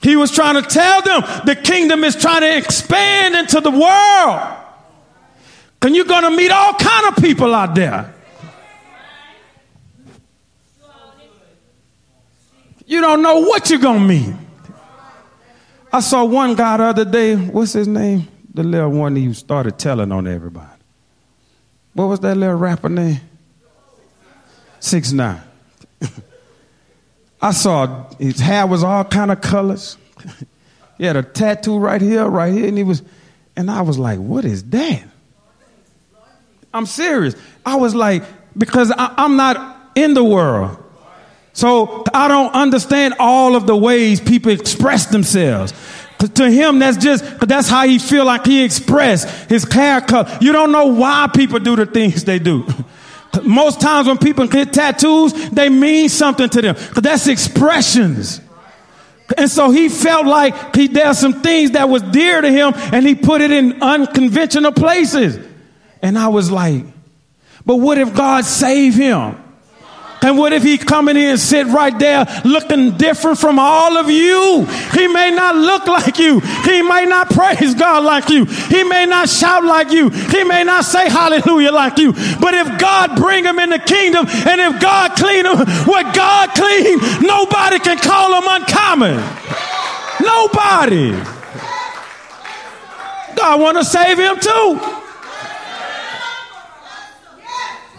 He 0.00 0.16
was 0.16 0.32
trying 0.32 0.60
to 0.60 0.68
tell 0.68 1.02
them 1.02 1.22
the 1.44 1.54
kingdom 1.54 2.02
is 2.02 2.16
trying 2.16 2.40
to 2.40 2.56
expand 2.56 3.36
into 3.36 3.60
the 3.60 3.70
world. 3.70 4.58
And 5.82 5.96
you're 5.96 6.04
going 6.04 6.22
to 6.22 6.30
meet 6.30 6.50
all 6.50 6.74
kind 6.74 7.06
of 7.06 7.22
people 7.22 7.54
out 7.54 7.74
there. 7.74 8.12
You 12.86 13.00
don't 13.00 13.22
know 13.22 13.40
what 13.40 13.70
you're 13.70 13.78
going 13.80 14.00
to 14.00 14.06
meet. 14.06 14.34
I 15.92 16.00
saw 16.00 16.24
one 16.24 16.54
guy 16.54 16.76
the 16.76 16.84
other 16.84 17.04
day. 17.04 17.36
What's 17.36 17.72
his 17.72 17.88
name? 17.88 18.28
The 18.54 18.62
little 18.62 18.90
one 18.90 19.16
he 19.16 19.32
started 19.32 19.78
telling 19.78 20.12
on 20.12 20.26
everybody. 20.26 20.68
What 21.94 22.06
was 22.06 22.20
that 22.20 22.36
little 22.36 22.56
rapper 22.56 22.88
name? 22.88 23.20
Six 24.80 25.12
nine. 25.12 25.40
I 27.42 27.52
saw 27.52 28.10
his 28.18 28.40
hair 28.40 28.66
was 28.66 28.82
all 28.82 29.04
kind 29.04 29.30
of 29.30 29.40
colors. 29.40 29.96
he 30.98 31.04
had 31.04 31.16
a 31.16 31.22
tattoo 31.22 31.78
right 31.78 32.00
here, 32.00 32.26
right 32.26 32.52
here, 32.52 32.66
and 32.68 32.76
he 32.76 32.84
was, 32.84 33.02
and 33.56 33.70
I 33.70 33.82
was 33.82 33.98
like, 33.98 34.18
"What 34.18 34.44
is 34.44 34.64
that?" 34.64 35.04
I'm 36.74 36.86
serious. 36.86 37.34
I 37.64 37.76
was 37.76 37.94
like, 37.94 38.24
because 38.56 38.90
I, 38.90 39.14
I'm 39.16 39.36
not 39.36 39.90
in 39.94 40.14
the 40.14 40.24
world. 40.24 40.78
So 41.52 42.04
I 42.14 42.28
don't 42.28 42.54
understand 42.54 43.14
all 43.18 43.56
of 43.56 43.66
the 43.66 43.76
ways 43.76 44.20
people 44.20 44.52
express 44.52 45.06
themselves. 45.06 45.74
To 46.28 46.50
him, 46.50 46.78
that's 46.78 46.98
just 46.98 47.24
that's 47.40 47.68
how 47.68 47.86
he 47.86 47.98
feel 47.98 48.24
like 48.24 48.46
he 48.46 48.62
expressed 48.62 49.50
his 49.50 49.64
haircut. 49.64 50.42
You 50.42 50.52
don't 50.52 50.70
know 50.70 50.86
why 50.86 51.28
people 51.34 51.58
do 51.58 51.74
the 51.74 51.86
things 51.86 52.24
they 52.24 52.38
do. 52.38 52.64
Most 53.42 53.80
times 53.80 54.06
when 54.06 54.18
people 54.18 54.46
get 54.46 54.72
tattoos, 54.72 55.32
they 55.50 55.68
mean 55.68 56.08
something 56.08 56.48
to 56.48 56.62
them. 56.62 56.76
But 56.94 57.02
that's 57.02 57.26
expressions. 57.26 58.40
And 59.36 59.50
so 59.50 59.70
he 59.70 59.88
felt 59.88 60.26
like 60.26 60.76
he, 60.76 60.88
there 60.88 61.06
are 61.06 61.14
some 61.14 61.40
things 61.40 61.72
that 61.72 61.88
was 61.88 62.02
dear 62.02 62.40
to 62.40 62.50
him 62.50 62.72
and 62.76 63.06
he 63.06 63.14
put 63.14 63.40
it 63.40 63.50
in 63.50 63.82
unconventional 63.82 64.72
places. 64.72 65.38
And 66.02 66.18
I 66.18 66.28
was 66.28 66.50
like, 66.50 66.84
but 67.64 67.76
what 67.76 67.98
if 67.98 68.14
God 68.14 68.44
saved 68.44 68.96
him? 68.96 69.41
And 70.22 70.38
what 70.38 70.52
if 70.52 70.62
he 70.62 70.78
come 70.78 71.08
in 71.08 71.16
here 71.16 71.30
and 71.30 71.40
sit 71.40 71.66
right 71.66 71.96
there 71.98 72.24
looking 72.44 72.96
different 72.96 73.38
from 73.38 73.58
all 73.58 73.96
of 73.96 74.08
you? 74.08 74.64
He 74.94 75.08
may 75.08 75.30
not 75.30 75.56
look 75.56 75.86
like 75.86 76.18
you. 76.18 76.40
He 76.40 76.82
may 76.82 77.06
not 77.06 77.30
praise 77.30 77.74
God 77.74 78.04
like 78.04 78.28
you. 78.28 78.44
He 78.44 78.84
may 78.84 79.04
not 79.06 79.28
shout 79.28 79.64
like 79.64 79.90
you. 79.90 80.10
He 80.10 80.44
may 80.44 80.62
not 80.62 80.84
say 80.84 81.08
hallelujah 81.08 81.72
like 81.72 81.98
you. 81.98 82.12
But 82.12 82.54
if 82.54 82.78
God 82.78 83.16
bring 83.16 83.44
him 83.44 83.58
in 83.58 83.70
the 83.70 83.80
kingdom 83.80 84.26
and 84.28 84.60
if 84.60 84.80
God 84.80 85.16
clean 85.16 85.44
him, 85.44 85.58
what 85.86 86.14
God 86.14 86.50
clean, 86.54 86.98
nobody 87.22 87.78
can 87.80 87.98
call 87.98 88.40
him 88.40 88.44
uncommon. 88.46 89.16
Nobody. 90.20 91.10
God 93.34 93.60
want 93.60 93.78
to 93.78 93.84
save 93.84 94.18
him 94.18 94.38
too. 94.38 94.80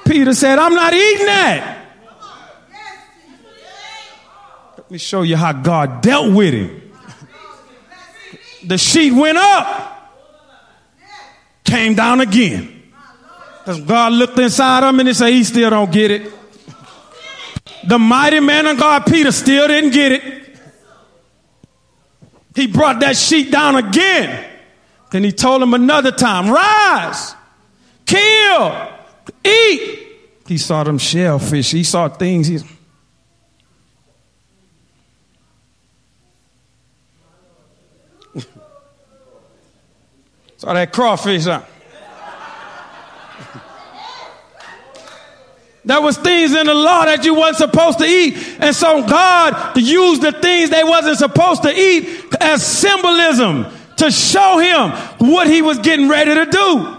Peter 0.05 0.33
said, 0.33 0.59
I'm 0.59 0.75
not 0.75 0.93
eating 0.93 1.25
that. 1.25 1.79
Let 4.77 4.82
me 4.93 4.99
show 4.99 5.23
you 5.23 5.35
how 5.35 5.51
God 5.51 6.01
dealt 6.01 6.31
with 6.35 6.53
him. 6.53 6.91
The 8.63 8.77
sheet 8.77 9.11
went 9.11 9.39
up, 9.39 10.13
came 11.63 11.95
down 11.95 12.21
again. 12.21 12.91
Because 13.57 13.81
God 13.81 14.13
looked 14.13 14.37
inside 14.37 14.87
him 14.87 14.99
and 14.99 15.07
he 15.07 15.15
said, 15.15 15.29
He 15.29 15.43
still 15.45 15.71
don't 15.71 15.91
get 15.91 16.11
it. 16.11 16.31
The 17.87 17.97
mighty 17.97 18.39
man 18.39 18.67
of 18.67 18.77
God, 18.77 19.07
Peter, 19.07 19.31
still 19.31 19.67
didn't 19.67 19.93
get 19.93 20.11
it. 20.11 20.59
He 22.53 22.67
brought 22.67 22.99
that 22.99 23.17
sheet 23.17 23.51
down 23.51 23.75
again. 23.75 24.47
Then 25.09 25.23
he 25.23 25.31
told 25.31 25.63
him 25.63 25.73
another 25.73 26.11
time, 26.11 26.51
Rise, 26.51 27.33
kill, 28.05 28.89
eat. 29.43 30.07
He 30.47 30.59
saw 30.59 30.83
them 30.83 30.99
shellfish. 30.99 31.71
He 31.71 31.83
saw 31.83 32.09
things. 32.09 32.45
He, 32.45 32.59
saw 40.63 40.73
that 40.73 40.93
crawfish. 40.93 41.43
Huh? 41.43 41.61
There 45.83 45.99
was 45.99 46.17
things 46.17 46.55
in 46.55 46.67
the 46.67 46.73
law 46.73 47.03
that 47.03 47.25
you 47.25 47.35
wasn't 47.35 47.69
supposed 47.69 47.99
to 47.99 48.05
eat. 48.05 48.37
And 48.61 48.73
so 48.73 49.05
God 49.05 49.77
used 49.77 50.21
the 50.21 50.31
things 50.31 50.69
they 50.69 50.85
wasn't 50.85 51.17
supposed 51.17 51.63
to 51.63 51.77
eat 51.77 52.33
as 52.39 52.65
symbolism 52.65 53.65
to 53.97 54.09
show 54.09 54.57
him 54.59 54.91
what 55.29 55.47
he 55.47 55.61
was 55.61 55.79
getting 55.79 56.07
ready 56.07 56.33
to 56.33 56.45
do. 56.45 56.97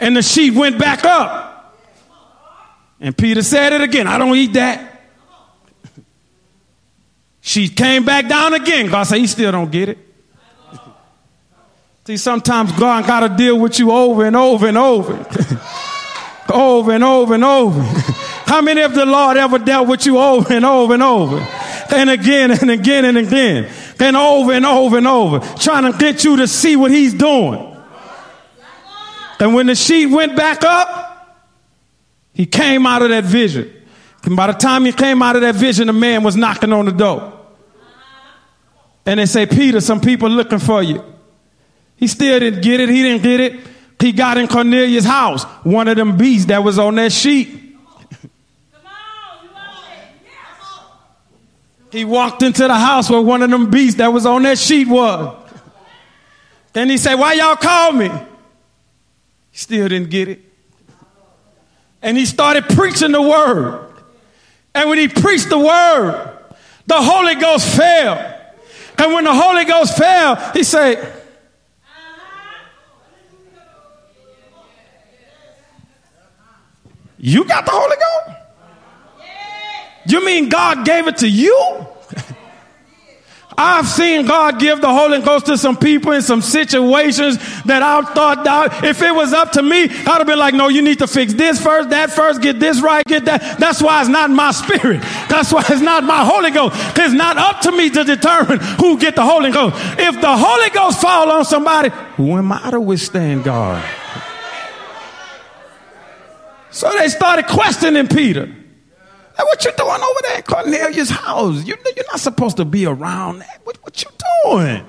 And 0.00 0.16
the 0.16 0.22
sheep 0.22 0.54
went 0.54 0.80
back 0.80 1.04
up. 1.04 1.76
And 2.98 3.16
Peter 3.16 3.42
said 3.42 3.72
it 3.72 3.82
again. 3.82 4.08
I 4.08 4.18
don't 4.18 4.34
eat 4.34 4.54
that. 4.54 4.95
She 7.46 7.68
came 7.68 8.04
back 8.04 8.26
down 8.28 8.54
again. 8.54 8.88
God 8.88 9.04
said, 9.04 9.18
You 9.18 9.28
still 9.28 9.52
don't 9.52 9.70
get 9.70 9.88
it. 9.88 9.98
See, 12.04 12.16
sometimes 12.16 12.72
God 12.72 13.06
got 13.06 13.20
to 13.20 13.28
deal 13.36 13.56
with 13.56 13.78
you 13.78 13.92
over 13.92 14.24
and 14.24 14.34
over 14.34 14.66
and 14.66 14.76
over. 14.76 15.12
over 16.52 16.90
and 16.90 17.04
over 17.04 17.34
and 17.34 17.44
over. 17.44 17.80
How 18.46 18.60
many 18.60 18.80
of 18.80 18.96
the 18.96 19.06
Lord 19.06 19.36
ever 19.36 19.60
dealt 19.60 19.86
with 19.86 20.06
you 20.06 20.18
over 20.18 20.52
and 20.52 20.64
over 20.64 20.94
and 20.94 21.02
over? 21.04 21.38
And 21.94 22.10
again 22.10 22.50
and 22.50 22.68
again 22.68 23.04
and 23.04 23.16
again. 23.16 23.72
And 24.00 24.16
over 24.16 24.52
and 24.52 24.66
over 24.66 24.98
and 24.98 25.06
over. 25.06 25.38
Trying 25.56 25.92
to 25.92 25.96
get 25.96 26.24
you 26.24 26.38
to 26.38 26.48
see 26.48 26.74
what 26.74 26.90
he's 26.90 27.14
doing. 27.14 27.76
And 29.38 29.54
when 29.54 29.66
the 29.66 29.76
sheep 29.76 30.10
went 30.10 30.34
back 30.34 30.64
up, 30.64 31.38
he 32.32 32.44
came 32.44 32.86
out 32.86 33.02
of 33.02 33.10
that 33.10 33.22
vision. 33.22 33.72
And 34.24 34.34
by 34.34 34.48
the 34.48 34.54
time 34.54 34.84
he 34.84 34.92
came 34.92 35.22
out 35.22 35.36
of 35.36 35.42
that 35.42 35.54
vision, 35.54 35.86
the 35.86 35.92
man 35.92 36.24
was 36.24 36.34
knocking 36.34 36.72
on 36.72 36.86
the 36.86 36.92
door. 36.92 37.34
And 39.06 39.20
they 39.20 39.26
say, 39.26 39.46
Peter, 39.46 39.80
some 39.80 40.00
people 40.00 40.28
looking 40.28 40.58
for 40.58 40.82
you. 40.82 41.02
He 41.96 42.08
still 42.08 42.38
didn't 42.40 42.62
get 42.62 42.80
it. 42.80 42.88
He 42.88 43.02
didn't 43.02 43.22
get 43.22 43.40
it. 43.40 43.60
He 44.00 44.12
got 44.12 44.36
in 44.36 44.48
Cornelius' 44.48 45.04
house, 45.06 45.44
one 45.64 45.88
of 45.88 45.96
them 45.96 46.18
beasts 46.18 46.46
that 46.46 46.62
was 46.62 46.78
on 46.78 46.96
that 46.96 47.12
sheet. 47.12 47.62
he 51.90 52.04
walked 52.04 52.42
into 52.42 52.64
the 52.64 52.74
house 52.74 53.08
where 53.08 53.22
one 53.22 53.42
of 53.42 53.48
them 53.48 53.70
beasts 53.70 53.98
that 53.98 54.08
was 54.08 54.26
on 54.26 54.42
that 54.42 54.58
sheet 54.58 54.86
was. 54.86 55.34
Then 56.74 56.90
he 56.90 56.98
said, 56.98 57.14
Why 57.14 57.32
y'all 57.32 57.56
call 57.56 57.92
me? 57.92 58.10
He 59.50 59.58
still 59.58 59.88
didn't 59.88 60.10
get 60.10 60.28
it. 60.28 60.40
And 62.02 62.18
he 62.18 62.26
started 62.26 62.64
preaching 62.68 63.12
the 63.12 63.22
word. 63.22 63.88
And 64.74 64.90
when 64.90 64.98
he 64.98 65.08
preached 65.08 65.48
the 65.48 65.58
word, 65.58 66.38
the 66.86 67.00
Holy 67.00 67.34
Ghost 67.36 67.66
fell. 67.74 68.35
And 68.98 69.12
when 69.12 69.24
the 69.24 69.34
Holy 69.34 69.64
Ghost 69.64 69.96
fell, 69.96 70.36
he 70.52 70.62
said, 70.64 71.12
You 77.18 77.44
got 77.44 77.64
the 77.64 77.72
Holy 77.72 77.96
Ghost? 77.96 78.38
You 80.08 80.24
mean 80.24 80.48
God 80.48 80.84
gave 80.84 81.08
it 81.08 81.18
to 81.18 81.28
you? 81.28 81.86
I've 83.58 83.86
seen 83.88 84.26
God 84.26 84.58
give 84.58 84.80
the 84.80 84.92
Holy 84.92 85.20
Ghost 85.20 85.46
to 85.46 85.56
some 85.56 85.76
people 85.76 86.12
in 86.12 86.20
some 86.22 86.42
situations 86.42 87.38
that 87.64 87.82
I 87.82 88.02
thought 88.02 88.44
that 88.44 88.84
if 88.84 89.00
it 89.00 89.14
was 89.14 89.32
up 89.32 89.52
to 89.52 89.62
me, 89.62 89.84
I'd 89.84 90.06
have 90.06 90.26
been 90.26 90.38
like, 90.38 90.54
no, 90.54 90.68
you 90.68 90.82
need 90.82 90.98
to 90.98 91.06
fix 91.06 91.32
this 91.32 91.62
first, 91.62 91.90
that 91.90 92.10
first, 92.10 92.42
get 92.42 92.60
this 92.60 92.82
right, 92.82 93.04
get 93.06 93.24
that. 93.24 93.58
That's 93.58 93.82
why 93.82 94.00
it's 94.00 94.10
not 94.10 94.30
my 94.30 94.50
spirit. 94.50 95.00
That's 95.28 95.52
why 95.52 95.64
it's 95.68 95.80
not 95.80 96.04
my 96.04 96.24
Holy 96.24 96.50
Ghost. 96.50 96.76
It's 96.98 97.14
not 97.14 97.38
up 97.38 97.60
to 97.62 97.72
me 97.72 97.88
to 97.90 98.04
determine 98.04 98.58
who 98.58 98.98
get 98.98 99.14
the 99.14 99.24
Holy 99.24 99.50
Ghost. 99.50 99.76
If 99.98 100.20
the 100.20 100.36
Holy 100.36 100.70
Ghost 100.70 101.00
fall 101.00 101.30
on 101.30 101.44
somebody, 101.44 101.90
who 102.16 102.36
am 102.36 102.52
I 102.52 102.70
to 102.70 102.80
withstand 102.80 103.44
God? 103.44 103.82
So 106.70 106.90
they 106.98 107.08
started 107.08 107.46
questioning 107.46 108.06
Peter. 108.06 108.54
Hey, 109.36 109.42
what 109.42 109.64
you 109.64 109.72
doing 109.76 109.90
over 109.90 110.20
there 110.22 110.36
in 110.36 110.42
Cornelius' 110.42 111.10
house? 111.10 111.64
You, 111.64 111.76
you're 111.94 112.04
not 112.10 112.20
supposed 112.20 112.56
to 112.56 112.64
be 112.64 112.86
around 112.86 113.40
that. 113.40 113.60
What, 113.64 113.76
what 113.82 114.02
you 114.02 114.10
doing? 114.44 114.84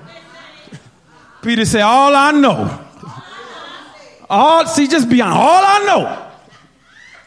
Peter 1.42 1.64
said, 1.64 1.82
All 1.82 2.14
I 2.14 2.32
know. 2.32 2.84
All 4.30 4.66
see, 4.66 4.86
just 4.86 5.08
beyond 5.08 5.32
all 5.32 5.62
I 5.64 5.84
know. 5.86 6.24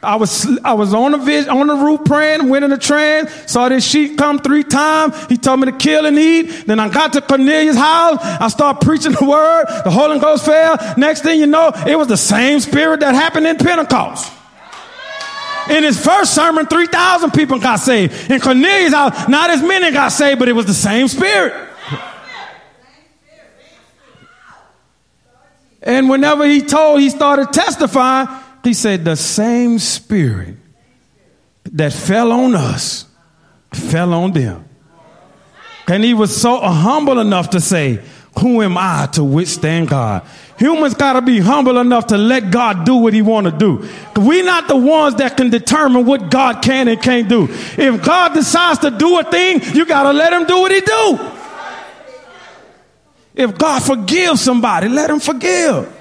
I 0.03 0.15
was 0.15 0.47
I 0.63 0.73
was 0.73 0.93
on 0.95 1.11
the 1.11 1.17
vid, 1.19 1.47
on 1.47 1.67
the 1.67 1.75
roof 1.75 2.01
praying, 2.05 2.49
went 2.49 2.65
in 2.65 2.71
a 2.71 2.77
trance, 2.77 3.31
saw 3.51 3.69
this 3.69 3.85
sheep 3.85 4.17
come 4.17 4.39
three 4.39 4.63
times. 4.63 5.15
He 5.27 5.37
told 5.37 5.59
me 5.59 5.67
to 5.67 5.77
kill 5.77 6.05
and 6.05 6.17
eat. 6.17 6.65
Then 6.65 6.79
I 6.79 6.89
got 6.89 7.13
to 7.13 7.21
Cornelius' 7.21 7.75
house. 7.75 8.17
I 8.21 8.47
started 8.47 8.83
preaching 8.83 9.11
the 9.11 9.25
word. 9.25 9.65
The 9.83 9.91
Holy 9.91 10.19
Ghost 10.19 10.45
fell. 10.45 10.77
Next 10.97 11.21
thing 11.21 11.39
you 11.39 11.45
know, 11.45 11.71
it 11.87 11.95
was 11.97 12.07
the 12.07 12.17
same 12.17 12.59
spirit 12.59 13.01
that 13.01 13.13
happened 13.13 13.45
in 13.45 13.57
Pentecost. 13.57 14.31
In 15.71 15.83
his 15.83 16.03
first 16.03 16.35
sermon, 16.35 16.65
3,000 16.65 17.31
people 17.31 17.57
got 17.57 17.77
saved. 17.77 18.29
In 18.29 18.41
Cornelius' 18.41 18.93
house, 18.93 19.29
not 19.29 19.49
as 19.49 19.63
many 19.63 19.91
got 19.91 20.09
saved, 20.09 20.37
but 20.37 20.49
it 20.49 20.53
was 20.53 20.65
the 20.65 20.73
same 20.73 21.07
spirit. 21.07 21.69
And 25.81 26.09
whenever 26.09 26.45
he 26.45 26.61
told, 26.61 26.99
he 26.99 27.09
started 27.09 27.51
testifying, 27.53 28.27
he 28.63 28.73
said, 28.73 29.05
The 29.05 29.15
same 29.15 29.79
spirit 29.79 30.57
that 31.71 31.93
fell 31.93 32.31
on 32.31 32.53
us 32.53 33.05
fell 33.73 34.13
on 34.13 34.33
them. 34.33 34.65
And 35.87 36.03
he 36.03 36.13
was 36.13 36.39
so 36.39 36.59
humble 36.59 37.19
enough 37.19 37.51
to 37.51 37.61
say, 37.61 38.01
Who 38.39 38.61
am 38.61 38.77
I 38.77 39.07
to 39.13 39.23
withstand 39.23 39.89
God? 39.89 40.25
Humans 40.57 40.93
got 40.93 41.13
to 41.13 41.21
be 41.21 41.39
humble 41.39 41.77
enough 41.77 42.07
to 42.07 42.17
let 42.17 42.51
God 42.51 42.85
do 42.85 42.95
what 42.95 43.13
he 43.13 43.21
want 43.21 43.45
to 43.45 43.51
do. 43.51 43.87
We're 44.15 44.45
not 44.45 44.67
the 44.67 44.77
ones 44.77 45.15
that 45.15 45.35
can 45.35 45.49
determine 45.49 46.05
what 46.05 46.31
God 46.31 46.61
can 46.61 46.87
and 46.87 47.01
can't 47.01 47.27
do. 47.27 47.47
If 47.49 48.03
God 48.03 48.33
decides 48.33 48.79
to 48.79 48.91
do 48.91 49.19
a 49.19 49.23
thing, 49.23 49.61
you 49.75 49.85
got 49.85 50.03
to 50.03 50.13
let 50.13 50.33
him 50.33 50.45
do 50.45 50.61
what 50.61 50.71
he 50.71 50.81
do. 50.81 51.19
If 53.33 53.57
God 53.57 53.81
forgives 53.81 54.41
somebody, 54.41 54.87
let 54.87 55.09
him 55.09 55.19
forgive. 55.19 55.97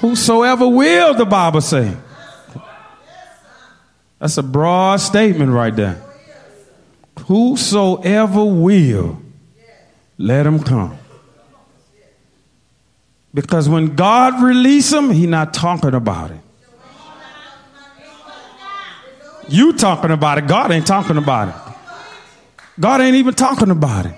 Whosoever 0.00 0.66
will, 0.68 1.14
the 1.14 1.24
Bible 1.24 1.60
say. 1.60 1.96
That's 4.18 4.36
a 4.36 4.42
broad 4.42 4.96
statement 4.96 5.52
right 5.52 5.74
there. 5.74 6.01
Whosoever 7.26 8.44
will, 8.44 9.20
let 10.18 10.46
him 10.46 10.60
come. 10.60 10.98
Because 13.34 13.68
when 13.68 13.94
God 13.96 14.42
release 14.42 14.92
him, 14.92 15.10
he 15.10 15.26
not 15.26 15.54
talking 15.54 15.94
about 15.94 16.30
it. 16.30 16.40
You 19.48 19.72
talking 19.72 20.10
about 20.10 20.38
it. 20.38 20.46
God 20.46 20.70
ain't 20.70 20.86
talking 20.86 21.16
about 21.16 21.48
it. 21.48 21.54
God 22.78 23.00
ain't 23.00 23.16
even 23.16 23.34
talking 23.34 23.70
about 23.70 24.06
it. 24.06 24.14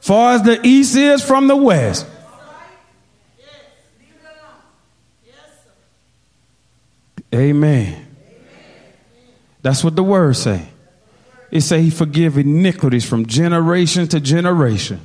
Far 0.00 0.34
as 0.34 0.42
the 0.42 0.60
east 0.66 0.96
is 0.96 1.22
from 1.22 1.46
the 1.46 1.56
west, 1.56 2.06
Amen. 7.34 8.06
That's 9.62 9.82
what 9.82 9.96
the 9.96 10.02
word 10.02 10.36
say. 10.36 10.71
It 11.52 11.60
say 11.60 11.82
he 11.82 11.90
forgive 11.90 12.36
iniquities 12.36 13.04
from 13.08 13.26
generation 13.26 14.08
to 14.08 14.18
generation. 14.18 15.00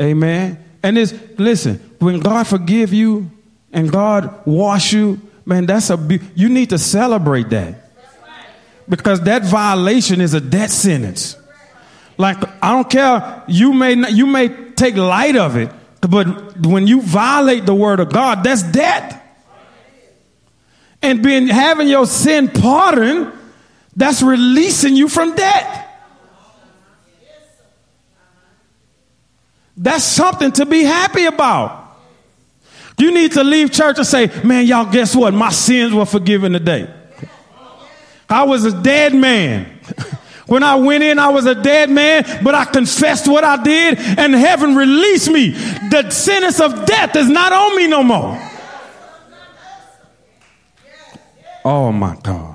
Amen. 0.00 0.62
And 0.82 0.96
it's 0.96 1.12
listen, 1.38 1.78
when 1.98 2.20
God 2.20 2.46
forgive 2.46 2.92
you 2.92 3.30
and 3.72 3.90
God 3.90 4.46
wash 4.46 4.92
you, 4.92 5.20
man, 5.44 5.66
that's 5.66 5.90
a 5.90 6.20
you 6.36 6.48
need 6.48 6.70
to 6.70 6.78
celebrate 6.78 7.50
that. 7.50 7.90
Because 8.88 9.22
that 9.22 9.44
violation 9.44 10.20
is 10.20 10.34
a 10.34 10.40
death 10.40 10.70
sentence. 10.70 11.36
Like 12.18 12.36
I 12.62 12.72
don't 12.72 12.88
care, 12.88 13.42
you 13.48 13.72
may 13.72 13.96
not, 13.96 14.12
you 14.12 14.26
may 14.26 14.48
take 14.48 14.94
light 14.94 15.34
of 15.34 15.56
it, 15.56 15.70
but 16.00 16.64
when 16.64 16.86
you 16.86 17.00
violate 17.00 17.66
the 17.66 17.74
word 17.74 17.98
of 17.98 18.12
God, 18.12 18.44
that's 18.44 18.62
death 18.62 19.22
and 21.04 21.22
being 21.22 21.48
having 21.48 21.86
your 21.86 22.06
sin 22.06 22.48
pardoned, 22.48 23.30
that's 23.96 24.22
releasing 24.22 24.96
you 24.96 25.08
from 25.08 25.34
debt. 25.34 25.80
That's 29.76 30.04
something 30.04 30.52
to 30.52 30.66
be 30.66 30.84
happy 30.84 31.24
about. 31.24 31.82
You 32.96 33.12
need 33.12 33.32
to 33.32 33.42
leave 33.42 33.72
church 33.72 33.98
and 33.98 34.06
say, 34.06 34.30
Man, 34.44 34.66
y'all, 34.66 34.90
guess 34.90 35.16
what? 35.16 35.34
My 35.34 35.50
sins 35.50 35.92
were 35.92 36.06
forgiven 36.06 36.52
today. 36.52 36.88
I 38.28 38.44
was 38.44 38.64
a 38.64 38.82
dead 38.82 39.14
man. 39.14 39.80
When 40.46 40.62
I 40.62 40.74
went 40.74 41.02
in, 41.02 41.18
I 41.18 41.28
was 41.28 41.46
a 41.46 41.54
dead 41.54 41.88
man, 41.88 42.44
but 42.44 42.54
I 42.54 42.66
confessed 42.66 43.26
what 43.26 43.44
I 43.44 43.62
did, 43.62 43.98
and 43.98 44.34
heaven 44.34 44.76
released 44.76 45.30
me. 45.30 45.50
The 45.50 46.10
sentence 46.10 46.60
of 46.60 46.84
death 46.84 47.16
is 47.16 47.28
not 47.30 47.52
on 47.52 47.76
me 47.76 47.86
no 47.86 48.02
more. 48.02 48.50
Oh 51.64 51.90
my 51.92 52.14
God. 52.22 52.53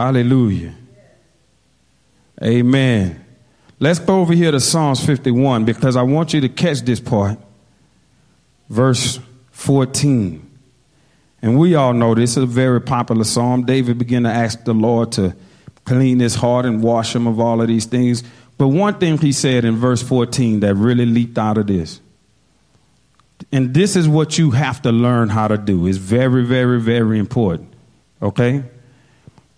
Hallelujah. 0.00 0.74
Amen. 2.42 3.22
Let's 3.78 3.98
go 3.98 4.22
over 4.22 4.32
here 4.32 4.50
to 4.50 4.58
Psalms 4.58 5.04
51 5.04 5.66
because 5.66 5.94
I 5.94 6.00
want 6.00 6.32
you 6.32 6.40
to 6.40 6.48
catch 6.48 6.80
this 6.80 7.00
part. 7.00 7.38
Verse 8.70 9.20
14. 9.50 10.50
And 11.42 11.58
we 11.58 11.74
all 11.74 11.92
know 11.92 12.14
this 12.14 12.30
is 12.30 12.44
a 12.44 12.46
very 12.46 12.80
popular 12.80 13.24
psalm. 13.24 13.66
David 13.66 13.98
began 13.98 14.22
to 14.22 14.30
ask 14.30 14.64
the 14.64 14.72
Lord 14.72 15.12
to 15.12 15.36
clean 15.84 16.18
his 16.18 16.34
heart 16.34 16.64
and 16.64 16.82
wash 16.82 17.14
him 17.14 17.26
of 17.26 17.38
all 17.38 17.60
of 17.60 17.68
these 17.68 17.84
things. 17.84 18.22
But 18.56 18.68
one 18.68 18.98
thing 18.98 19.18
he 19.18 19.32
said 19.32 19.66
in 19.66 19.76
verse 19.76 20.02
14 20.02 20.60
that 20.60 20.76
really 20.76 21.04
leaped 21.04 21.36
out 21.36 21.58
of 21.58 21.66
this 21.66 22.00
and 23.52 23.74
this 23.74 23.96
is 23.96 24.08
what 24.08 24.38
you 24.38 24.52
have 24.52 24.80
to 24.82 24.92
learn 24.92 25.28
how 25.28 25.48
to 25.48 25.58
do. 25.58 25.86
It's 25.86 25.98
very, 25.98 26.44
very, 26.44 26.80
very 26.80 27.18
important. 27.18 27.72
Okay? 28.22 28.64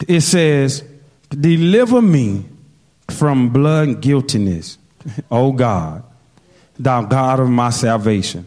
It 0.09 0.23
says, 0.23 0.85
Deliver 1.31 2.03
me 2.03 2.45
from 3.09 3.51
blood 3.51 4.01
guiltiness, 4.01 4.79
O 5.31 5.53
God, 5.53 6.03
thou 6.79 7.03
God 7.03 7.41
of 7.41 7.49
my 7.49 7.71
salvation, 7.71 8.47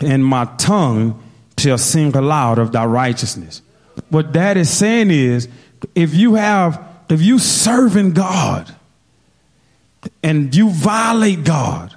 and 0.00 0.24
my 0.24 0.44
tongue 0.58 1.22
shall 1.58 1.78
sing 1.78 2.14
aloud 2.16 2.58
of 2.58 2.72
thy 2.72 2.84
righteousness. 2.84 3.62
What 4.08 4.32
that 4.32 4.56
is 4.56 4.70
saying 4.70 5.10
is, 5.10 5.48
if 5.94 6.14
you 6.14 6.34
have, 6.34 6.82
if 7.08 7.20
you 7.20 7.38
serving 7.38 8.12
God 8.12 8.74
and 10.22 10.54
you 10.54 10.70
violate 10.70 11.44
God, 11.44 11.94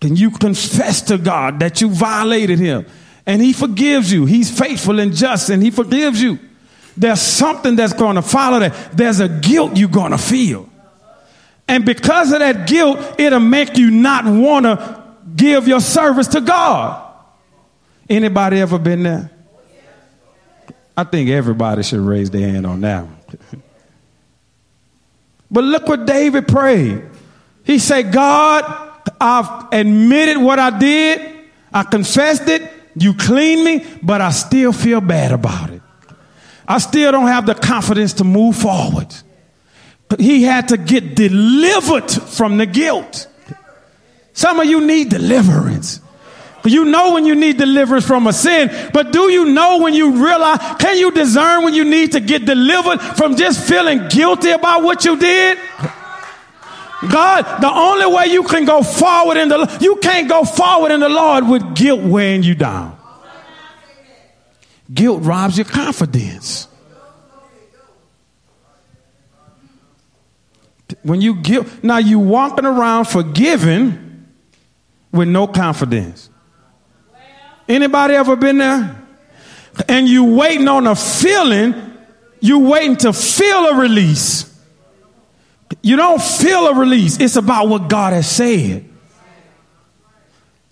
can 0.00 0.16
you 0.16 0.30
confess 0.30 1.02
to 1.02 1.18
God 1.18 1.60
that 1.60 1.80
you 1.80 1.90
violated 1.90 2.58
him? 2.58 2.86
And 3.26 3.40
he 3.40 3.52
forgives 3.52 4.12
you. 4.12 4.26
He's 4.26 4.56
faithful 4.56 5.00
and 5.00 5.14
just 5.14 5.48
and 5.50 5.62
he 5.62 5.70
forgives 5.70 6.20
you. 6.20 6.38
There's 6.96 7.20
something 7.20 7.76
that's 7.76 7.92
going 7.92 8.16
to 8.16 8.22
follow 8.22 8.60
that. 8.60 8.96
There's 8.96 9.20
a 9.20 9.28
guilt 9.28 9.76
you're 9.76 9.88
going 9.88 10.12
to 10.12 10.18
feel. 10.18 10.68
And 11.66 11.84
because 11.84 12.32
of 12.32 12.40
that 12.40 12.68
guilt, 12.68 12.98
it'll 13.18 13.40
make 13.40 13.76
you 13.76 13.90
not 13.90 14.24
want 14.24 14.66
to 14.66 15.02
give 15.34 15.66
your 15.66 15.80
service 15.80 16.28
to 16.28 16.40
God. 16.40 17.00
Anybody 18.08 18.60
ever 18.60 18.78
been 18.78 19.02
there? 19.02 19.30
I 20.96 21.04
think 21.04 21.30
everybody 21.30 21.82
should 21.82 22.00
raise 22.00 22.30
their 22.30 22.48
hand 22.48 22.66
on 22.66 22.80
that 22.82 23.06
but 25.50 25.64
look 25.64 25.88
what 25.88 26.06
David 26.06 26.46
prayed. 26.46 27.02
He 27.64 27.78
said, 27.78 28.12
God, 28.12 28.64
I've 29.20 29.72
admitted 29.72 30.40
what 30.40 30.58
I 30.58 30.78
did. 30.78 31.36
I 31.72 31.82
confessed 31.82 32.48
it. 32.48 32.70
You 32.96 33.14
cleaned 33.14 33.64
me, 33.64 33.84
but 34.02 34.20
I 34.20 34.30
still 34.30 34.72
feel 34.72 35.00
bad 35.00 35.32
about 35.32 35.70
it. 35.70 35.82
I 36.66 36.78
still 36.78 37.12
don't 37.12 37.26
have 37.26 37.46
the 37.46 37.54
confidence 37.54 38.14
to 38.14 38.24
move 38.24 38.56
forward. 38.56 39.14
He 40.18 40.42
had 40.42 40.68
to 40.68 40.76
get 40.76 41.14
delivered 41.14 42.10
from 42.10 42.56
the 42.56 42.66
guilt. 42.66 43.28
Some 44.32 44.60
of 44.60 44.66
you 44.66 44.80
need 44.80 45.10
deliverance. 45.10 46.00
You 46.66 46.86
know 46.86 47.12
when 47.12 47.26
you 47.26 47.34
need 47.34 47.58
deliverance 47.58 48.06
from 48.06 48.26
a 48.26 48.32
sin, 48.32 48.70
but 48.94 49.12
do 49.12 49.30
you 49.30 49.46
know 49.46 49.80
when 49.80 49.92
you 49.92 50.24
realize, 50.24 50.58
can 50.78 50.96
you 50.96 51.10
discern 51.10 51.62
when 51.62 51.74
you 51.74 51.84
need 51.84 52.12
to 52.12 52.20
get 52.20 52.46
delivered 52.46 53.00
from 53.00 53.36
just 53.36 53.68
feeling 53.68 54.08
guilty 54.08 54.50
about 54.50 54.82
what 54.82 55.04
you 55.04 55.18
did? 55.18 55.58
God, 57.10 57.60
the 57.60 57.70
only 57.70 58.06
way 58.06 58.26
you 58.32 58.44
can 58.44 58.64
go 58.64 58.82
forward 58.82 59.36
in 59.36 59.50
the 59.50 59.78
you 59.80 59.96
can't 59.96 60.26
go 60.26 60.44
forward 60.44 60.90
in 60.90 61.00
the 61.00 61.08
Lord 61.08 61.46
with 61.46 61.76
guilt 61.76 62.00
weighing 62.00 62.42
you 62.42 62.54
down. 62.54 62.96
Guilt 64.94 65.22
robs 65.24 65.58
your 65.58 65.66
confidence. 65.66 66.68
When 71.02 71.20
you 71.20 71.36
guilt, 71.36 71.66
now 71.82 71.98
you 71.98 72.18
walking 72.18 72.64
around 72.64 73.06
forgiven 73.06 74.28
with 75.12 75.28
no 75.28 75.46
confidence. 75.46 76.30
Anybody 77.68 78.14
ever 78.14 78.36
been 78.36 78.58
there? 78.58 79.02
And 79.88 80.06
you 80.08 80.24
waiting 80.36 80.68
on 80.68 80.86
a 80.86 80.94
feeling 80.94 81.94
you 82.44 82.58
waiting 82.58 82.98
to 82.98 83.14
feel 83.14 83.68
a 83.68 83.74
release. 83.76 84.54
You 85.82 85.96
don't 85.96 86.20
feel 86.20 86.66
a 86.66 86.74
release. 86.74 87.18
It's 87.18 87.36
about 87.36 87.68
what 87.68 87.88
God 87.88 88.12
has 88.12 88.30
said. 88.30 88.84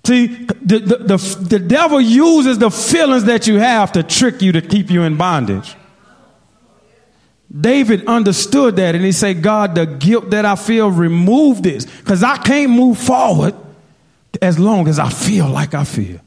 See, 0.04 0.26
the, 0.26 0.78
the, 0.80 0.96
the, 0.96 1.46
the 1.48 1.58
devil 1.60 2.00
uses 2.00 2.58
the 2.58 2.70
feelings 2.70 3.24
that 3.24 3.46
you 3.46 3.58
have 3.58 3.92
to 3.92 4.02
trick 4.02 4.42
you 4.42 4.52
to 4.52 4.60
keep 4.60 4.90
you 4.90 5.02
in 5.02 5.16
bondage. 5.16 5.76
David 7.60 8.06
understood 8.06 8.76
that 8.76 8.94
and 8.94 9.04
he 9.04 9.12
said, 9.12 9.42
God, 9.42 9.74
the 9.74 9.86
guilt 9.86 10.30
that 10.30 10.44
I 10.44 10.56
feel, 10.56 10.90
remove 10.90 11.62
this 11.62 11.84
because 11.84 12.22
I 12.22 12.38
can't 12.38 12.72
move 12.72 12.98
forward 12.98 13.54
as 14.40 14.58
long 14.58 14.88
as 14.88 14.98
I 14.98 15.10
feel 15.10 15.48
like 15.48 15.74
I 15.74 15.84
feel. 15.84 16.18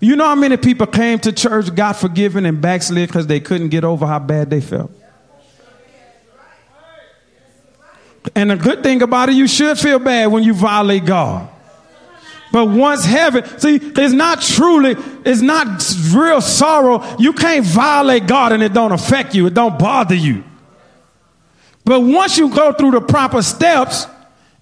You 0.00 0.16
know 0.16 0.24
how 0.24 0.34
many 0.34 0.56
people 0.56 0.88
came 0.88 1.20
to 1.20 1.30
church, 1.30 1.72
got 1.74 1.94
forgiven, 1.94 2.44
and 2.44 2.60
backslid 2.60 3.08
because 3.08 3.28
they 3.28 3.38
couldn't 3.38 3.68
get 3.68 3.84
over 3.84 4.04
how 4.04 4.18
bad 4.18 4.50
they 4.50 4.60
felt? 4.60 4.90
And 8.34 8.50
the 8.50 8.56
good 8.56 8.82
thing 8.82 9.02
about 9.02 9.28
it, 9.28 9.36
you 9.36 9.46
should 9.46 9.78
feel 9.78 10.00
bad 10.00 10.26
when 10.26 10.42
you 10.42 10.54
violate 10.54 11.04
God. 11.04 11.48
But 12.52 12.66
once 12.66 13.04
heaven, 13.04 13.44
see, 13.58 13.76
it's 13.76 14.12
not 14.12 14.42
truly, 14.42 14.94
it's 15.24 15.40
not 15.40 15.82
real 16.14 16.42
sorrow. 16.42 17.02
You 17.18 17.32
can't 17.32 17.64
violate 17.64 18.26
God 18.26 18.52
and 18.52 18.62
it 18.62 18.74
don't 18.74 18.92
affect 18.92 19.34
you. 19.34 19.46
It 19.46 19.54
don't 19.54 19.78
bother 19.78 20.14
you. 20.14 20.44
But 21.84 22.00
once 22.00 22.36
you 22.36 22.54
go 22.54 22.72
through 22.74 22.92
the 22.92 23.00
proper 23.00 23.40
steps 23.42 24.06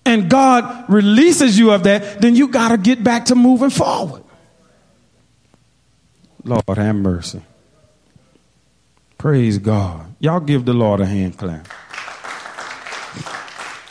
and 0.07 0.31
God 0.31 0.89
releases 0.89 1.59
you 1.59 1.73
of 1.73 1.83
that, 1.83 2.21
then 2.21 2.37
you 2.37 2.49
got 2.49 2.69
to 2.69 2.79
get 2.79 3.03
back 3.03 3.27
to 3.27 3.35
moving 3.35 3.71
forward. 3.71 4.23
Lord, 6.45 6.63
have 6.69 6.97
mercy. 6.97 7.43
Praise 9.19 9.59
God. 9.59 10.15
Y'all 10.21 10.41
give 10.41 10.65
the 10.65 10.73
Lord 10.73 11.01
a 11.01 11.07
hand 11.07 11.37
clap. 11.37 11.69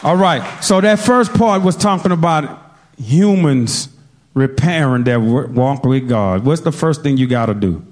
All 0.01 0.15
right. 0.15 0.63
So 0.63 0.79
that 0.79 0.99
first 0.99 1.33
part 1.33 1.61
was 1.61 1.75
talking 1.75 2.11
about 2.11 2.68
humans 2.99 3.89
repairing 4.33 5.03
their 5.03 5.19
walk 5.19 5.83
with 5.83 6.07
God. 6.07 6.45
What's 6.45 6.61
the 6.61 6.71
first 6.71 7.01
thing 7.03 7.17
you 7.17 7.27
got 7.27 7.47
to 7.47 7.53
do? 7.53 7.85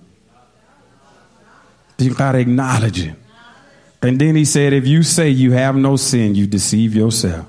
You 1.98 2.14
got 2.14 2.34
to 2.34 2.40
acknowledge 2.40 3.02
it. 3.02 3.16
And 4.02 4.22
then 4.22 4.36
he 4.36 4.46
said, 4.46 4.74
if 4.74 4.86
you 4.86 5.02
say 5.02 5.30
you 5.30 5.54
have 5.54 5.76
no 5.76 5.96
sin, 5.96 6.36
you 6.36 6.46
deceive 6.46 6.96
yourself. 6.96 7.48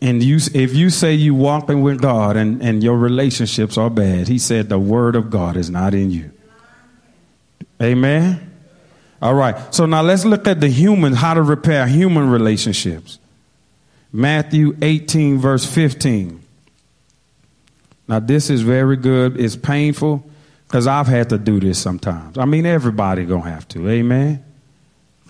And 0.00 0.22
you, 0.22 0.36
if 0.54 0.74
you 0.74 0.90
say 0.90 1.14
you 1.14 1.34
walking 1.34 1.82
with 1.82 2.00
God 2.00 2.36
and, 2.36 2.62
and 2.62 2.84
your 2.84 2.96
relationships 2.96 3.76
are 3.76 3.90
bad, 3.90 4.28
he 4.28 4.38
said 4.38 4.68
the 4.68 4.78
word 4.78 5.16
of 5.16 5.30
God 5.30 5.56
is 5.56 5.70
not 5.70 5.94
in 5.94 6.10
you. 6.10 6.30
Amen. 7.82 8.52
All 9.20 9.34
right. 9.34 9.74
So 9.74 9.86
now 9.86 10.02
let's 10.02 10.24
look 10.24 10.46
at 10.46 10.60
the 10.60 10.68
human, 10.68 11.14
how 11.14 11.34
to 11.34 11.42
repair 11.42 11.86
human 11.86 12.30
relationships. 12.30 13.18
Matthew 14.12 14.76
18, 14.80 15.38
verse 15.38 15.66
15. 15.66 16.42
Now, 18.08 18.20
this 18.20 18.48
is 18.48 18.62
very 18.62 18.96
good. 18.96 19.38
It's 19.38 19.54
painful 19.54 20.28
because 20.66 20.86
I've 20.86 21.06
had 21.06 21.28
to 21.28 21.38
do 21.38 21.60
this 21.60 21.78
sometimes. 21.78 22.38
I 22.38 22.46
mean, 22.46 22.64
everybody 22.64 23.24
going 23.26 23.42
to 23.42 23.50
have 23.50 23.68
to. 23.68 23.88
Amen. 23.88 24.44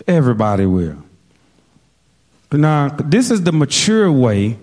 Everybody 0.07 0.65
will. 0.65 1.03
But 2.49 2.61
now, 2.61 2.89
this 2.89 3.29
is 3.29 3.43
the 3.43 3.51
mature 3.51 4.11
way 4.11 4.57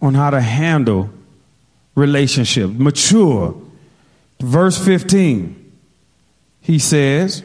on 0.00 0.14
how 0.14 0.30
to 0.30 0.40
handle 0.40 1.10
relationships. 1.94 2.72
Mature. 2.76 3.60
Verse 4.40 4.82
15. 4.82 5.72
He 6.62 6.78
says, 6.78 7.42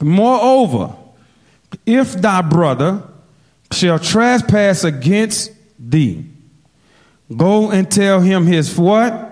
Moreover, 0.00 0.96
if 1.84 2.14
thy 2.14 2.42
brother 2.42 3.02
shall 3.70 3.98
trespass 3.98 4.84
against 4.84 5.52
thee, 5.78 6.31
go 7.36 7.70
and 7.70 7.90
tell 7.90 8.20
him 8.20 8.46
his 8.46 8.76
what? 8.78 9.28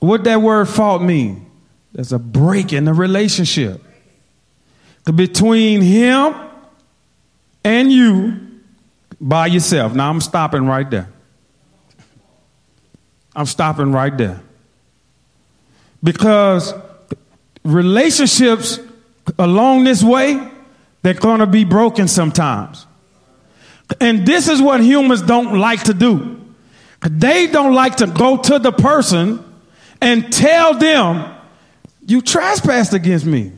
What 0.00 0.24
that 0.24 0.40
word 0.42 0.68
fault 0.68 1.02
mean? 1.02 1.50
There's 1.92 2.12
a 2.12 2.18
break 2.18 2.72
in 2.72 2.84
the 2.84 2.94
relationship 2.94 3.82
between 5.14 5.80
him 5.80 6.34
and 7.64 7.90
you 7.90 8.40
by 9.20 9.46
yourself. 9.46 9.94
Now 9.94 10.10
I'm 10.10 10.20
stopping 10.20 10.66
right 10.66 10.88
there. 10.88 11.08
I'm 13.34 13.46
stopping 13.46 13.92
right 13.92 14.16
there. 14.16 14.40
Because 16.02 16.74
relationships 17.64 18.78
along 19.38 19.84
this 19.84 20.02
way, 20.02 20.50
they're 21.02 21.14
going 21.14 21.40
to 21.40 21.46
be 21.46 21.64
broken 21.64 22.08
sometimes. 22.08 22.86
And 24.00 24.26
this 24.26 24.48
is 24.48 24.60
what 24.60 24.82
humans 24.82 25.22
don't 25.22 25.58
like 25.58 25.84
to 25.84 25.94
do. 25.94 26.47
They 27.02 27.46
don't 27.46 27.74
like 27.74 27.96
to 27.96 28.06
go 28.06 28.36
to 28.36 28.58
the 28.58 28.72
person 28.72 29.44
and 30.00 30.32
tell 30.32 30.74
them, 30.74 31.34
You 32.06 32.20
trespassed 32.20 32.92
against 32.92 33.26
me. 33.26 33.52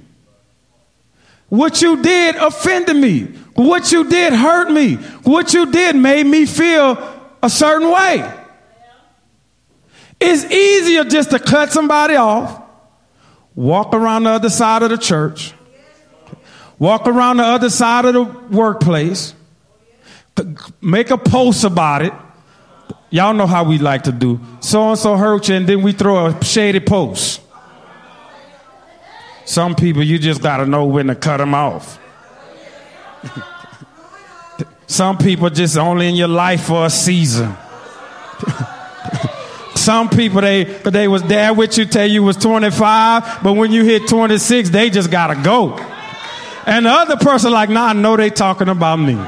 What 1.48 1.82
you 1.82 2.00
did 2.02 2.36
offended 2.36 2.96
me. 2.96 3.24
What 3.54 3.92
you 3.92 4.08
did 4.08 4.32
hurt 4.32 4.70
me. 4.70 4.94
What 5.24 5.52
you 5.52 5.70
did 5.70 5.96
made 5.96 6.26
me 6.26 6.46
feel 6.46 6.96
a 7.42 7.50
certain 7.50 7.90
way. 7.90 8.36
It's 10.20 10.44
easier 10.44 11.04
just 11.04 11.30
to 11.30 11.38
cut 11.38 11.72
somebody 11.72 12.14
off, 12.14 12.62
walk 13.54 13.94
around 13.94 14.24
the 14.24 14.30
other 14.30 14.50
side 14.50 14.82
of 14.82 14.90
the 14.90 14.98
church, 14.98 15.54
walk 16.78 17.08
around 17.08 17.38
the 17.38 17.44
other 17.44 17.70
side 17.70 18.04
of 18.04 18.12
the 18.12 18.22
workplace, 18.22 19.34
make 20.82 21.10
a 21.10 21.16
post 21.16 21.64
about 21.64 22.02
it. 22.02 22.12
Y'all 23.10 23.34
know 23.34 23.46
how 23.46 23.64
we 23.64 23.78
like 23.78 24.04
to 24.04 24.12
do. 24.12 24.40
So 24.60 24.90
and 24.90 24.98
so 24.98 25.16
hurt 25.16 25.48
you, 25.48 25.56
and 25.56 25.66
then 25.66 25.82
we 25.82 25.92
throw 25.92 26.26
a 26.26 26.44
shady 26.44 26.80
post. 26.80 27.40
Some 29.44 29.74
people, 29.74 30.04
you 30.04 30.18
just 30.18 30.40
got 30.40 30.58
to 30.58 30.66
know 30.66 30.84
when 30.84 31.08
to 31.08 31.16
cut 31.16 31.38
them 31.38 31.54
off. 31.54 31.98
Some 34.86 35.18
people 35.18 35.50
just 35.50 35.76
only 35.76 36.08
in 36.08 36.14
your 36.14 36.28
life 36.28 36.64
for 36.64 36.86
a 36.86 36.90
season. 36.90 37.54
Some 39.74 40.08
people 40.08 40.40
they 40.40 40.64
they 40.64 41.08
was 41.08 41.22
there 41.22 41.54
with 41.54 41.78
you 41.78 41.84
till 41.84 42.06
you 42.06 42.22
was 42.22 42.36
25, 42.36 43.42
but 43.42 43.54
when 43.54 43.72
you 43.72 43.82
hit 43.84 44.08
26, 44.08 44.70
they 44.70 44.90
just 44.90 45.10
gotta 45.10 45.40
go. 45.42 45.76
And 46.66 46.86
the 46.86 46.90
other 46.90 47.16
person 47.16 47.50
like, 47.52 47.70
nah, 47.70 47.86
I 47.86 47.92
know 47.92 48.16
they 48.16 48.30
talking 48.30 48.68
about 48.68 48.96
me. 48.96 49.18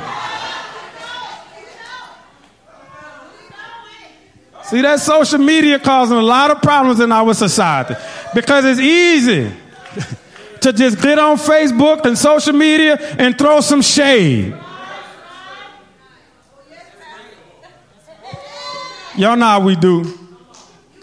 See, 4.72 4.80
that 4.80 5.00
social 5.00 5.38
media 5.38 5.78
causing 5.78 6.16
a 6.16 6.22
lot 6.22 6.50
of 6.50 6.62
problems 6.62 6.98
in 6.98 7.12
our 7.12 7.34
society 7.34 7.94
because 8.34 8.64
it's 8.64 8.80
easy 8.80 9.52
to 10.62 10.72
just 10.72 10.98
get 11.02 11.18
on 11.18 11.36
Facebook 11.36 12.06
and 12.06 12.16
social 12.16 12.54
media 12.54 12.96
and 13.18 13.36
throw 13.36 13.60
some 13.60 13.82
shade. 13.82 14.56
Y'all 19.14 19.36
know 19.36 19.44
how 19.44 19.60
we 19.60 19.76
do. 19.76 20.18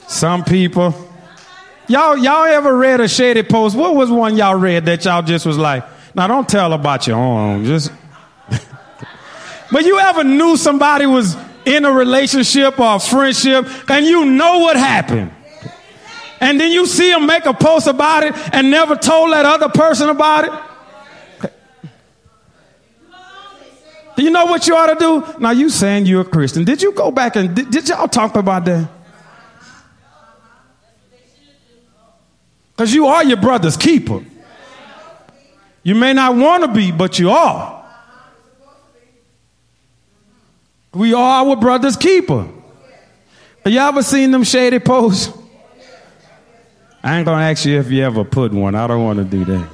Some 0.08 0.44
people. 0.44 0.96
Y'all, 1.88 2.18
y'all 2.18 2.46
ever 2.46 2.76
read 2.76 3.02
a 3.02 3.08
shady 3.08 3.44
post? 3.44 3.76
What 3.76 3.94
was 3.94 4.10
one 4.10 4.36
y'all 4.36 4.56
read 4.56 4.86
that 4.88 5.06
y'all 5.06 5.22
just 5.22 5.46
was 5.46 5.60
like, 5.60 5.86
now 6.16 6.26
don't 6.26 6.50
tell 6.50 6.74
about 6.74 7.06
your 7.06 7.18
own. 7.18 7.66
Just 7.66 7.92
But 9.72 9.86
you 9.86 10.00
ever 10.00 10.24
knew 10.24 10.58
somebody 10.58 11.06
was 11.06 11.38
in 11.70 11.86
a 11.86 11.92
relationship 11.92 12.80
or 12.80 12.96
a 12.96 13.00
friendship 13.00 13.68
and 13.90 14.06
you 14.06 14.26
know 14.26 14.60
what 14.60 14.76
happened? 14.76 15.32
And 16.42 16.60
then 16.60 16.72
you 16.72 16.86
see 16.86 17.12
them 17.12 17.26
make 17.26 17.46
a 17.46 17.54
post 17.54 17.88
about 17.88 18.24
it 18.24 18.34
and 18.54 18.72
never 18.72 18.96
told 18.96 19.32
that 19.34 19.46
other 19.46 19.70
person 19.70 20.10
about 20.10 20.46
it? 20.46 20.52
Do 24.16 24.24
you 24.24 24.32
know 24.32 24.46
what 24.46 24.68
you 24.68 24.76
ought 24.76 24.88
to 24.88 24.96
do? 25.00 25.40
Now 25.40 25.52
you 25.52 25.70
saying 25.70 26.06
you're 26.06 26.22
a 26.22 26.26
Christian. 26.26 26.66
Did 26.66 26.82
you 26.82 26.92
go 26.92 27.12
back 27.12 27.38
and 27.38 27.56
did, 27.56 27.70
did 27.70 27.88
y'all 27.88 28.08
talk 28.08 28.36
about 28.36 28.66
that? 28.66 28.90
Because 32.72 32.94
you 32.94 33.08
are 33.08 33.24
your 33.24 33.38
brother's 33.38 33.78
keeper. 33.78 34.24
You 35.84 35.96
may 35.96 36.14
not 36.14 36.36
want 36.36 36.64
to 36.64 36.68
be, 36.70 36.92
but 36.92 37.20
you 37.20 37.30
are. 37.30 37.79
We 41.00 41.14
are 41.14 41.46
our 41.46 41.56
brother's 41.56 41.96
keeper. 41.96 42.46
Have 43.64 43.74
you 43.74 43.80
ever 43.80 44.04
seen 44.04 44.32
them 44.32 44.44
shady 44.44 44.80
posts? 44.80 45.32
I 47.02 47.16
ain't 47.16 47.26
gonna 47.26 47.42
ask 47.42 47.66
you 47.66 47.80
if 47.80 47.90
you 47.90 48.04
ever 48.04 48.26
put 48.26 48.52
one. 48.52 48.76
I 48.76 48.86
don't 48.86 49.02
want 49.02 49.18
to 49.20 49.24
do 49.24 49.46
that. 49.46 49.70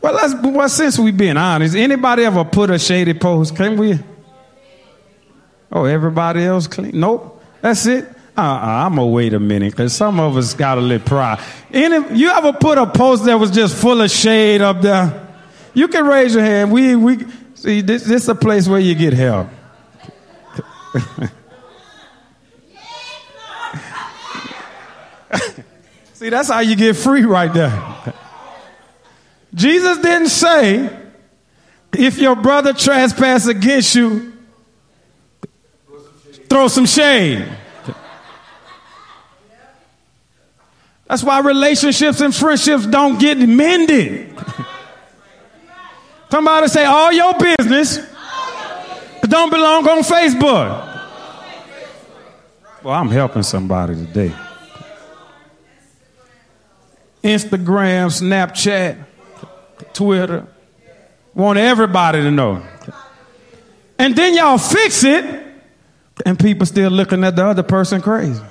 Well, 0.00 0.14
let's. 0.14 0.34
Well, 0.42 0.68
since 0.70 0.98
we 0.98 1.10
been 1.10 1.36
honest, 1.36 1.76
anybody 1.76 2.24
ever 2.24 2.42
put 2.42 2.70
a 2.70 2.78
shady 2.78 3.12
post? 3.12 3.54
Can 3.54 3.76
we? 3.76 3.98
Oh, 5.70 5.84
everybody 5.84 6.42
else 6.42 6.66
clean? 6.66 6.98
Nope. 6.98 7.42
That's 7.60 7.84
it. 7.84 8.04
Uh-uh, 8.34 8.86
I'm 8.86 8.94
gonna 8.94 9.08
wait 9.08 9.34
a 9.34 9.40
minute 9.40 9.72
because 9.72 9.92
some 9.92 10.18
of 10.18 10.38
us 10.38 10.54
got 10.54 10.78
a 10.78 10.80
little 10.80 11.06
pride. 11.06 11.38
Any, 11.70 12.18
you 12.18 12.30
ever 12.30 12.54
put 12.54 12.78
a 12.78 12.86
post 12.86 13.26
that 13.26 13.34
was 13.34 13.50
just 13.50 13.76
full 13.76 14.00
of 14.00 14.10
shade 14.10 14.62
up 14.62 14.80
there? 14.80 15.28
You 15.74 15.86
can 15.88 16.06
raise 16.06 16.34
your 16.34 16.44
hand. 16.44 16.72
We 16.72 16.96
we 16.96 17.26
see 17.54 17.82
this. 17.82 18.04
This 18.04 18.22
is 18.22 18.28
a 18.30 18.34
place 18.34 18.66
where 18.66 18.80
you 18.80 18.94
get 18.94 19.12
help. 19.12 19.48
see, 26.14 26.28
that's 26.28 26.48
how 26.48 26.60
you 26.60 26.76
get 26.76 26.96
free 26.96 27.24
right 27.24 27.52
there. 27.52 28.14
Jesus 29.54 29.98
didn't 29.98 30.28
say, 30.28 30.96
if 31.96 32.18
your 32.18 32.36
brother 32.36 32.72
trespass 32.72 33.46
against 33.46 33.94
you, 33.94 34.32
throw 36.48 36.68
some 36.68 36.86
shade. 36.86 37.46
That's 41.06 41.24
why 41.24 41.40
relationships 41.40 42.20
and 42.20 42.34
friendships 42.34 42.86
don't 42.86 43.18
get 43.18 43.36
mended. 43.38 44.38
Somebody 46.30 46.68
say, 46.68 46.84
all 46.84 47.10
your 47.10 47.34
business 47.34 47.98
don't 49.30 49.50
belong 49.50 49.88
on 49.88 50.02
Facebook. 50.02 50.98
Well, 52.82 52.94
I'm 52.94 53.08
helping 53.08 53.42
somebody 53.42 53.94
today. 53.94 54.32
Instagram, 57.22 58.08
Snapchat, 58.10 59.04
Twitter. 59.92 60.46
Want 61.34 61.58
everybody 61.58 62.22
to 62.22 62.30
know. 62.30 62.62
And 63.98 64.16
then 64.16 64.34
y'all 64.34 64.58
fix 64.58 65.04
it, 65.04 65.24
and 66.24 66.38
people 66.38 66.66
still 66.66 66.90
looking 66.90 67.22
at 67.22 67.36
the 67.36 67.44
other 67.44 67.62
person 67.62 68.00
crazy. 68.00 68.42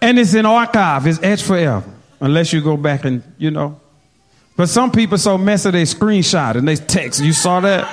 And 0.00 0.18
it's 0.18 0.34
in 0.34 0.46
archive, 0.46 1.06
it's 1.06 1.20
etched 1.22 1.44
forever, 1.44 1.84
unless 2.20 2.52
you 2.52 2.62
go 2.62 2.76
back 2.76 3.04
and, 3.04 3.22
you 3.36 3.50
know. 3.50 3.80
But 4.60 4.68
some 4.68 4.92
people 4.92 5.16
so 5.16 5.38
messy 5.38 5.70
they 5.70 5.84
screenshot 5.84 6.54
and 6.54 6.68
they 6.68 6.76
text. 6.76 7.18
You 7.22 7.32
saw 7.32 7.60
that? 7.60 7.88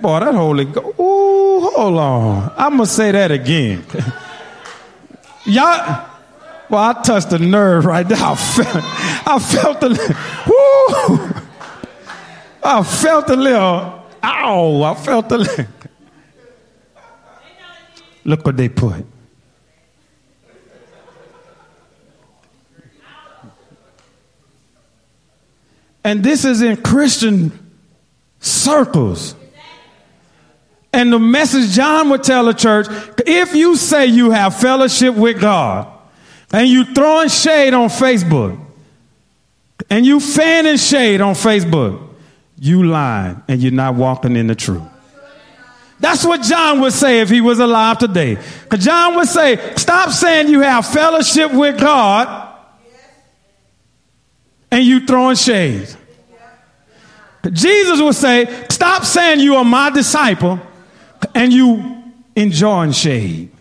Boy, 0.00 0.18
that 0.18 0.34
holy 0.34 0.64
go. 0.64 0.80
Ooh, 0.98 1.70
hold 1.70 1.96
on. 1.96 2.52
I'm 2.56 2.72
gonna 2.72 2.86
say 2.86 3.12
that 3.12 3.30
again. 3.30 3.84
Y'all, 5.44 6.08
well, 6.68 6.80
I 6.80 7.00
touched 7.04 7.30
the 7.30 7.38
nerve 7.38 7.84
right 7.84 8.02
there. 8.08 8.18
I 8.20 8.34
felt, 8.34 8.84
I 9.28 9.38
felt 9.38 9.80
the, 9.80 9.90
woo, 10.48 11.42
I 12.64 12.82
felt 12.82 13.30
a 13.30 13.36
little, 13.36 14.06
ow, 14.24 14.82
I 14.82 14.94
felt 14.96 15.28
the 15.28 15.38
little. 15.38 15.66
Look 18.24 18.44
what 18.44 18.56
they 18.56 18.70
put. 18.70 19.06
And 26.06 26.22
this 26.22 26.44
is 26.44 26.62
in 26.62 26.76
Christian 26.76 27.50
circles. 28.38 29.34
And 30.92 31.12
the 31.12 31.18
message 31.18 31.70
John 31.72 32.10
would 32.10 32.22
tell 32.22 32.44
the 32.44 32.54
church 32.54 32.86
if 33.26 33.56
you 33.56 33.74
say 33.74 34.06
you 34.06 34.30
have 34.30 34.56
fellowship 34.56 35.16
with 35.16 35.40
God 35.40 35.88
and 36.52 36.68
you 36.68 36.94
throwing 36.94 37.28
shade 37.28 37.74
on 37.74 37.88
Facebook 37.88 38.56
and 39.90 40.06
you 40.06 40.20
fanning 40.20 40.76
shade 40.76 41.20
on 41.20 41.34
Facebook, 41.34 42.14
you 42.56 42.84
lying 42.84 43.42
and 43.48 43.60
you're 43.60 43.72
not 43.72 43.96
walking 43.96 44.36
in 44.36 44.46
the 44.46 44.54
truth. 44.54 44.84
That's 45.98 46.24
what 46.24 46.40
John 46.42 46.82
would 46.82 46.92
say 46.92 47.18
if 47.18 47.30
he 47.30 47.40
was 47.40 47.58
alive 47.58 47.98
today. 47.98 48.38
Because 48.62 48.84
John 48.84 49.16
would 49.16 49.26
say, 49.26 49.74
stop 49.74 50.10
saying 50.10 50.50
you 50.50 50.60
have 50.60 50.86
fellowship 50.86 51.52
with 51.52 51.80
God 51.80 52.45
and 54.70 54.84
you 54.84 55.06
throwing 55.06 55.36
shade. 55.36 55.88
Jesus 57.52 58.00
would 58.00 58.14
say, 58.14 58.66
stop 58.68 59.04
saying 59.04 59.40
you 59.40 59.56
are 59.56 59.64
my 59.64 59.90
disciple 59.90 60.60
and 61.34 61.52
you 61.52 62.02
enjoying 62.34 62.92
shade. 62.92 63.52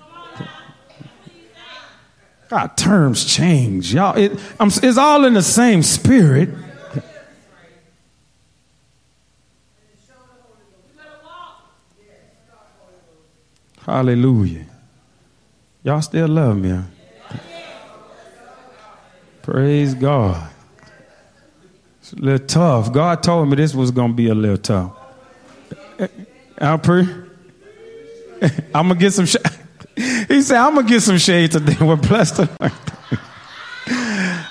God, 2.49 2.77
terms 2.77 3.25
change, 3.25 3.93
y'all. 3.93 4.17
It, 4.17 4.39
it's 4.59 4.97
all 4.97 5.25
in 5.25 5.33
the 5.33 5.41
same 5.41 5.83
spirit. 5.83 6.49
Hallelujah. 13.85 14.65
Y'all 15.83 16.01
still 16.01 16.27
love 16.27 16.57
me. 16.57 16.69
Huh? 16.69 16.81
Praise 19.43 19.93
God. 19.93 20.54
It's 22.05 22.13
a 22.13 22.17
little 22.17 22.47
tough. 22.47 22.93
God 22.93 23.23
told 23.23 23.49
me 23.49 23.55
this 23.55 23.73
was 23.73 23.89
going 23.89 24.11
to 24.11 24.15
be 24.15 24.27
a 24.27 24.35
little 24.35 24.59
tough. 24.59 24.95
I'm 26.59 26.79
pretty. 26.79 27.11
I'm 28.75 28.89
gonna 28.89 28.93
get 28.93 29.11
some. 29.11 29.25
Sh- 29.25 29.37
he 30.27 30.43
said, 30.43 30.57
"I'm 30.57 30.75
gonna 30.75 30.87
get 30.87 31.01
some 31.01 31.17
shade 31.17 31.53
today." 31.53 31.75
We're 31.81 31.95
blessed. 31.95 32.41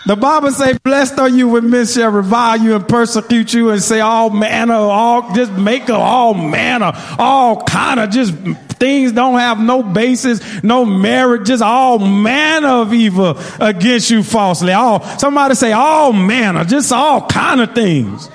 the 0.06 0.16
Bible 0.16 0.50
say, 0.50 0.76
"Blessed 0.84 1.18
are 1.18 1.28
you 1.28 1.48
when 1.48 1.70
men 1.70 1.86
shall 1.86 2.10
revile 2.10 2.58
you 2.58 2.74
and 2.74 2.86
persecute 2.86 3.52
you 3.52 3.70
and 3.70 3.82
say 3.82 4.00
all 4.00 4.30
manner, 4.30 4.74
all 4.74 5.34
just 5.34 5.52
make 5.52 5.88
of 5.88 5.96
all 5.96 6.34
manner, 6.34 6.92
all 7.18 7.62
kind 7.62 8.00
of 8.00 8.10
just 8.10 8.34
things 8.78 9.12
don't 9.12 9.38
have 9.38 9.58
no 9.58 9.82
basis, 9.82 10.40
no 10.62 10.84
merit, 10.84 11.46
just 11.46 11.62
all 11.62 11.98
manner 11.98 12.68
of 12.68 12.92
evil 12.92 13.38
against 13.60 14.10
you 14.10 14.22
falsely. 14.22 14.72
All 14.72 15.02
somebody 15.18 15.54
say 15.54 15.72
all 15.72 16.12
manner, 16.12 16.64
just 16.64 16.92
all 16.92 17.26
kind 17.26 17.60
of 17.60 17.74
things 17.74 18.28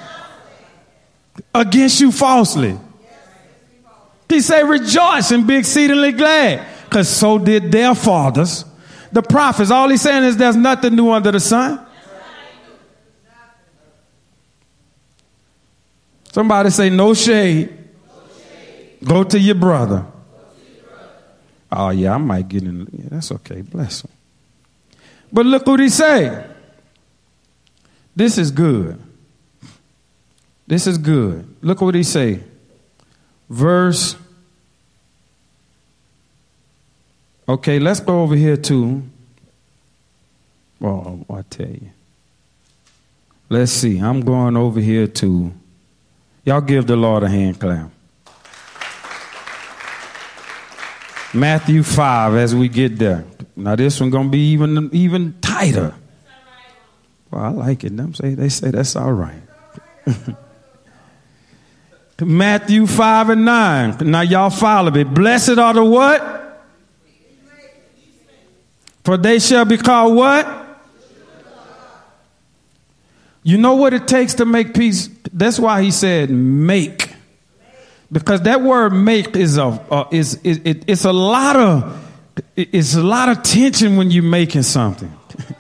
against 1.54 2.02
you 2.02 2.12
falsely." 2.12 2.78
He 4.30 4.42
said, 4.42 4.70
rejoice 4.70 5.32
and 5.32 5.48
be 5.48 5.56
exceedingly 5.56 6.12
glad. 6.12 6.64
Because 6.86 7.10
so 7.10 7.40
did 7.40 7.72
their 7.72 7.96
fathers, 7.96 8.64
the 9.12 9.22
prophets. 9.22 9.72
All 9.72 9.90
he's 9.90 10.02
saying 10.02 10.24
is 10.24 10.38
there's 10.38 10.56
nothing 10.56 10.96
new 10.96 11.12
under 11.12 11.32
the 11.32 11.40
sun. 11.40 11.86
Somebody 16.32 16.70
say, 16.70 16.90
no 16.90 17.14
shade. 17.14 17.76
Go 19.04 19.24
to 19.24 19.40
your 19.40 19.56
brother. 19.56 20.06
Oh, 21.72 21.90
yeah, 21.90 22.14
I 22.14 22.18
might 22.18 22.48
get 22.48 22.64
in. 22.64 22.88
Yeah, 22.92 23.10
that's 23.12 23.32
okay. 23.32 23.62
Bless 23.62 24.04
him. 24.04 24.12
But 25.32 25.46
look 25.46 25.66
what 25.66 25.80
he 25.80 25.90
say. 25.90 26.46
This 28.16 28.38
is 28.38 28.52
good. 28.52 29.02
This 30.68 30.88
is 30.88 30.98
good. 30.98 31.56
Look 31.62 31.82
what 31.82 31.96
he 31.96 32.04
say 32.04 32.42
verse. 33.50 34.16
Okay, 37.50 37.80
let's 37.80 38.00
go 38.00 38.22
over 38.22 38.36
here 38.36 38.58
to. 38.58 39.02
Well, 40.80 41.26
I 41.32 41.42
tell 41.50 41.66
you. 41.66 41.90
Let's 43.50 43.72
see. 43.72 43.98
I'm 43.98 44.22
going 44.22 44.56
over 44.56 44.80
here 44.80 45.08
to. 45.08 45.52
Y'all 46.46 46.62
give 46.62 46.86
the 46.86 46.96
Lord 46.96 47.24
a 47.24 47.28
hand 47.28 47.60
clap. 47.60 47.90
Matthew 51.34 51.82
5 51.82 52.36
as 52.36 52.54
we 52.54 52.70
get 52.70 53.00
there. 53.00 53.26
Now 53.56 53.76
this 53.76 54.00
one 54.00 54.12
gonna 54.12 54.30
be 54.30 54.52
even 54.52 54.94
even 54.94 55.34
tighter. 55.42 55.96
Well, 57.32 57.44
I 57.44 57.50
like 57.50 57.84
it. 57.84 57.98
Them 57.98 58.14
say 58.14 58.36
they 58.36 58.50
say 58.50 58.70
that's 58.70 58.96
all 58.96 59.14
right. 59.14 59.42
Matthew 62.22 62.86
5 62.86 63.30
and 63.30 63.44
9. 63.46 63.98
Now 64.02 64.22
y'all 64.22 64.52
follow 64.52 64.92
me. 64.92 65.04
Blessed 65.04 65.58
are 65.58 65.74
the 65.74 65.84
what? 65.84 66.39
For 69.10 69.18
they 69.18 69.40
shall 69.40 69.66
be 69.66 69.78
called 69.78 70.16
what? 70.16 70.48
You 73.42 73.58
know 73.58 73.74
what 73.74 73.96
it 73.96 74.08
takes 74.08 74.36
to 74.36 74.46
make 74.46 74.76
peace? 74.76 75.10
That's 75.34 75.58
why 75.58 75.82
he 75.82 75.90
said 75.90 76.30
make. 76.30 77.16
Because 78.12 78.44
that 78.44 78.62
word 78.62 78.92
make 78.92 79.36
is 79.36 79.58
a 79.58 79.64
uh, 79.64 80.08
is, 80.12 80.36
is 80.44 80.62
it, 80.64 80.84
it's 80.86 81.06
a 81.06 81.12
lot 81.12 81.56
of 81.56 82.08
it's 82.56 82.94
a 82.94 83.02
lot 83.02 83.30
of 83.30 83.42
tension 83.42 83.98
when 83.98 84.12
you're 84.12 84.22
making 84.22 84.62
something. 84.62 85.12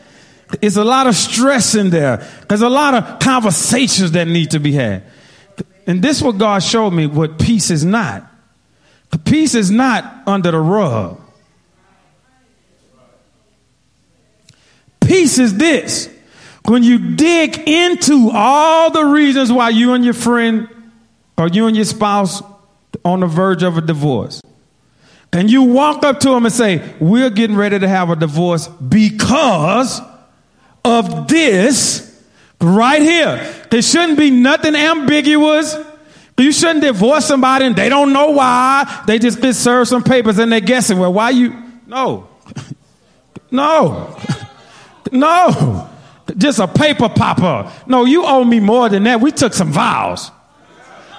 it's 0.61 0.75
a 0.75 0.83
lot 0.83 1.07
of 1.07 1.15
stress 1.15 1.73
in 1.73 1.89
there. 1.89 2.17
There's 2.47 2.61
a 2.61 2.69
lot 2.69 2.93
of 2.93 3.17
conversations 3.17 4.11
that 4.11 4.27
need 4.27 4.51
to 4.51 4.59
be 4.59 4.73
had. 4.73 5.05
And 5.87 6.03
this 6.03 6.17
is 6.17 6.23
what 6.23 6.37
God 6.37 6.61
showed 6.61 6.91
me 6.91 7.07
what 7.07 7.39
peace 7.39 7.71
is 7.71 7.83
not. 7.83 8.31
Peace 9.25 9.55
is 9.55 9.71
not 9.71 10.21
under 10.27 10.51
the 10.51 10.59
rug. 10.59 11.19
Peace 15.09 15.39
is 15.39 15.57
this. 15.57 16.07
When 16.65 16.83
you 16.83 17.15
dig 17.15 17.67
into 17.67 18.29
all 18.31 18.91
the 18.91 19.03
reasons 19.03 19.51
why 19.51 19.69
you 19.69 19.93
and 19.93 20.05
your 20.05 20.13
friend 20.13 20.69
or 21.35 21.47
you 21.47 21.65
and 21.65 21.75
your 21.75 21.85
spouse 21.85 22.43
on 23.03 23.21
the 23.21 23.25
verge 23.25 23.63
of 23.63 23.75
a 23.75 23.81
divorce. 23.81 24.39
and 25.33 25.49
you 25.49 25.63
walk 25.63 26.05
up 26.05 26.19
to 26.19 26.29
them 26.29 26.45
and 26.45 26.53
say, 26.53 26.93
We're 26.99 27.31
getting 27.31 27.55
ready 27.55 27.79
to 27.79 27.87
have 27.87 28.11
a 28.11 28.15
divorce 28.15 28.67
because 28.67 29.99
of 30.85 31.27
this 31.27 32.23
right 32.61 33.01
here. 33.01 33.65
There 33.71 33.81
shouldn't 33.81 34.19
be 34.19 34.29
nothing 34.29 34.75
ambiguous. 34.75 35.75
You 36.37 36.51
shouldn't 36.51 36.81
divorce 36.81 37.25
somebody 37.25 37.65
and 37.65 37.75
they 37.75 37.89
don't 37.89 38.13
know 38.13 38.29
why. 38.29 39.03
They 39.07 39.17
just 39.17 39.41
get 39.41 39.55
served 39.55 39.89
some 39.89 40.03
papers 40.03 40.37
and 40.37 40.51
they're 40.51 40.59
guessing, 40.59 40.99
well, 40.99 41.13
why 41.13 41.31
you? 41.31 41.55
No. 41.87 42.29
no. 43.51 44.15
No. 45.11 45.89
Just 46.37 46.59
a 46.59 46.67
paper 46.67 47.09
popper. 47.09 47.71
No, 47.87 48.05
you 48.05 48.23
owe 48.25 48.43
me 48.43 48.59
more 48.59 48.89
than 48.89 49.03
that. 49.03 49.19
We 49.19 49.31
took 49.31 49.53
some 49.53 49.71
vows. 49.71 50.31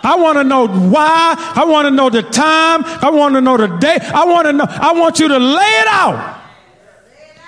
I 0.03 0.17
want 0.17 0.39
to 0.39 0.45
know 0.45 0.67
why. 0.67 1.35
I 1.57 1.65
want 1.65 1.87
to 1.87 1.91
know 1.91 2.11
the 2.11 2.23
time. 2.23 2.85
I 2.85 3.11
want 3.11 3.35
to 3.35 3.41
know 3.41 3.57
the 3.57 3.67
day. 3.67 3.99
I 4.01 4.25
want 4.25 4.47
to 4.47 4.53
know. 4.53 4.65
I 4.69 4.93
want 4.93 5.19
you 5.19 5.29
to 5.29 5.39
lay 5.39 5.81
it 5.81 5.87
out 5.89 6.41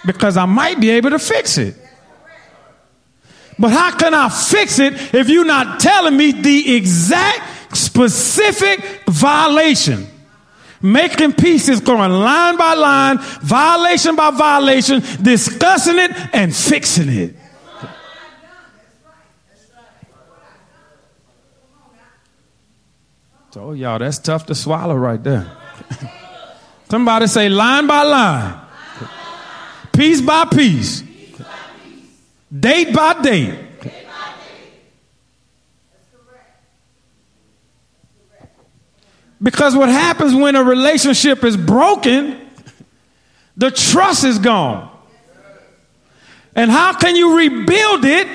because 0.05 0.37
I 0.37 0.45
might 0.45 0.81
be 0.81 0.91
able 0.91 1.11
to 1.11 1.19
fix 1.19 1.57
it. 1.59 1.77
But 3.59 3.71
how 3.71 3.97
can 3.97 4.13
I 4.13 4.29
fix 4.29 4.79
it 4.79 5.15
if 5.15 5.29
you're 5.29 5.45
not 5.45 5.81
telling 5.81 6.17
me 6.17 6.33
the 6.33 6.77
exact 6.77 7.77
specific 7.77 8.81
violation? 9.09 10.07
Making 10.83 11.33
pieces 11.35 11.81
going 11.81 12.11
line 12.11 12.57
by 12.57 12.75
line, 12.75 13.19
violation 13.19 14.17
by 14.17 14.31
violation, 14.31 15.01
discussing 15.23 15.99
it 15.99 16.11
and 16.35 16.55
fixing 16.55 17.09
it. 17.09 17.37
So, 23.53 23.73
y'all, 23.73 23.99
that's 23.99 24.19
tough 24.19 24.47
to 24.47 24.55
swallow 24.55 24.95
right 24.97 25.23
there. 25.23 25.47
Somebody 26.91 27.27
say 27.27 27.49
line 27.49 27.87
by 27.87 28.03
line, 28.03 28.61
piece 29.93 30.21
by 30.23 30.47
piece, 30.47 31.03
date 32.51 32.95
by 32.95 33.21
date. 33.23 33.72
Because 39.43 39.75
what 39.75 39.89
happens 39.89 40.35
when 40.35 40.55
a 40.55 40.63
relationship 40.63 41.43
is 41.43 41.57
broken, 41.57 42.39
the 43.57 43.71
trust 43.71 44.25
is 44.25 44.39
gone. 44.39 44.89
And 46.55 46.71
how 46.71 46.93
can 46.93 47.17
you 47.17 47.37
rebuild 47.37 48.05
it 48.05 48.29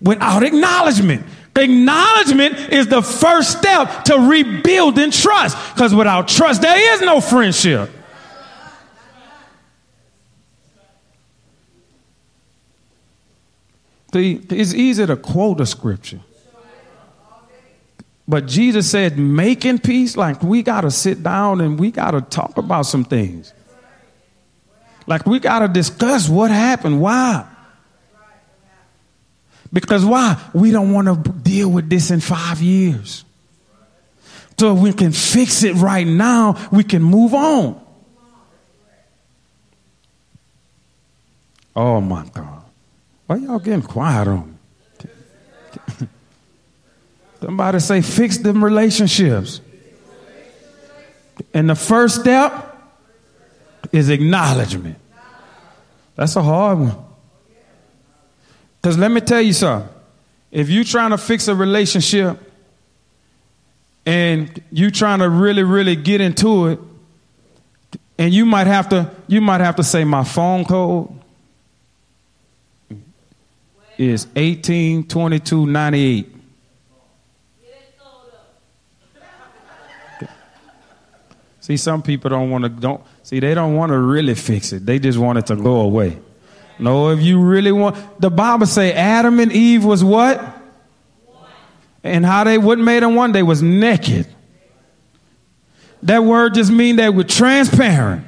without 0.00 0.42
acknowledgement? 0.42 1.24
Acknowledgement 1.56 2.58
is 2.72 2.86
the 2.88 3.02
first 3.02 3.58
step 3.58 4.04
to 4.04 4.16
rebuilding 4.18 5.10
trust. 5.10 5.56
Because 5.74 5.94
without 5.94 6.26
trust, 6.26 6.62
there 6.62 6.94
is 6.94 7.02
no 7.02 7.20
friendship. 7.20 7.90
See, 14.12 14.40
it's 14.50 14.74
easy 14.74 15.06
to 15.06 15.16
quote 15.16 15.60
a 15.60 15.66
scripture. 15.66 16.20
But 18.30 18.46
Jesus 18.46 18.88
said, 18.88 19.18
making 19.18 19.80
peace, 19.80 20.16
like 20.16 20.40
we 20.40 20.62
got 20.62 20.82
to 20.82 20.90
sit 20.92 21.20
down 21.20 21.60
and 21.60 21.80
we 21.80 21.90
got 21.90 22.12
to 22.12 22.20
talk 22.20 22.58
about 22.58 22.82
some 22.82 23.02
things. 23.02 23.52
Like 25.08 25.26
we 25.26 25.40
got 25.40 25.58
to 25.58 25.68
discuss 25.68 26.28
what 26.28 26.52
happened, 26.52 27.00
why. 27.00 27.44
Because 29.72 30.04
why? 30.04 30.40
We 30.54 30.70
don't 30.70 30.92
want 30.92 31.08
to 31.08 31.32
deal 31.32 31.72
with 31.72 31.90
this 31.90 32.12
in 32.12 32.20
five 32.20 32.62
years. 32.62 33.24
So 34.56 34.74
we 34.74 34.92
can 34.92 35.10
fix 35.10 35.64
it 35.64 35.74
right 35.74 36.06
now, 36.06 36.68
we 36.70 36.84
can 36.84 37.02
move 37.02 37.34
on. 37.34 37.84
Oh 41.74 42.00
my 42.00 42.24
God. 42.32 42.62
Why 43.26 43.36
y'all 43.38 43.58
getting 43.58 43.82
quiet 43.82 44.28
on 44.28 44.56
me? 45.98 46.06
Somebody 47.40 47.80
say, 47.80 48.02
fix 48.02 48.38
them 48.38 48.62
relationships. 48.62 49.60
And 51.54 51.70
the 51.70 51.74
first 51.74 52.20
step 52.20 52.76
is 53.92 54.10
acknowledgement. 54.10 54.98
That's 56.16 56.36
a 56.36 56.42
hard 56.42 56.78
one. 56.78 56.96
Because 58.80 58.98
let 58.98 59.10
me 59.10 59.20
tell 59.20 59.40
you 59.40 59.52
something. 59.52 59.88
If 60.50 60.68
you're 60.68 60.84
trying 60.84 61.10
to 61.10 61.18
fix 61.18 61.48
a 61.48 61.54
relationship 61.54 62.38
and 64.04 64.62
you're 64.70 64.90
trying 64.90 65.20
to 65.20 65.30
really, 65.30 65.62
really 65.62 65.96
get 65.96 66.20
into 66.20 66.66
it, 66.66 66.78
and 68.18 68.34
you 68.34 68.44
might 68.44 68.66
have 68.66 68.90
to, 68.90 69.10
you 69.28 69.40
might 69.40 69.62
have 69.62 69.76
to 69.76 69.82
say 69.82 70.04
my 70.04 70.24
phone 70.24 70.66
code 70.66 71.08
is 73.96 74.26
182298. 74.34 76.39
See, 81.60 81.76
some 81.76 82.02
people 82.02 82.30
don't 82.30 82.50
want 82.50 82.64
to 82.64 82.70
don't 82.70 83.02
see 83.22 83.38
they 83.38 83.54
don't 83.54 83.74
want 83.76 83.90
to 83.90 83.98
really 83.98 84.34
fix 84.34 84.72
it. 84.72 84.86
They 84.86 84.98
just 84.98 85.18
want 85.18 85.38
it 85.38 85.46
to 85.46 85.56
go 85.56 85.80
away. 85.80 86.18
No, 86.78 87.10
if 87.10 87.20
you 87.20 87.40
really 87.40 87.72
want, 87.72 87.96
the 88.18 88.30
Bible 88.30 88.66
say 88.66 88.92
Adam 88.94 89.38
and 89.38 89.52
Eve 89.52 89.84
was 89.84 90.02
what? 90.02 90.42
And 92.02 92.24
how 92.24 92.44
they, 92.44 92.56
what 92.56 92.78
made 92.78 93.02
them 93.02 93.14
one? 93.14 93.32
They 93.32 93.42
was 93.42 93.62
naked. 93.62 94.26
That 96.02 96.24
word 96.24 96.54
just 96.54 96.72
mean 96.72 96.96
they 96.96 97.10
were 97.10 97.24
transparent. 97.24 98.24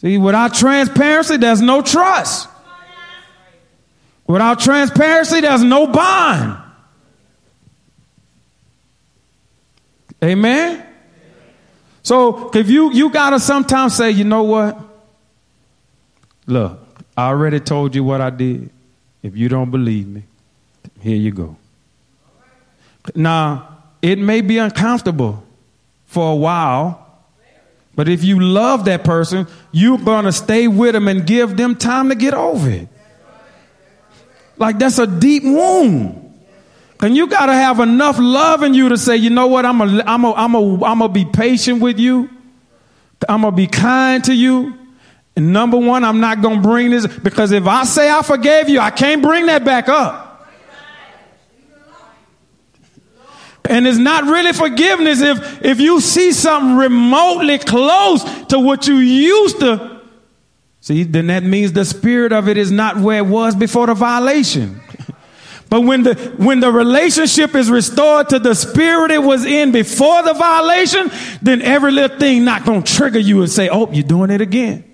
See, 0.00 0.16
without 0.16 0.54
transparency, 0.54 1.36
there's 1.38 1.60
no 1.60 1.82
trust. 1.82 2.48
Without 4.28 4.60
transparency, 4.60 5.40
there's 5.40 5.64
no 5.64 5.88
bond. 5.88 6.62
Amen. 10.22 10.84
So 12.02 12.50
if 12.54 12.70
you 12.70 12.92
you 12.92 13.10
gotta 13.10 13.38
sometimes 13.38 13.94
say, 13.94 14.10
you 14.10 14.24
know 14.24 14.42
what? 14.42 14.78
Look, 16.46 16.80
I 17.16 17.28
already 17.28 17.60
told 17.60 17.94
you 17.94 18.02
what 18.02 18.20
I 18.20 18.30
did. 18.30 18.70
If 19.22 19.36
you 19.36 19.48
don't 19.48 19.70
believe 19.70 20.06
me, 20.06 20.22
here 21.00 21.16
you 21.16 21.32
go. 21.32 21.56
Now, 23.14 23.78
it 24.00 24.18
may 24.18 24.40
be 24.40 24.58
uncomfortable 24.58 25.42
for 26.06 26.32
a 26.32 26.36
while, 26.36 27.06
but 27.94 28.08
if 28.08 28.24
you 28.24 28.40
love 28.40 28.84
that 28.86 29.04
person, 29.04 29.46
you're 29.72 29.98
to 29.98 30.32
stay 30.32 30.68
with 30.68 30.92
them 30.92 31.08
and 31.08 31.26
give 31.26 31.56
them 31.56 31.74
time 31.76 32.08
to 32.08 32.14
get 32.14 32.34
over 32.34 32.70
it. 32.70 32.88
Like 34.56 34.78
that's 34.78 34.98
a 34.98 35.06
deep 35.06 35.44
wound. 35.44 36.27
And 37.00 37.16
you 37.16 37.28
got 37.28 37.46
to 37.46 37.52
have 37.52 37.80
enough 37.80 38.18
love 38.18 38.62
in 38.62 38.74
you 38.74 38.88
to 38.88 38.98
say, 38.98 39.16
you 39.16 39.30
know 39.30 39.46
what, 39.46 39.64
I'm 39.64 39.78
going 39.78 40.00
I'm 40.00 40.22
to 40.22 40.34
I'm 40.34 40.54
a, 40.54 40.84
I'm 40.84 41.02
a 41.02 41.08
be 41.08 41.24
patient 41.24 41.80
with 41.80 41.98
you. 41.98 42.28
I'm 43.28 43.42
going 43.42 43.52
to 43.52 43.56
be 43.56 43.66
kind 43.66 44.22
to 44.24 44.34
you. 44.34 44.76
And 45.36 45.52
number 45.52 45.76
one, 45.76 46.02
I'm 46.02 46.20
not 46.20 46.42
going 46.42 46.56
to 46.56 46.68
bring 46.68 46.90
this 46.90 47.06
because 47.06 47.52
if 47.52 47.66
I 47.66 47.84
say 47.84 48.10
I 48.10 48.22
forgave 48.22 48.68
you, 48.68 48.80
I 48.80 48.90
can't 48.90 49.22
bring 49.22 49.46
that 49.46 49.64
back 49.64 49.88
up. 49.88 50.28
And 53.68 53.86
it's 53.86 53.98
not 53.98 54.24
really 54.24 54.52
forgiveness 54.52 55.20
if, 55.20 55.64
if 55.64 55.78
you 55.78 56.00
see 56.00 56.32
something 56.32 56.76
remotely 56.76 57.58
close 57.58 58.24
to 58.46 58.58
what 58.58 58.88
you 58.88 58.96
used 58.96 59.60
to. 59.60 60.00
See, 60.80 61.02
then 61.02 61.26
that 61.26 61.42
means 61.42 61.72
the 61.72 61.84
spirit 61.84 62.32
of 62.32 62.48
it 62.48 62.56
is 62.56 62.72
not 62.72 62.96
where 62.96 63.18
it 63.18 63.26
was 63.26 63.54
before 63.54 63.86
the 63.86 63.94
violation. 63.94 64.80
But 65.70 65.82
when 65.82 66.02
the, 66.02 66.14
when 66.38 66.60
the 66.60 66.72
relationship 66.72 67.54
is 67.54 67.70
restored 67.70 68.30
to 68.30 68.38
the 68.38 68.54
spirit 68.54 69.10
it 69.10 69.22
was 69.22 69.44
in 69.44 69.70
before 69.70 70.22
the 70.22 70.32
violation, 70.32 71.10
then 71.42 71.60
every 71.60 71.92
little 71.92 72.18
thing 72.18 72.44
not 72.44 72.64
going 72.64 72.82
to 72.82 72.94
trigger 72.94 73.18
you 73.18 73.42
and 73.42 73.50
say, 73.50 73.68
oh, 73.68 73.90
you're 73.92 74.02
doing 74.02 74.30
it 74.30 74.40
again. 74.40 74.84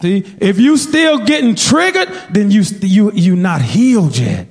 See, 0.00 0.24
if 0.38 0.58
you 0.58 0.76
still 0.76 1.24
getting 1.24 1.54
triggered, 1.54 2.08
then 2.30 2.50
you 2.50 2.62
you 2.82 3.10
you 3.12 3.36
not 3.36 3.62
healed 3.62 4.18
yet. 4.18 4.48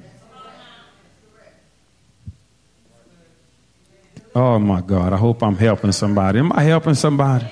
Oh 4.34 4.58
my 4.58 4.82
God! 4.82 5.14
I 5.14 5.18
hope 5.18 5.44
I'm 5.44 5.56
helping 5.56 5.92
somebody. 5.92 6.40
Am 6.40 6.52
I 6.54 6.64
helping 6.64 6.96
somebody? 6.96 7.46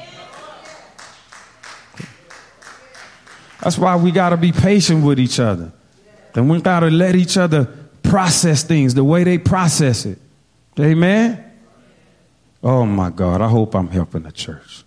That's 3.61 3.77
why 3.77 3.95
we 3.95 4.11
got 4.11 4.29
to 4.29 4.38
be 4.38 4.51
patient 4.51 5.05
with 5.05 5.19
each 5.19 5.39
other. 5.39 5.71
And 6.35 6.49
we 6.49 6.61
got 6.61 6.81
to 6.81 6.89
let 6.89 7.15
each 7.15 7.38
other 7.38 7.65
process 8.03 8.63
things 8.63 8.93
the 8.93 9.03
way 9.03 9.23
they 9.23 9.38
process 9.38 10.05
it. 10.05 10.17
Amen? 10.79 11.51
Oh 12.63 12.85
my 12.85 13.09
God, 13.09 13.41
I 13.41 13.47
hope 13.47 13.75
I'm 13.75 13.89
helping 13.89 14.23
the 14.23 14.31
church. 14.31 14.83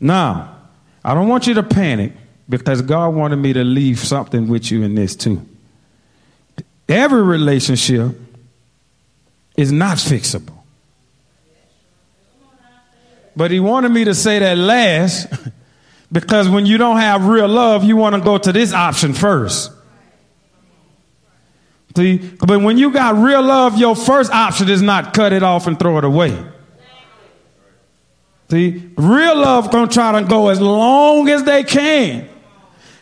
Now, 0.00 0.56
I 1.04 1.14
don't 1.14 1.28
want 1.28 1.46
you 1.46 1.54
to 1.54 1.62
panic 1.62 2.12
because 2.48 2.82
God 2.82 3.14
wanted 3.14 3.36
me 3.36 3.52
to 3.52 3.64
leave 3.64 3.98
something 3.98 4.48
with 4.48 4.70
you 4.70 4.82
in 4.82 4.94
this 4.94 5.16
too. 5.16 5.46
Every 6.88 7.22
relationship 7.22 8.16
is 9.56 9.72
not 9.72 9.98
fixable. 9.98 10.58
But 13.34 13.50
he 13.50 13.60
wanted 13.60 13.90
me 13.92 14.04
to 14.04 14.14
say 14.14 14.38
that 14.40 14.58
last 14.58 15.28
because 16.12 16.48
when 16.48 16.66
you 16.66 16.76
don't 16.76 16.98
have 16.98 17.26
real 17.26 17.48
love, 17.48 17.82
you 17.84 17.96
want 17.96 18.14
to 18.14 18.20
go 18.20 18.36
to 18.36 18.52
this 18.52 18.74
option 18.74 19.14
first. 19.14 19.72
See, 21.96 22.18
but 22.38 22.60
when 22.60 22.78
you 22.78 22.90
got 22.90 23.16
real 23.16 23.42
love, 23.42 23.78
your 23.78 23.96
first 23.96 24.30
option 24.30 24.68
is 24.68 24.80
not 24.80 25.12
cut 25.14 25.32
it 25.32 25.42
off 25.42 25.66
and 25.66 25.78
throw 25.78 25.98
it 25.98 26.04
away. 26.04 26.36
See, 28.50 28.90
real 28.96 29.36
love 29.36 29.70
gonna 29.70 29.90
try 29.90 30.20
to 30.20 30.28
go 30.28 30.48
as 30.48 30.60
long 30.60 31.28
as 31.28 31.44
they 31.44 31.64
can. 31.64 32.28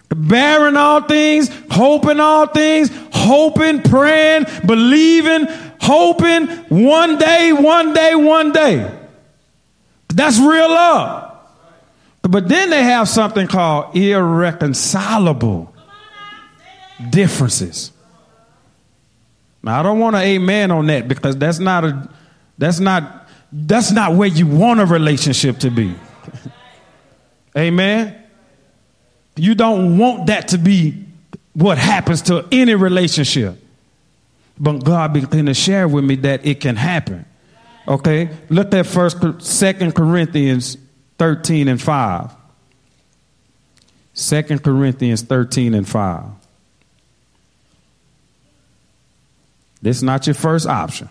Bearing 0.09 0.77
all 0.77 1.03
things, 1.03 1.51
hoping 1.71 2.19
all 2.19 2.47
things, 2.47 2.91
hoping, 3.13 3.83
praying, 3.83 4.47
believing, 4.67 5.47
hoping 5.81 6.49
one 6.69 7.17
day, 7.19 7.53
one 7.53 7.93
day, 7.93 8.15
one 8.17 8.53
day. 8.53 8.93
That's 10.09 10.39
real 10.39 10.69
love. 10.69 11.30
But 12.23 12.49
then 12.49 12.71
they 12.71 12.83
have 12.83 13.09
something 13.09 13.47
called 13.47 13.97
irreconcilable 13.97 15.75
differences. 17.09 17.93
Now 19.63 19.81
I 19.81 19.83
don't 19.83 19.99
want 19.99 20.17
to 20.17 20.23
amen 20.23 20.71
on 20.71 20.87
that 20.87 21.09
because 21.09 21.37
that's 21.37 21.59
not 21.59 21.85
a 21.85 22.09
that's 22.59 22.81
not 22.81 23.29
that's 23.53 23.91
not 23.91 24.15
where 24.15 24.29
you 24.29 24.47
want 24.47 24.81
a 24.81 24.87
relationship 24.87 25.59
to 25.59 25.71
be. 25.71 25.95
amen. 27.57 28.17
You 29.37 29.55
don't 29.55 29.99
want 29.99 30.27
that 30.27 30.49
to 30.49 30.59
be 30.59 31.05
what 31.55 31.79
happens 31.79 32.23
to 32.23 32.47
any 32.53 32.75
relationship. 32.75 33.57
But 34.59 34.85
God 34.85 35.15
began 35.15 35.47
to 35.47 35.55
share 35.55 35.89
with 35.89 36.05
me 36.05 36.17
that 36.17 36.45
it 36.45 36.61
can 36.61 36.77
happen. 36.77 37.25
Okay? 37.89 38.29
Look 38.51 38.75
at 38.75 38.87
first 38.87 39.19
second 39.43 39.95
Corinthians 39.95 40.77
13 41.21 41.69
and 41.69 41.83
5. 41.83 42.35
2 44.15 44.43
Corinthians 44.61 45.21
13 45.21 45.75
and 45.75 45.87
5. 45.87 46.25
This 49.83 49.99
is 49.99 50.03
not 50.03 50.27
your 50.27 50.33
first 50.33 50.67
option, 50.67 51.11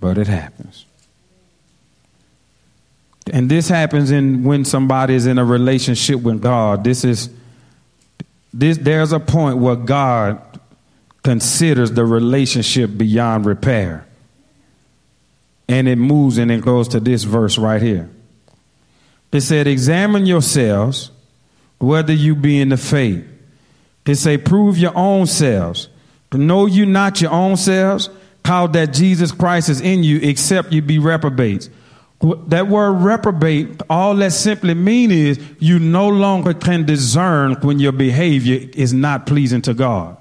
but 0.00 0.18
it 0.18 0.26
happens. 0.26 0.86
And 3.32 3.48
this 3.48 3.68
happens 3.68 4.10
in 4.10 4.42
when 4.42 4.64
somebody 4.64 5.14
is 5.14 5.26
in 5.26 5.38
a 5.38 5.44
relationship 5.44 6.20
with 6.20 6.42
God. 6.42 6.82
This 6.82 7.04
is 7.04 7.30
this 8.52 8.76
there's 8.78 9.12
a 9.12 9.20
point 9.20 9.58
where 9.58 9.76
God 9.76 10.42
considers 11.22 11.92
the 11.92 12.04
relationship 12.04 12.90
beyond 12.96 13.46
repair. 13.46 14.04
And 15.68 15.86
it 15.86 15.96
moves 15.96 16.38
and 16.38 16.50
it 16.50 16.64
goes 16.64 16.88
to 16.88 16.98
this 16.98 17.22
verse 17.22 17.56
right 17.56 17.80
here. 17.80 18.10
It 19.36 19.42
said, 19.42 19.66
Examine 19.66 20.26
yourselves 20.26 21.10
whether 21.78 22.12
you 22.12 22.34
be 22.34 22.60
in 22.60 22.70
the 22.70 22.76
faith. 22.76 23.24
It 24.06 24.14
say, 24.16 24.38
Prove 24.38 24.78
your 24.78 24.96
own 24.96 25.26
selves. 25.26 25.88
Know 26.32 26.66
you 26.66 26.86
not 26.86 27.20
your 27.20 27.30
own 27.30 27.56
selves, 27.56 28.10
how 28.44 28.66
that 28.68 28.92
Jesus 28.92 29.32
Christ 29.32 29.68
is 29.68 29.80
in 29.80 30.04
you, 30.04 30.18
except 30.22 30.72
you 30.72 30.82
be 30.82 30.98
reprobates. 30.98 31.70
That 32.48 32.68
word 32.68 32.92
reprobate, 32.92 33.82
all 33.90 34.16
that 34.16 34.32
simply 34.32 34.74
mean 34.74 35.10
is 35.10 35.38
you 35.58 35.78
no 35.78 36.08
longer 36.08 36.54
can 36.54 36.86
discern 36.86 37.54
when 37.60 37.78
your 37.78 37.92
behavior 37.92 38.68
is 38.74 38.92
not 38.92 39.26
pleasing 39.26 39.62
to 39.62 39.74
God. 39.74 40.16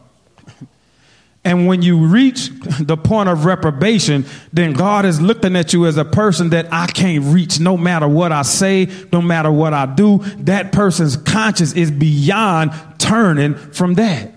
And 1.46 1.68
when 1.68 1.84
you 1.84 2.08
reach 2.08 2.50
the 2.80 2.98
point 2.98 3.30
of 3.30 3.46
reprobation, 3.46 4.26
then 4.52 4.74
God 4.74 5.06
is 5.06 5.22
looking 5.22 5.56
at 5.56 5.74
you 5.74 5.86
as 5.86 5.96
a 5.96 6.04
person 6.04 6.50
that 6.50 6.74
I 6.74 6.88
can't 6.88 7.24
reach 7.26 7.60
no 7.60 7.78
matter 7.78 8.08
what 8.08 8.32
I 8.32 8.42
say, 8.42 8.90
no 9.14 9.22
matter 9.22 9.52
what 9.52 9.72
I 9.72 9.86
do. 9.86 10.18
That 10.40 10.72
person's 10.72 11.16
conscience 11.16 11.74
is 11.74 11.92
beyond 11.92 12.72
turning 12.98 13.54
from 13.54 13.94
that. 13.94 14.34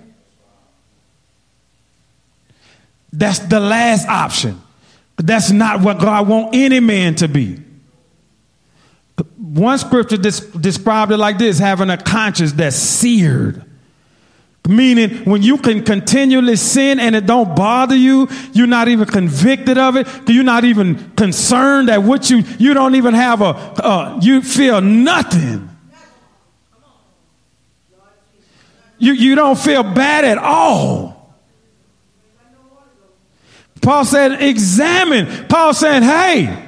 That's 3.10 3.38
the 3.38 3.58
last 3.58 4.06
option. 4.06 4.60
That's 5.16 5.50
not 5.50 5.80
what 5.80 6.00
God 6.00 6.28
wants 6.28 6.50
any 6.58 6.80
man 6.80 7.14
to 7.16 7.26
be. 7.26 7.58
One 9.38 9.78
scripture 9.78 10.18
described 10.18 11.10
it 11.10 11.16
like 11.16 11.38
this 11.38 11.58
having 11.58 11.88
a 11.88 11.96
conscience 11.96 12.52
that's 12.52 12.76
seared. 12.76 13.64
Meaning, 14.68 15.24
when 15.24 15.42
you 15.42 15.56
can 15.56 15.82
continually 15.82 16.54
sin 16.56 17.00
and 17.00 17.16
it 17.16 17.24
don't 17.24 17.56
bother 17.56 17.96
you, 17.96 18.28
you're 18.52 18.66
not 18.66 18.86
even 18.88 19.06
convicted 19.06 19.78
of 19.78 19.96
it. 19.96 20.06
You're 20.26 20.44
not 20.44 20.64
even 20.64 21.10
concerned 21.12 21.88
that 21.88 22.02
what 22.02 22.28
you 22.28 22.44
you 22.58 22.74
don't 22.74 22.94
even 22.94 23.14
have 23.14 23.40
a 23.40 23.46
uh, 23.46 24.18
you 24.20 24.42
feel 24.42 24.82
nothing. 24.82 25.70
You 28.98 29.14
you 29.14 29.34
don't 29.36 29.58
feel 29.58 29.82
bad 29.82 30.26
at 30.26 30.36
all. 30.36 31.34
Paul 33.80 34.04
said, 34.04 34.42
examine. 34.42 35.46
Paul 35.46 35.72
said, 35.72 36.02
hey, 36.02 36.67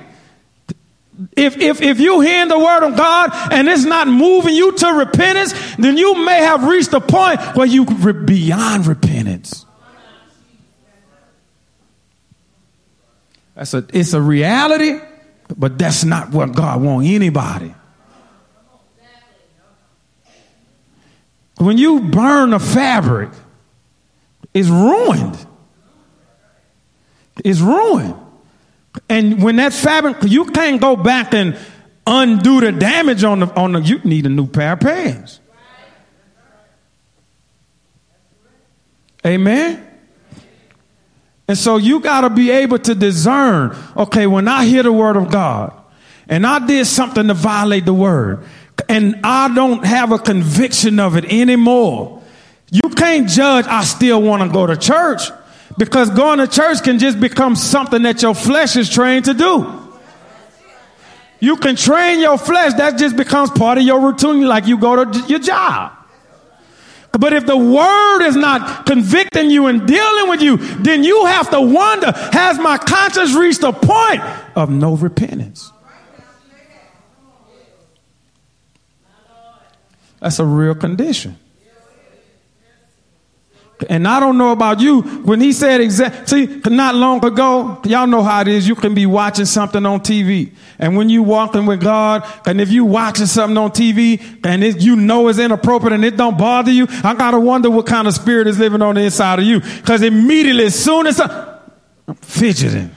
if, 1.37 1.57
if, 1.59 1.83
if 1.83 2.01
you 2.01 2.21
hear 2.21 2.47
the 2.47 2.59
word 2.59 2.83
of 2.83 2.97
God 2.97 3.31
and 3.53 3.69
it's 3.69 3.85
not 3.85 4.09
moving 4.09 4.55
you 4.55 4.73
to 4.73 4.87
repentance, 4.89 5.53
then 5.77 5.97
you 5.97 6.25
may 6.25 6.39
have 6.43 6.65
reached 6.65 6.93
a 6.93 7.01
point 7.01 7.41
where 7.57 7.67
you 7.67 7.85
re- 7.85 8.13
beyond 8.13 8.87
repentance. 8.87 9.67
That's 13.55 13.75
a, 13.75 13.87
it's 13.93 14.15
a 14.15 14.21
reality, 14.21 14.99
but 15.57 15.79
that's 15.79 16.05
not 16.05 16.31
what 16.31 16.55
God 16.55 16.83
wants 16.83 17.09
anybody. 17.09 17.75
When 21.59 21.77
you 21.77 22.01
burn 22.01 22.55
a 22.55 22.59
fabric, 22.59 23.29
it's 24.55 24.69
ruined. 24.69 25.47
It's 27.45 27.61
ruined. 27.61 28.20
And 29.09 29.43
when 29.43 29.57
that 29.57 29.73
fabric, 29.73 30.19
you 30.23 30.47
can't 30.47 30.81
go 30.81 30.97
back 30.97 31.33
and 31.35 31.57
undo 32.07 32.61
the 32.61 32.73
damage 32.73 33.25
on 33.25 33.41
the 33.41 33.47
on 33.55 33.73
the. 33.73 33.81
You 33.81 34.01
need 34.01 34.27
a 34.27 34.29
new 34.29 34.47
pair 34.47 34.73
of 34.73 34.81
pants. 34.81 35.41
Amen. 39.25 39.87
And 41.47 41.59
so 41.59 41.77
you 41.77 42.01
got 42.01 42.23
to 42.23 42.31
be 42.31 42.51
able 42.51 42.79
to 42.79 42.95
discern. 42.95 43.77
Okay, 43.97 44.27
when 44.27 44.49
I 44.49 44.65
hear 44.65 44.83
the 44.83 44.93
word 44.93 45.17
of 45.17 45.31
God, 45.31 45.73
and 46.29 46.47
I 46.47 46.65
did 46.65 46.87
something 46.87 47.27
to 47.27 47.35
violate 47.35 47.85
the 47.85 47.93
word, 47.93 48.45
and 48.89 49.21
I 49.25 49.53
don't 49.53 49.85
have 49.85 50.12
a 50.12 50.19
conviction 50.19 51.01
of 51.01 51.17
it 51.17 51.25
anymore. 51.25 52.23
You 52.71 52.89
can't 52.91 53.29
judge. 53.29 53.67
I 53.67 53.83
still 53.83 54.23
want 54.23 54.43
to 54.43 54.49
go 54.49 54.67
to 54.67 54.77
church. 54.77 55.23
Because 55.79 56.11
going 56.11 56.39
to 56.39 56.47
church 56.47 56.83
can 56.83 56.99
just 56.99 57.21
become 57.21 57.57
something 57.57 58.03
that 58.03 58.23
your 58.23 58.35
flesh 58.35 58.77
is 58.77 58.91
trained 58.91 59.27
to 59.27 59.35
do. 59.35 59.89
You 61.39 61.57
can 61.57 61.77
train 61.77 62.21
your 62.21 62.37
flesh, 62.37 62.75
that 62.75 62.99
just 62.99 63.17
becomes 63.17 63.51
part 63.51 63.79
of 63.79 63.85
your 63.85 64.01
routine, 64.01 64.47
like 64.47 64.67
you 64.67 64.79
go 64.79 65.05
to 65.05 65.21
your 65.27 65.39
job. 65.39 65.93
But 67.13 67.33
if 67.33 67.47
the 67.47 67.57
word 67.57 68.27
is 68.27 68.37
not 68.37 68.87
convicting 68.87 69.51
you 69.51 69.67
and 69.67 69.87
dealing 69.87 70.29
with 70.29 70.43
you, 70.43 70.59
then 70.59 71.03
you 71.03 71.25
have 71.27 71.51
to 71.51 71.61
wonder 71.61 72.13
has 72.13 72.59
my 72.59 72.79
conscience 72.79 73.35
reached 73.35 73.63
a 73.63 73.73
point 73.73 74.23
of 74.55 74.71
no 74.71 74.95
repentance? 74.95 75.73
That's 80.21 80.39
a 80.39 80.45
real 80.45 80.75
condition. 80.75 81.39
And 83.89 84.07
I 84.07 84.20
don't 84.20 84.36
know 84.36 84.52
about 84.52 84.81
you. 84.81 85.01
When 85.01 85.40
he 85.40 85.52
said 85.52 85.81
exact, 85.81 86.28
see, 86.28 86.61
not 86.66 86.94
long 86.94 87.24
ago, 87.24 87.81
y'all 87.85 88.07
know 88.07 88.23
how 88.23 88.43
it 88.43 88.48
is. 88.48 88.69
You 88.69 88.74
can 88.74 88.94
be 88.94 89.07
watching 89.07 89.47
something 89.47 89.86
on 89.86 90.01
TV. 90.01 90.52
And 90.78 90.97
when 90.97 91.09
you 91.09 91.23
walking 91.23 91.66
with 91.66 91.81
God, 91.81 92.27
and 92.47 92.61
if 92.61 92.70
you 92.70 92.85
watching 92.85 93.27
something 93.27 93.57
on 93.57 93.70
TV 93.70 94.40
and 94.44 94.62
it, 94.62 94.81
you 94.81 94.97
know 94.97 95.28
it's 95.28 95.39
inappropriate 95.39 95.93
and 95.93 96.05
it 96.05 96.16
don't 96.16 96.36
bother 96.36 96.70
you, 96.70 96.86
I 97.02 97.15
gotta 97.15 97.40
wonder 97.40 97.70
what 97.70 97.86
kind 97.86 98.07
of 98.07 98.15
spirit 98.15 98.47
is 98.47 98.59
living 98.59 98.82
on 98.82 98.97
the 98.97 99.02
inside 99.02 99.39
of 99.39 99.44
you. 99.44 99.61
Cause 99.61 100.02
immediately, 100.02 100.65
as 100.65 100.82
soon 100.82 101.07
as 101.07 101.20
I, 101.20 101.59
I'm 102.07 102.15
fidgeting. 102.16 102.90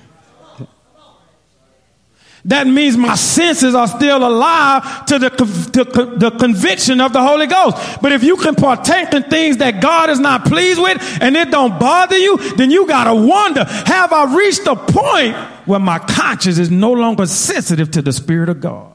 That 2.45 2.68
means 2.68 2.98
my 2.98 3.15
senses 3.15 3.74
are 3.74 3.88
still 3.88 4.18
alive 4.18 5.06
to 5.06 5.18
the, 5.18 5.30
to 5.30 5.84
the 6.18 6.32
conviction 6.32 6.99
of 6.99 7.14
the 7.14 7.22
Holy 7.22 7.48
Ghost. 7.48 8.02
But 8.02 8.11
if 8.11 8.22
you 8.22 8.36
can 8.36 8.56
partake 8.56 9.14
in 9.14 9.24
things 9.24 9.57
that 9.57 9.82
God 9.82 10.10
is 10.10 10.20
not 10.20 10.45
pleased 10.45 10.82
with 10.82 11.02
and 11.22 11.38
it 11.38 11.52
don't 11.52 11.80
bother 11.80 12.18
you, 12.18 12.38
then 12.56 12.70
you 12.70 12.86
gotta 12.86 13.15
wonder, 13.15 13.64
have 13.64 14.11
I 14.11 14.36
reached 14.36 14.68
a 14.68 14.76
point 14.76 15.36
where 15.65 15.80
my 15.80 15.99
conscience 15.99 16.57
is 16.57 16.70
no 16.70 16.91
longer 16.91 17.26
sensitive 17.28 17.91
to 17.91 18.02
the 18.02 18.11
Spirit 18.11 18.49
of 18.49 18.60
God? 18.60 18.94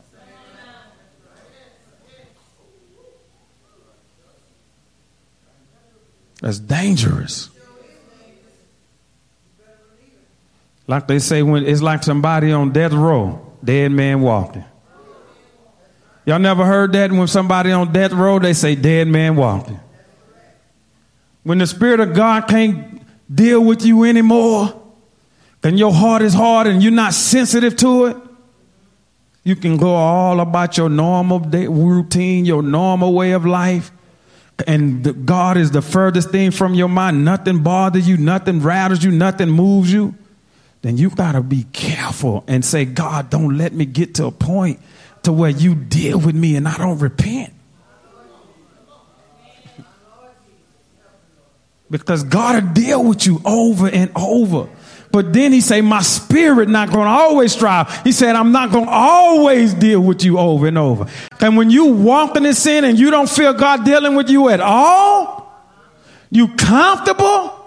That's 6.43 6.59
dangerous. 6.59 7.49
Like 10.89 11.07
they 11.07 11.19
say, 11.19 11.43
when 11.43 11.67
it's 11.67 11.83
like 11.83 12.03
somebody 12.03 12.51
on 12.51 12.73
death 12.73 12.93
row, 12.93 13.47
dead 13.63 13.93
man 13.93 14.23
walking. 14.23 14.65
Y'all 16.25 16.39
never 16.39 16.65
heard 16.65 16.93
that 16.93 17.13
when 17.13 17.29
somebody 17.29 17.71
on 17.71 17.93
death 17.93 18.13
row, 18.13 18.39
they 18.39 18.55
say 18.55 18.75
dead 18.75 19.07
man 19.07 19.37
walking. 19.37 19.79
When 21.43 21.59
the 21.59 21.67
Spirit 21.67 22.01
of 22.01 22.15
God 22.15 22.49
can't 22.49 23.03
deal 23.33 23.63
with 23.63 23.85
you 23.85 24.05
anymore, 24.05 24.83
and 25.63 25.79
your 25.79 25.93
heart 25.93 26.23
is 26.23 26.33
hard 26.33 26.67
and 26.67 26.83
you're 26.83 26.93
not 26.93 27.13
sensitive 27.13 27.77
to 27.77 28.07
it, 28.07 28.17
you 29.45 29.57
can 29.57 29.77
go 29.77 29.95
all 29.95 30.41
about 30.41 30.77
your 30.77 30.89
normal 30.89 31.39
day, 31.39 31.67
routine, 31.67 32.45
your 32.45 32.63
normal 32.63 33.13
way 33.13 33.33
of 33.33 33.45
life. 33.45 33.91
And 34.67 35.05
the, 35.05 35.13
God 35.13 35.57
is 35.57 35.71
the 35.71 35.83
furthest 35.83 36.31
thing 36.31 36.51
from 36.51 36.75
your 36.75 36.89
mind. 36.89 37.25
Nothing 37.25 37.63
bothers 37.63 38.09
you, 38.09 38.17
nothing 38.17 38.61
rattles 38.61 39.05
you, 39.05 39.11
nothing 39.11 39.51
moves 39.51 39.93
you. 39.93 40.15
Then 40.83 40.97
you 40.97 41.11
got 41.11 41.33
to 41.33 41.43
be 41.43 41.65
careful 41.73 42.45
and 42.47 42.65
say, 42.65 42.85
God, 42.85 43.31
don't 43.31 43.59
let 43.59 43.73
me 43.73 43.85
get 43.85 44.15
to 44.17 44.27
a 44.27 44.31
point 44.31 44.81
to 45.25 45.33
where 45.33 45.51
you 45.51 45.75
deal 45.75 46.19
with 46.19 46.35
me 46.35 46.57
and 46.57 46.69
I 46.69 46.77
don't 46.77 46.99
repent. 46.99 47.53
Because 51.91 52.23
God 52.23 52.63
will 52.63 52.73
deal 52.75 53.05
with 53.05 53.27
you 53.27 53.41
over 53.45 53.89
and 53.89 54.13
over. 54.15 54.69
But 55.11 55.33
then 55.33 55.53
he 55.53 55.63
say, 55.63 55.81
my 55.81 56.03
spirit 56.03 56.69
not 56.69 56.91
going 56.91 57.07
to 57.07 57.11
always 57.11 57.53
strive. 57.53 58.03
He 58.05 58.13
said, 58.13 58.37
I'm 58.37 58.53
not 58.53 58.71
going 58.71 58.85
to 58.85 58.91
always 58.91 59.73
deal 59.73 60.01
with 60.01 60.23
you 60.23 60.39
over 60.39 60.67
and 60.67 60.77
over. 60.77 61.07
And 61.41 61.57
when 61.57 61.71
you 61.71 61.87
walking 61.87 62.45
in 62.45 62.53
sin 62.53 62.85
and 62.85 62.99
you 62.99 63.11
don't 63.11 63.29
feel 63.29 63.55
God 63.55 63.87
dealing 63.87 64.17
with 64.17 64.29
you 64.29 64.51
at 64.51 64.61
all, 64.61 65.51
you 66.31 66.49
comfortable. 66.57 67.58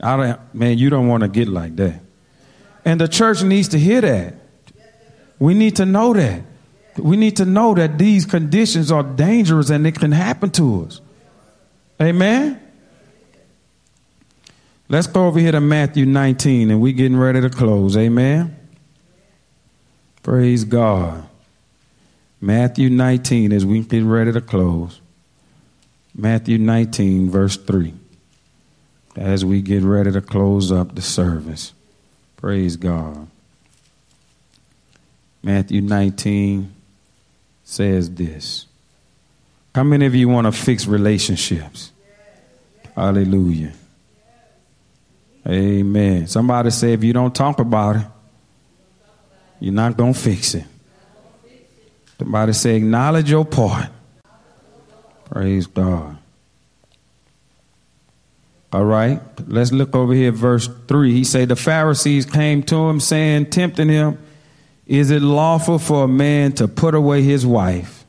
I 0.00 0.16
don't, 0.16 0.54
man, 0.54 0.78
you 0.78 0.90
don't 0.90 1.08
want 1.08 1.22
to 1.22 1.28
get 1.28 1.48
like 1.48 1.76
that. 1.76 2.00
And 2.84 3.00
the 3.00 3.08
church 3.08 3.42
needs 3.42 3.68
to 3.68 3.78
hear 3.78 4.00
that. 4.00 4.34
We 5.38 5.54
need 5.54 5.76
to 5.76 5.86
know 5.86 6.14
that. 6.14 6.42
We 6.96 7.16
need 7.16 7.36
to 7.36 7.44
know 7.44 7.74
that 7.74 7.98
these 7.98 8.26
conditions 8.26 8.90
are 8.90 9.02
dangerous 9.02 9.70
and 9.70 9.86
it 9.86 9.98
can 9.98 10.12
happen 10.12 10.50
to 10.52 10.84
us. 10.84 11.00
Amen. 12.00 12.60
Let's 14.88 15.06
go 15.06 15.26
over 15.26 15.38
here 15.38 15.52
to 15.52 15.60
Matthew 15.60 16.06
19 16.06 16.70
and 16.70 16.80
we're 16.80 16.92
getting 16.92 17.18
ready 17.18 17.40
to 17.40 17.50
close. 17.50 17.96
Amen. 17.96 18.56
Praise 20.22 20.64
God. 20.64 21.28
Matthew 22.40 22.88
19 22.88 23.52
as 23.52 23.66
we 23.66 23.80
get 23.80 24.04
ready 24.04 24.32
to 24.32 24.40
close. 24.40 25.00
Matthew 26.14 26.58
19, 26.58 27.30
verse 27.30 27.56
3. 27.56 27.94
As 29.18 29.44
we 29.44 29.62
get 29.62 29.82
ready 29.82 30.12
to 30.12 30.20
close 30.20 30.70
up 30.70 30.94
the 30.94 31.02
service. 31.02 31.72
Praise 32.36 32.76
God. 32.76 33.26
Matthew 35.42 35.80
19 35.80 36.72
says 37.64 38.14
this. 38.14 38.66
How 39.74 39.82
many 39.82 40.06
of 40.06 40.14
you 40.14 40.28
want 40.28 40.46
to 40.46 40.52
fix 40.52 40.86
relationships? 40.86 41.90
Hallelujah. 42.94 43.72
Amen. 45.46 46.28
Somebody 46.28 46.70
say 46.70 46.92
if 46.92 47.02
you 47.02 47.12
don't 47.12 47.34
talk 47.34 47.58
about 47.58 47.96
it, 47.96 48.06
you're 49.58 49.74
not 49.74 49.96
going 49.96 50.14
to 50.14 50.18
fix 50.18 50.54
it. 50.54 50.64
Somebody 52.18 52.52
say 52.52 52.76
acknowledge 52.76 53.30
your 53.30 53.44
part. 53.44 53.88
Praise 55.24 55.66
God. 55.66 56.17
All 58.70 58.84
right, 58.84 59.20
let's 59.46 59.72
look 59.72 59.94
over 59.94 60.12
here, 60.12 60.30
verse 60.30 60.68
3. 60.88 61.12
He 61.12 61.24
said, 61.24 61.48
The 61.48 61.56
Pharisees 61.56 62.26
came 62.26 62.62
to 62.64 62.88
him, 62.88 63.00
saying, 63.00 63.46
tempting 63.46 63.88
him, 63.88 64.18
Is 64.86 65.10
it 65.10 65.22
lawful 65.22 65.78
for 65.78 66.04
a 66.04 66.08
man 66.08 66.52
to 66.52 66.68
put 66.68 66.94
away 66.94 67.22
his 67.22 67.46
wife 67.46 68.04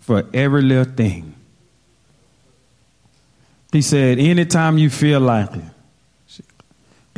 for 0.00 0.24
every 0.32 0.62
little 0.62 0.92
thing? 0.92 1.34
He 3.72 3.82
said, 3.82 4.20
Anytime 4.20 4.78
you 4.78 4.90
feel 4.90 5.18
like 5.18 5.50
it, 5.56 6.44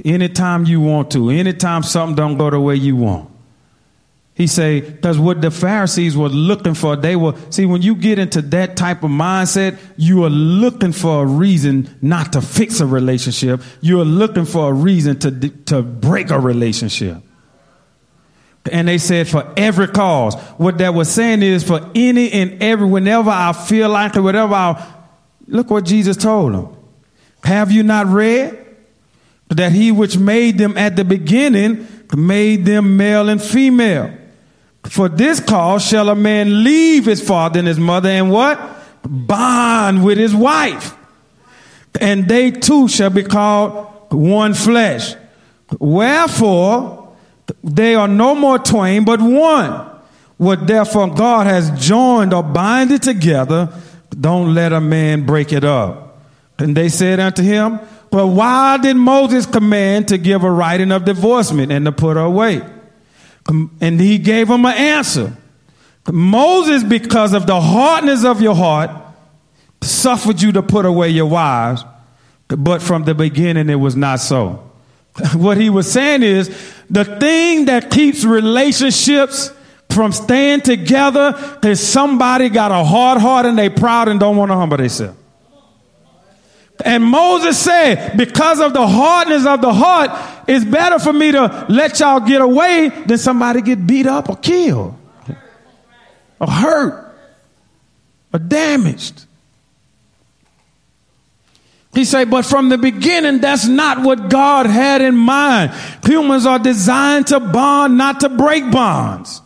anytime 0.02 0.64
you 0.64 0.80
want 0.80 1.10
to, 1.10 1.28
anytime 1.28 1.82
something 1.82 2.16
don't 2.16 2.38
go 2.38 2.48
the 2.48 2.60
way 2.60 2.76
you 2.76 2.96
want. 2.96 3.33
He 4.36 4.48
say, 4.48 4.80
because 4.80 5.16
what 5.16 5.40
the 5.40 5.50
Pharisees 5.52 6.16
were 6.16 6.28
looking 6.28 6.74
for, 6.74 6.96
they 6.96 7.14
were, 7.14 7.34
see, 7.50 7.66
when 7.66 7.82
you 7.82 7.94
get 7.94 8.18
into 8.18 8.42
that 8.42 8.76
type 8.76 9.04
of 9.04 9.10
mindset, 9.10 9.78
you 9.96 10.24
are 10.24 10.30
looking 10.30 10.90
for 10.90 11.22
a 11.22 11.26
reason 11.26 11.96
not 12.02 12.32
to 12.32 12.40
fix 12.40 12.80
a 12.80 12.86
relationship. 12.86 13.62
You 13.80 14.00
are 14.00 14.04
looking 14.04 14.44
for 14.44 14.70
a 14.70 14.72
reason 14.72 15.20
to, 15.20 15.48
to 15.48 15.82
break 15.82 16.30
a 16.30 16.40
relationship. 16.40 17.18
And 18.72 18.88
they 18.88 18.98
said 18.98 19.28
for 19.28 19.52
every 19.56 19.86
cause. 19.86 20.34
What 20.56 20.78
that 20.78 20.94
was 20.94 21.10
saying 21.10 21.42
is 21.42 21.62
for 21.62 21.88
any 21.94 22.32
and 22.32 22.60
every, 22.60 22.88
whenever 22.88 23.30
I 23.30 23.52
feel 23.52 23.88
like 23.88 24.16
it, 24.16 24.20
whatever 24.20 24.54
I, 24.54 24.94
look 25.46 25.70
what 25.70 25.84
Jesus 25.84 26.16
told 26.16 26.54
them. 26.54 26.76
Have 27.44 27.70
you 27.70 27.84
not 27.84 28.06
read 28.06 28.58
that 29.50 29.70
he 29.70 29.92
which 29.92 30.18
made 30.18 30.58
them 30.58 30.76
at 30.76 30.96
the 30.96 31.04
beginning 31.04 31.86
made 32.16 32.64
them 32.64 32.96
male 32.96 33.28
and 33.28 33.40
female? 33.40 34.12
For 34.88 35.08
this 35.08 35.40
cause 35.40 35.86
shall 35.86 36.08
a 36.08 36.14
man 36.14 36.62
leave 36.62 37.06
his 37.06 37.26
father 37.26 37.58
and 37.58 37.68
his 37.68 37.78
mother 37.78 38.08
and 38.08 38.30
what? 38.30 38.60
Bond 39.02 40.04
with 40.04 40.18
his 40.18 40.34
wife. 40.34 40.94
And 42.00 42.28
they 42.28 42.50
two 42.50 42.88
shall 42.88 43.10
be 43.10 43.22
called 43.22 44.12
one 44.12 44.54
flesh. 44.54 45.14
Wherefore, 45.78 47.14
they 47.62 47.94
are 47.94 48.08
no 48.08 48.34
more 48.34 48.58
twain, 48.58 49.04
but 49.04 49.20
one. 49.20 49.90
What 50.36 50.66
therefore 50.66 51.14
God 51.14 51.46
has 51.46 51.70
joined 51.86 52.34
or 52.34 52.42
binded 52.42 53.02
together, 53.02 53.72
don't 54.18 54.54
let 54.54 54.72
a 54.72 54.80
man 54.80 55.24
break 55.24 55.52
it 55.52 55.64
up. 55.64 56.18
And 56.58 56.76
they 56.76 56.88
said 56.88 57.20
unto 57.20 57.42
him, 57.42 57.80
But 58.10 58.28
why 58.28 58.78
did 58.78 58.96
Moses 58.96 59.46
command 59.46 60.08
to 60.08 60.18
give 60.18 60.44
a 60.44 60.50
writing 60.50 60.92
of 60.92 61.04
divorcement 61.04 61.72
and 61.72 61.84
to 61.84 61.92
put 61.92 62.16
her 62.16 62.22
away? 62.22 62.62
Um, 63.48 63.76
and 63.80 64.00
he 64.00 64.18
gave 64.18 64.48
him 64.48 64.64
an 64.64 64.74
answer. 64.74 65.36
Moses, 66.10 66.82
because 66.82 67.32
of 67.32 67.46
the 67.46 67.60
hardness 67.60 68.24
of 68.24 68.42
your 68.42 68.54
heart, 68.54 68.90
suffered 69.82 70.40
you 70.40 70.52
to 70.52 70.62
put 70.62 70.86
away 70.86 71.10
your 71.10 71.26
wives, 71.26 71.84
but 72.48 72.82
from 72.82 73.04
the 73.04 73.14
beginning 73.14 73.68
it 73.68 73.76
was 73.76 73.96
not 73.96 74.20
so. 74.20 74.70
What 75.34 75.56
he 75.56 75.70
was 75.70 75.90
saying 75.90 76.22
is 76.22 76.48
the 76.90 77.04
thing 77.04 77.66
that 77.66 77.90
keeps 77.90 78.24
relationships 78.24 79.52
from 79.90 80.12
staying 80.12 80.62
together 80.62 81.58
is 81.62 81.86
somebody 81.86 82.48
got 82.48 82.72
a 82.72 82.84
hard 82.84 83.20
heart 83.20 83.46
and 83.46 83.56
they 83.56 83.68
proud 83.68 84.08
and 84.08 84.18
don't 84.18 84.36
want 84.36 84.50
to 84.50 84.56
humble 84.56 84.76
themselves. 84.76 85.16
And 86.82 87.04
Moses 87.04 87.58
said, 87.58 88.16
because 88.16 88.60
of 88.60 88.72
the 88.72 88.86
hardness 88.86 89.46
of 89.46 89.60
the 89.60 89.72
heart, 89.72 90.10
it's 90.48 90.64
better 90.64 90.98
for 90.98 91.12
me 91.12 91.30
to 91.32 91.66
let 91.68 92.00
y'all 92.00 92.20
get 92.20 92.40
away 92.40 92.88
than 92.88 93.18
somebody 93.18 93.62
get 93.62 93.86
beat 93.86 94.06
up 94.06 94.28
or 94.28 94.36
killed 94.36 94.96
or 96.40 96.50
hurt 96.50 97.14
or 98.32 98.38
damaged. 98.40 99.26
He 101.94 102.04
said, 102.04 102.28
but 102.28 102.44
from 102.44 102.70
the 102.70 102.78
beginning, 102.78 103.38
that's 103.38 103.68
not 103.68 104.02
what 104.02 104.28
God 104.28 104.66
had 104.66 105.00
in 105.00 105.16
mind. 105.16 105.72
Humans 106.04 106.44
are 106.44 106.58
designed 106.58 107.28
to 107.28 107.38
bond, 107.38 107.96
not 107.96 108.20
to 108.20 108.28
break 108.28 108.68
bonds. 108.72 109.40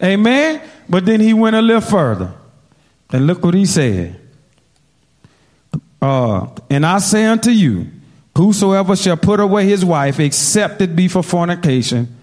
Amen. 0.00 0.62
But 0.88 1.06
then 1.06 1.18
he 1.18 1.34
went 1.34 1.56
a 1.56 1.60
little 1.60 1.80
further. 1.80 2.32
And 3.10 3.26
look 3.26 3.44
what 3.44 3.54
he 3.54 3.66
said. 3.66 4.21
Uh, 6.02 6.48
and 6.68 6.84
I 6.84 6.98
say 6.98 7.24
unto 7.24 7.50
you, 7.50 7.86
whosoever 8.36 8.96
shall 8.96 9.16
put 9.16 9.38
away 9.38 9.66
his 9.66 9.84
wife, 9.84 10.18
except 10.18 10.82
it 10.82 10.96
be 10.96 11.06
for 11.06 11.22
fornication, 11.22 12.16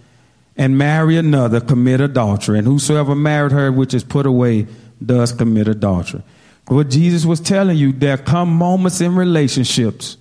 and 0.58 0.78
marry 0.78 1.18
another, 1.18 1.62
commit 1.62 2.02
adultery. 2.02 2.60
And 2.60 2.68
whosoever 2.68 3.16
married 3.16 3.54
her, 3.54 3.72
which 3.72 3.94
is 3.94 4.04
put 4.04 4.26
away, 4.26 4.68
does 5.04 5.32
commit 5.32 5.70
adultery. 5.70 6.22
What 6.68 6.90
Jesus 6.90 7.26
was 7.26 7.40
telling 7.40 7.78
you, 7.78 7.94
there 7.94 8.18
come 8.18 8.54
moments 8.54 9.00
in 9.00 9.16
relationships 9.16 10.18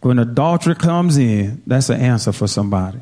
when 0.00 0.18
adultery 0.18 0.74
comes 0.74 1.16
in, 1.16 1.62
that's 1.66 1.88
an 1.88 2.00
answer 2.00 2.32
for 2.32 2.48
somebody. 2.48 2.98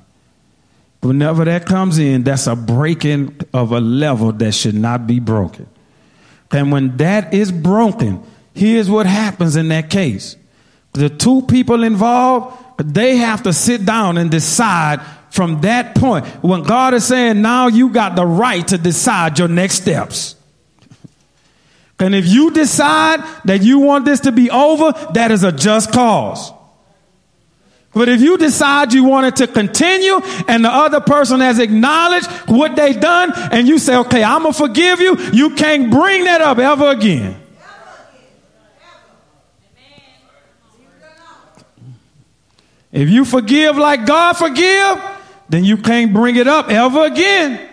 Whenever 1.00 1.46
that 1.46 1.64
comes 1.64 1.98
in, 1.98 2.24
that's 2.24 2.46
a 2.46 2.54
breaking 2.54 3.40
of 3.54 3.72
a 3.72 3.80
level 3.80 4.32
that 4.32 4.52
should 4.52 4.74
not 4.74 5.06
be 5.06 5.18
broken. 5.18 5.66
And 6.50 6.70
when 6.70 6.98
that 6.98 7.32
is 7.32 7.50
broken, 7.50 8.22
here's 8.60 8.90
what 8.90 9.06
happens 9.06 9.56
in 9.56 9.68
that 9.68 9.88
case. 9.88 10.36
The 10.92 11.08
two 11.08 11.40
people 11.42 11.82
involved, 11.82 12.62
they 12.78 13.16
have 13.16 13.44
to 13.44 13.54
sit 13.54 13.86
down 13.86 14.18
and 14.18 14.30
decide 14.30 15.00
from 15.30 15.62
that 15.62 15.94
point. 15.94 16.26
When 16.42 16.62
God 16.62 16.92
is 16.92 17.06
saying, 17.06 17.40
now 17.40 17.68
you 17.68 17.88
got 17.88 18.16
the 18.16 18.26
right 18.26 18.66
to 18.68 18.76
decide 18.76 19.38
your 19.38 19.48
next 19.48 19.76
steps. 19.76 20.36
And 21.98 22.14
if 22.14 22.26
you 22.26 22.50
decide 22.50 23.24
that 23.46 23.62
you 23.62 23.78
want 23.78 24.04
this 24.04 24.20
to 24.20 24.32
be 24.32 24.50
over, 24.50 24.92
that 25.14 25.30
is 25.30 25.42
a 25.42 25.52
just 25.52 25.90
cause. 25.92 26.52
But 27.94 28.10
if 28.10 28.20
you 28.20 28.36
decide 28.36 28.92
you 28.92 29.04
want 29.04 29.26
it 29.26 29.36
to 29.36 29.46
continue 29.46 30.20
and 30.48 30.64
the 30.64 30.68
other 30.68 31.00
person 31.00 31.40
has 31.40 31.58
acknowledged 31.58 32.30
what 32.46 32.76
they've 32.76 33.00
done 33.00 33.32
and 33.52 33.66
you 33.66 33.78
say, 33.78 33.96
okay, 33.96 34.22
I'm 34.22 34.42
going 34.42 34.52
to 34.52 34.58
forgive 34.58 35.00
you, 35.00 35.16
you 35.32 35.54
can't 35.54 35.90
bring 35.90 36.24
that 36.24 36.42
up 36.42 36.58
ever 36.58 36.90
again. 36.90 37.39
If 42.92 43.08
you 43.08 43.24
forgive 43.24 43.76
like 43.76 44.06
God 44.06 44.34
forgive, 44.34 45.02
then 45.48 45.64
you 45.64 45.76
can't 45.76 46.12
bring 46.12 46.36
it 46.36 46.48
up 46.48 46.70
ever 46.70 47.04
again. 47.04 47.68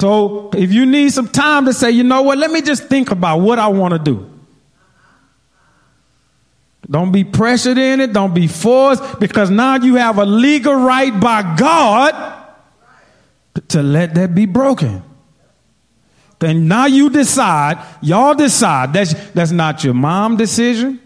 So 0.00 0.50
if 0.54 0.72
you 0.72 0.84
need 0.84 1.12
some 1.12 1.28
time 1.28 1.66
to 1.66 1.72
say, 1.72 1.92
you 1.92 2.02
know 2.02 2.22
what, 2.22 2.36
let 2.36 2.50
me 2.50 2.60
just 2.60 2.88
think 2.88 3.10
about 3.10 3.38
what 3.38 3.58
I 3.58 3.68
want 3.68 3.92
to 3.92 3.98
do. 3.98 4.28
Don't 6.90 7.12
be 7.12 7.22
pressured 7.22 7.78
in 7.78 8.00
it. 8.00 8.12
Don't 8.12 8.34
be 8.34 8.48
forced 8.48 9.20
because 9.20 9.50
now 9.50 9.76
you 9.76 9.94
have 9.96 10.18
a 10.18 10.24
legal 10.24 10.74
right 10.74 11.18
by 11.20 11.56
God 11.56 12.44
to 13.68 13.82
let 13.82 14.14
that 14.14 14.34
be 14.34 14.46
broken. 14.46 15.02
And 16.40 16.68
now 16.68 16.86
you 16.86 17.08
decide, 17.08 17.78
y'all 18.00 18.34
decide, 18.34 18.92
that's, 18.92 19.14
that's 19.30 19.52
not 19.52 19.84
your 19.84 19.94
mom 19.94 20.36
decision. 20.36 21.00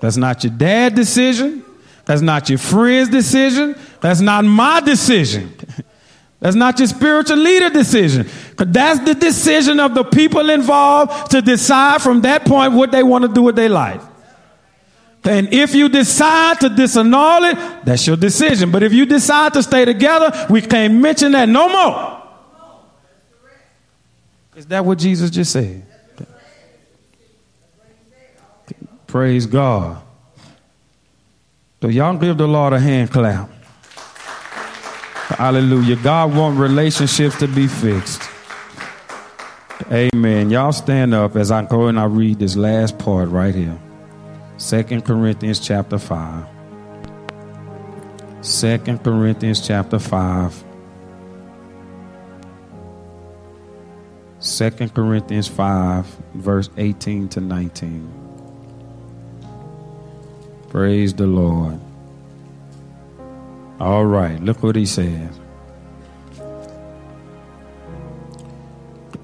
That's 0.00 0.16
not 0.16 0.44
your 0.44 0.52
dad 0.52 0.94
decision. 0.94 1.64
That's 2.04 2.22
not 2.22 2.48
your 2.48 2.58
friend's 2.58 3.10
decision. 3.10 3.76
That's 4.00 4.20
not 4.20 4.44
my 4.44 4.80
decision. 4.80 5.54
That's 6.40 6.54
not 6.54 6.78
your 6.78 6.86
spiritual 6.86 7.38
leader 7.38 7.70
decision. 7.70 8.28
Because 8.50 8.72
That's 8.72 9.00
the 9.00 9.14
decision 9.14 9.80
of 9.80 9.94
the 9.94 10.04
people 10.04 10.50
involved 10.50 11.30
to 11.30 11.40
decide 11.40 12.02
from 12.02 12.20
that 12.22 12.44
point 12.44 12.74
what 12.74 12.92
they 12.92 13.02
want 13.02 13.22
to 13.22 13.32
do 13.32 13.42
with 13.42 13.56
their 13.56 13.70
life. 13.70 14.02
And 15.24 15.52
if 15.52 15.74
you 15.74 15.88
decide 15.88 16.60
to 16.60 16.68
disannul 16.68 17.52
it, 17.52 17.84
that's 17.84 18.06
your 18.06 18.16
decision. 18.16 18.70
But 18.70 18.84
if 18.84 18.92
you 18.92 19.06
decide 19.06 19.54
to 19.54 19.62
stay 19.62 19.84
together, 19.84 20.46
we 20.48 20.60
can't 20.60 20.94
mention 20.94 21.32
that 21.32 21.48
no 21.48 21.68
more. 21.68 22.22
Is 24.54 24.66
that 24.66 24.84
what 24.84 24.98
Jesus 24.98 25.30
just 25.30 25.52
said? 25.52 25.84
Praise 29.16 29.46
God. 29.46 29.96
So 31.80 31.88
y'all 31.88 32.18
give 32.18 32.36
the 32.36 32.46
Lord 32.46 32.74
a 32.74 32.78
hand 32.78 33.10
clap. 33.10 33.48
Hallelujah. 35.38 35.96
God 35.96 36.36
wants 36.36 36.60
relationships 36.60 37.38
to 37.38 37.48
be 37.48 37.66
fixed. 37.66 38.22
Amen. 39.90 40.50
Y'all 40.50 40.70
stand 40.70 41.14
up 41.14 41.34
as 41.34 41.50
I 41.50 41.64
go 41.64 41.86
and 41.86 41.98
I 41.98 42.04
read 42.04 42.40
this 42.40 42.56
last 42.56 42.98
part 42.98 43.30
right 43.30 43.54
here. 43.54 43.78
Second 44.58 45.06
Corinthians 45.06 45.60
chapter 45.60 45.96
5. 45.96 46.44
Second 48.42 49.02
Corinthians 49.02 49.66
chapter 49.66 49.98
5. 49.98 50.64
Second 54.40 54.92
Corinthians 54.92 55.48
5, 55.48 56.04
verse 56.34 56.68
18 56.76 57.30
to 57.30 57.40
19. 57.40 58.25
Praise 60.68 61.14
the 61.14 61.26
Lord. 61.26 61.80
All 63.78 64.04
right, 64.04 64.40
look 64.42 64.62
what 64.62 64.76
he 64.76 64.86
says. 64.86 65.30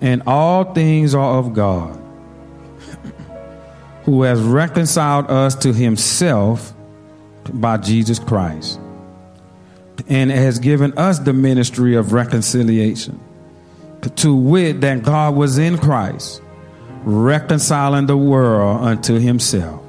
And 0.01 0.23
all 0.27 0.73
things 0.75 1.15
are 1.15 1.39
of 1.39 1.55
God 1.55 1.99
who 4.05 4.23
has 4.23 4.41
reconciled 4.41 5.31
us 5.31 5.55
to 5.57 5.73
himself 5.73 6.75
by 7.53 7.77
Jesus 7.77 8.19
Christ 8.19 8.81
and 10.09 10.31
has 10.31 10.59
given 10.59 10.97
us 10.99 11.21
the 11.21 11.33
ministry 11.33 11.95
of 11.95 12.13
reconciliation. 12.13 13.21
To 14.17 14.35
wit, 14.35 14.81
that 14.81 15.05
God 15.05 15.37
was 15.37 15.59
in 15.59 15.79
Christ, 15.79 16.43
reconciling 17.05 18.07
the 18.07 18.17
world 18.17 18.83
unto 18.83 19.21
himself, 19.21 19.81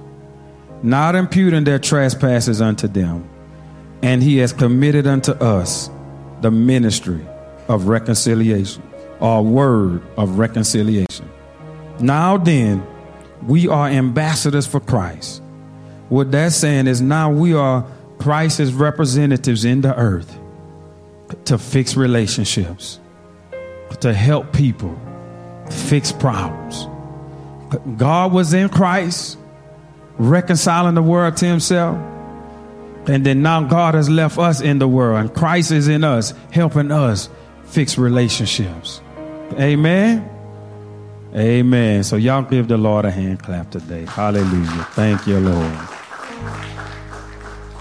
not 0.84 1.16
imputing 1.16 1.64
their 1.64 1.80
trespasses 1.80 2.62
unto 2.62 2.88
them. 2.88 3.28
And 4.02 4.22
he 4.22 4.38
has 4.40 4.52
committed 4.52 5.08
unto 5.08 5.32
us 5.32 5.90
the 6.42 6.52
ministry 6.52 7.26
of 7.70 7.88
reconciliation, 7.88 8.84
or 9.22 9.42
word 9.42 10.04
of 10.18 10.38
reconciliation. 10.38 11.30
Now 12.00 12.38
then, 12.38 12.86
we 13.48 13.70
are 13.70 13.88
ambassadors 13.88 14.68
for 14.68 14.82
Christ. 14.82 15.42
What 16.10 16.32
that's 16.32 16.56
saying 16.56 16.88
is 16.88 17.02
now 17.02 17.32
we 17.32 17.54
are 17.54 17.86
Christ's 18.20 18.74
representatives 18.74 19.64
in 19.64 19.82
the 19.82 19.98
earth 19.98 20.38
to 21.46 21.58
fix 21.58 21.96
relationships, 21.96 23.00
to 24.02 24.14
help 24.14 24.52
people 24.52 25.00
fix 25.72 26.12
problems. 26.12 26.88
God 27.98 28.34
was 28.34 28.54
in 28.54 28.68
Christ, 28.70 29.38
reconciling 30.18 30.96
the 30.96 31.02
world 31.02 31.38
to 31.38 31.46
himself. 31.46 31.98
And 33.08 33.26
then 33.26 33.42
now 33.42 33.64
God 33.64 33.96
has 33.96 34.10
left 34.10 34.38
us 34.38 34.62
in 34.62 34.80
the 34.80 34.88
world, 34.88 35.20
and 35.20 35.34
Christ 35.34 35.72
is 35.72 35.88
in 35.88 36.04
us, 36.04 36.34
helping 36.52 36.92
us 36.92 37.30
fix 37.66 37.98
relationships. 37.98 39.02
Amen. 39.60 40.30
Amen. 41.36 42.04
So 42.04 42.16
y'all 42.16 42.44
give 42.44 42.68
the 42.68 42.78
Lord 42.78 43.06
a 43.06 43.12
hand 43.12 43.42
clap 43.42 43.72
today. 43.72 44.06
Hallelujah. 44.06 44.88
Thank 44.92 45.26
you, 45.28 45.40
Lord. 45.40 45.78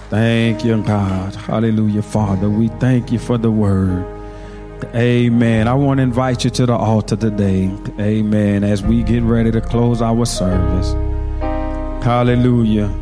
Thank 0.09 0.65
you, 0.65 0.81
God. 0.83 1.35
Hallelujah, 1.35 2.01
Father. 2.01 2.49
We 2.49 2.67
thank 2.67 3.11
you 3.11 3.19
for 3.19 3.37
the 3.37 3.51
word. 3.51 4.05
Amen. 4.95 5.67
I 5.67 5.73
want 5.73 5.99
to 5.99 6.03
invite 6.03 6.43
you 6.43 6.49
to 6.51 6.65
the 6.65 6.75
altar 6.75 7.15
today. 7.15 7.71
Amen. 7.99 8.63
As 8.63 8.83
we 8.83 9.03
get 9.03 9.23
ready 9.23 9.51
to 9.51 9.61
close 9.61 10.01
our 10.01 10.25
service. 10.25 10.93
Hallelujah. 12.03 12.93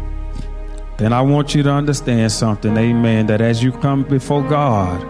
Then 0.98 1.12
I 1.12 1.22
want 1.22 1.56
you 1.56 1.64
to 1.64 1.72
understand 1.72 2.32
something. 2.32 2.78
Amen. 2.78 3.26
That 3.26 3.42
as 3.42 3.64
you 3.64 3.72
come 3.72 4.04
before 4.04 4.44
God, 4.48 5.02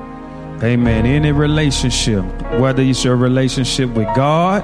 amen, 0.63 1.05
any 1.05 1.33
relationship, 1.33 2.23
whether 2.61 2.81
it's 2.81 3.03
your 3.03 3.17
relationship 3.17 3.89
with 3.89 4.07
God, 4.15 4.63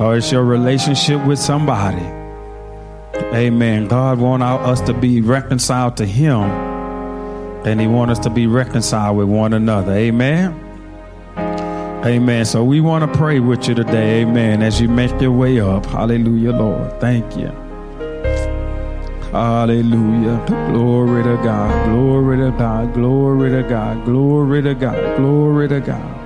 or 0.00 0.16
it's 0.16 0.30
your 0.30 0.44
relationship 0.44 1.26
with 1.26 1.40
somebody. 1.40 2.06
Amen. 3.34 3.88
God 3.88 4.20
wants 4.20 4.44
us 4.44 4.80
to 4.82 4.94
be 4.94 5.20
reconciled 5.20 5.96
to 5.96 6.06
Him, 6.06 6.42
and 7.66 7.80
He 7.80 7.88
wants 7.88 8.12
us 8.12 8.18
to 8.20 8.30
be 8.30 8.46
reconciled 8.46 9.16
with 9.16 9.28
one 9.28 9.52
another. 9.52 9.92
Amen. 9.94 10.54
Amen. 12.06 12.44
So 12.44 12.62
we 12.62 12.80
want 12.80 13.12
to 13.12 13.18
pray 13.18 13.40
with 13.40 13.66
you 13.66 13.74
today. 13.74 14.22
Amen. 14.22 14.62
As 14.62 14.80
you 14.80 14.88
make 14.88 15.20
your 15.20 15.32
way 15.32 15.58
up. 15.60 15.84
Hallelujah, 15.86 16.52
Lord. 16.52 17.00
Thank 17.00 17.36
you. 17.36 17.69
Hallelujah. 19.32 20.44
Glory 20.46 21.22
to 21.22 21.36
God. 21.36 21.86
Glory 21.88 22.36
to 22.38 22.50
God. 22.58 22.94
Glory 22.94 23.50
to 23.50 23.62
God. 23.62 24.04
Glory 24.04 24.62
to 24.62 24.74
God. 24.74 25.16
Glory 25.16 25.68
to 25.68 25.80
God. 25.80 26.16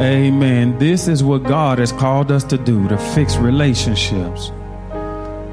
Amen. 0.00 0.78
This 0.78 1.08
is 1.08 1.22
what 1.24 1.42
God 1.42 1.78
has 1.78 1.92
called 1.92 2.30
us 2.30 2.44
to 2.44 2.56
do 2.56 2.88
to 2.88 2.96
fix 2.96 3.36
relationships. 3.36 4.52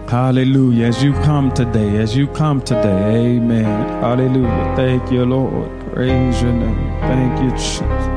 Hallelujah. 0.08 0.86
As 0.86 1.04
you 1.04 1.14
come 1.14 1.52
today, 1.54 1.98
as 1.98 2.16
you 2.16 2.28
come 2.28 2.62
today, 2.62 3.36
amen. 3.36 4.02
Hallelujah. 4.02 4.74
Thank 4.76 5.12
you, 5.12 5.26
Lord. 5.26 5.70
Praise 5.92 6.42
your 6.42 6.54
name. 6.54 7.00
Thank 7.02 7.42
you, 7.42 7.52
Jesus. 7.58 8.17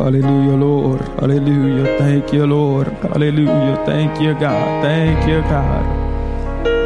Hallelujah, 0.00 0.56
Lord. 0.56 1.00
Hallelujah. 1.20 1.98
Thank 1.98 2.32
you, 2.32 2.46
Lord. 2.46 2.86
Hallelujah. 3.02 3.82
Thank 3.84 4.18
you, 4.18 4.32
God. 4.32 4.82
Thank 4.82 5.28
you, 5.28 5.42
God. 5.42 5.84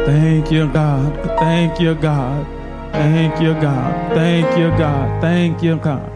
Thank 0.05 0.51
you, 0.51 0.67
God. 0.67 1.13
Thank 1.39 1.79
you, 1.79 1.95
God. 1.95 2.45
Thank 2.91 3.39
you, 3.39 3.53
God. 3.53 4.13
Thank 4.13 4.57
you, 4.57 4.69
God. 4.77 5.21
Thank 5.21 5.63
you, 5.63 5.77
God. 5.77 6.11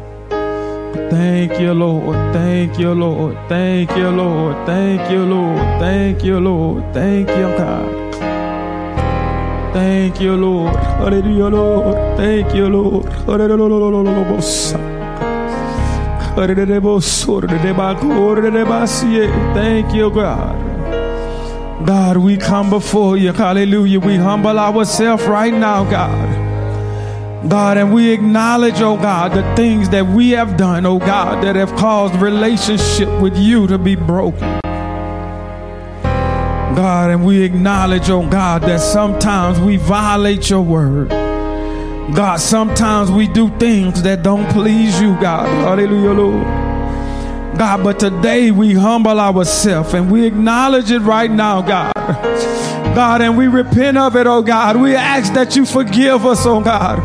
Thank 1.09 1.57
you, 1.61 1.73
Lord. 1.73 2.17
Thank 2.33 2.77
you, 2.77 2.93
Lord. 2.93 3.37
Thank 3.47 3.95
you, 3.95 4.09
Lord. 4.09 4.55
Thank 4.67 5.09
you, 5.09 5.23
Lord. 5.23 5.79
Thank 5.79 6.23
you, 6.25 6.39
Lord. 6.41 6.83
Thank 6.93 7.29
you, 7.29 7.47
God. 7.57 7.87
Thank 9.71 10.19
you, 10.19 10.35
Lord. 10.35 10.75
Hallelujah, 10.75 11.47
Lord. 11.47 12.17
Thank 12.17 12.53
you, 12.53 12.67
Lord. 12.67 13.05
Thank 19.53 19.93
you, 19.93 20.09
God. 20.09 20.55
God, 21.85 22.17
we 22.17 22.37
come 22.37 22.69
before 22.69 23.17
you. 23.17 23.33
Hallelujah. 23.33 23.99
We 23.99 24.15
humble 24.15 24.57
ourselves 24.57 25.25
right 25.25 25.53
now, 25.53 25.83
God. 25.83 27.49
God, 27.49 27.77
and 27.77 27.93
we 27.93 28.11
acknowledge, 28.11 28.79
oh 28.79 28.95
God, 28.95 29.33
the 29.33 29.43
things 29.55 29.89
that 29.89 30.05
we 30.05 30.31
have 30.31 30.55
done, 30.55 30.85
oh 30.85 30.99
God, 30.99 31.43
that 31.43 31.57
have 31.57 31.75
caused 31.75 32.15
relationship 32.15 33.09
with 33.21 33.35
you 33.37 33.67
to 33.67 33.77
be 33.77 33.95
broken. 33.95 34.59
God, 36.73 37.11
and 37.11 37.25
we 37.25 37.43
acknowledge, 37.43 38.09
oh 38.09 38.25
God, 38.29 38.61
that 38.61 38.79
sometimes 38.79 39.59
we 39.59 39.75
violate 39.75 40.49
your 40.49 40.61
word. 40.61 41.28
God, 42.13 42.39
sometimes 42.39 43.11
we 43.11 43.27
do 43.27 43.49
things 43.57 44.01
that 44.03 44.23
don't 44.23 44.49
please 44.51 44.99
you, 44.99 45.13
God. 45.21 45.47
Hallelujah, 45.47 46.11
Lord. 46.11 46.43
God, 47.57 47.83
but 47.83 47.99
today 47.99 48.51
we 48.51 48.73
humble 48.73 49.19
ourselves 49.19 49.93
and 49.93 50.09
we 50.11 50.25
acknowledge 50.25 50.91
it 50.91 50.99
right 50.99 51.29
now, 51.29 51.61
God. 51.61 51.91
God, 52.95 53.21
and 53.21 53.37
we 53.37 53.47
repent 53.47 53.97
of 53.97 54.15
it, 54.15 54.27
oh 54.27 54.41
God. 54.41 54.75
We 54.79 54.95
ask 54.95 55.33
that 55.33 55.55
you 55.55 55.65
forgive 55.65 56.25
us, 56.25 56.45
oh 56.45 56.61
God. 56.61 56.97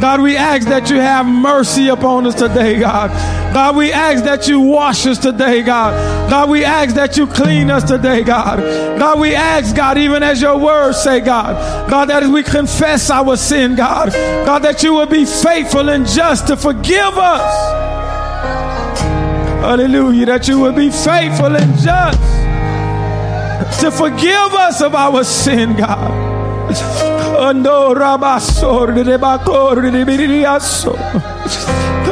God, 0.00 0.20
we 0.20 0.36
ask 0.36 0.68
that 0.68 0.88
you 0.90 0.96
have 0.96 1.26
mercy 1.26 1.88
upon 1.88 2.26
us 2.26 2.34
today, 2.34 2.78
God. 2.78 3.10
God, 3.52 3.76
we 3.76 3.92
ask 3.92 4.24
that 4.24 4.48
you 4.48 4.60
wash 4.60 5.06
us 5.06 5.18
today, 5.18 5.62
God. 5.62 6.30
God, 6.30 6.48
we 6.48 6.64
ask 6.64 6.94
that 6.94 7.16
you 7.16 7.26
clean 7.26 7.70
us 7.70 7.84
today, 7.84 8.22
God. 8.22 8.58
God, 8.98 9.20
we 9.20 9.34
ask, 9.34 9.76
God, 9.76 9.98
even 9.98 10.22
as 10.22 10.40
your 10.40 10.58
words 10.58 11.02
say, 11.02 11.20
God, 11.20 11.90
God, 11.90 12.06
that 12.06 12.22
as 12.22 12.30
we 12.30 12.42
confess 12.42 13.10
our 13.10 13.36
sin, 13.36 13.76
God, 13.76 14.12
God, 14.46 14.60
that 14.60 14.82
you 14.82 14.94
will 14.94 15.06
be 15.06 15.26
faithful 15.26 15.90
and 15.90 16.06
just 16.06 16.46
to 16.46 16.56
forgive 16.56 17.18
us. 17.18 17.82
Hallelujah, 19.62 20.26
that 20.26 20.48
you 20.48 20.58
will 20.58 20.72
be 20.72 20.90
faithful 20.90 21.54
and 21.54 21.78
just 21.78 22.31
to 23.80 23.90
forgive 23.90 24.54
us 24.54 24.80
of 24.80 24.94
our 24.94 25.24
sin, 25.24 25.76
God. 25.76 26.10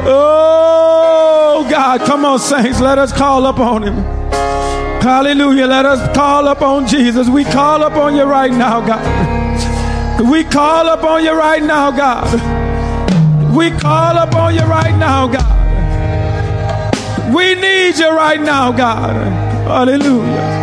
Oh 0.03 1.67
God, 1.71 2.01
come 2.03 2.25
on, 2.25 2.39
saints, 2.39 2.81
let 2.81 2.99
us 2.99 3.13
call 3.13 3.47
upon 3.47 3.83
Him. 3.83 4.21
Hallelujah. 5.01 5.67
Let 5.67 5.87
us 5.87 6.15
call 6.15 6.49
upon 6.49 6.87
Jesus. 6.87 7.27
We 7.29 7.45
call 7.45 7.83
upon 7.85 8.15
you 8.17 8.25
right 8.25 8.53
now, 8.53 8.81
God. 8.87 10.21
We 10.31 10.45
call 10.45 10.91
upon 10.91 11.25
you 11.25 11.33
right 11.33 11.63
now, 11.63 11.91
God. 11.91 12.31
We 13.57 13.71
call 13.71 14.19
upon 14.19 14.55
you 14.55 14.61
right 14.65 14.95
now, 14.99 15.27
God. 15.27 15.57
We 17.35 17.55
need 17.55 17.97
you 17.97 18.11
right 18.11 18.41
now, 18.41 18.73
God. 18.73 19.15
Hallelujah. 19.67 20.60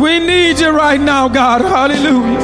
We 0.00 0.18
need 0.18 0.58
you 0.58 0.70
right 0.70 0.98
now, 0.98 1.28
God. 1.28 1.60
Hallelujah. 1.60 2.40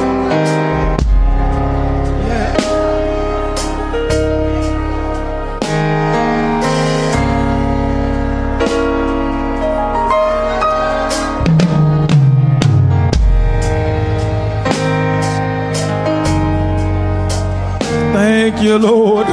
Thank 18.13 18.61
you, 18.61 18.77
Lord. 18.77 19.27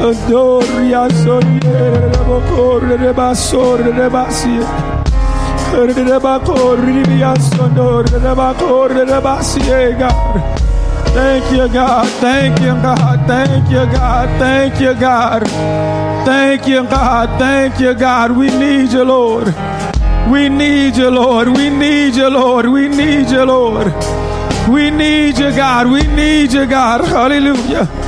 Adoria 0.00 1.08
sorre 1.10 1.58
de 1.58 2.18
bacore 2.28 2.96
de 2.96 3.12
basie. 3.12 3.64
Adoria 3.68 4.62
sorre 5.70 5.94
de 5.94 6.02
bacore 6.02 6.02
de 6.02 6.02
basore 6.02 6.02
de 6.02 6.08
basie. 6.08 6.08
De 6.08 6.18
bacore 6.20 7.02
de 7.02 7.18
basondor 7.18 8.04
de 8.04 8.34
bacore 8.34 9.04
de 9.04 9.20
basie, 9.20 9.94
God. 9.98 10.42
Thank 11.14 11.50
you, 11.50 11.68
God. 11.68 12.06
Thank 12.20 12.60
you, 12.60 12.74
God. 12.74 13.26
Thank 13.26 13.70
you, 13.70 13.86
God. 13.86 14.28
Thank 14.38 14.80
you, 14.80 14.94
God. 14.94 15.48
Thank 16.24 16.66
you, 16.68 16.84
God. 16.84 17.38
Thank 17.38 17.80
you, 17.80 17.94
God. 17.94 18.36
We 18.36 18.50
need 18.50 18.92
you, 18.92 19.04
Lord. 19.04 19.54
We 20.30 20.48
need 20.48 20.96
you, 20.96 21.10
Lord. 21.10 21.48
We 21.48 21.70
need 21.70 22.14
you, 22.14 22.28
Lord. 22.28 22.66
We 22.66 22.88
need 22.88 23.30
you, 23.30 23.44
Lord. 23.44 23.92
We 24.68 24.90
need 24.90 25.38
you, 25.38 25.50
God. 25.50 25.90
We 25.90 26.06
need 26.06 26.52
you, 26.52 26.66
God. 26.66 27.04
Hallelujah. 27.04 28.07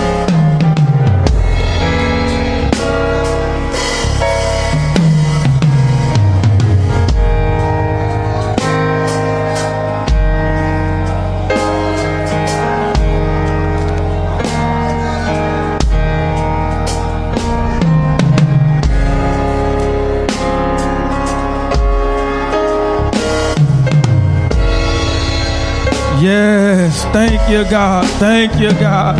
Thank 27.13 27.49
you, 27.49 27.63
God. 27.69 28.05
Thank 28.19 28.59
you, 28.59 28.71
God. 28.71 29.17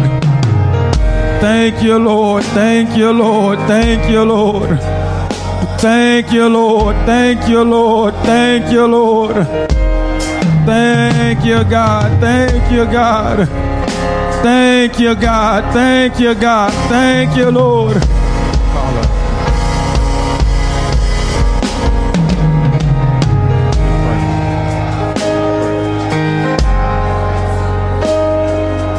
Thank 1.42 1.82
you, 1.82 1.98
Lord. 1.98 2.44
Thank 2.44 2.96
you, 2.96 3.12
Lord. 3.12 3.60
Thank 3.68 4.10
you, 4.10 4.24
Lord. 4.24 4.80
Thank 5.80 6.32
you, 6.32 6.48
Lord. 6.48 6.96
Thank 7.06 7.48
you, 7.50 7.64
Lord. 7.64 8.14
Thank 8.24 8.72
you, 8.72 8.86
Lord. 8.86 9.36
Thank 10.66 11.44
you, 11.44 11.64
God. 11.64 12.22
Thank 12.22 12.72
you, 12.72 12.86
God. 12.86 13.48
Thank 14.44 15.00
you, 15.00 15.16
God. 15.16 15.74
Thank 15.74 16.20
you, 16.20 16.36
God. 16.36 16.74
Thank 16.90 17.36
you, 17.36 17.50
Lord. 17.50 18.21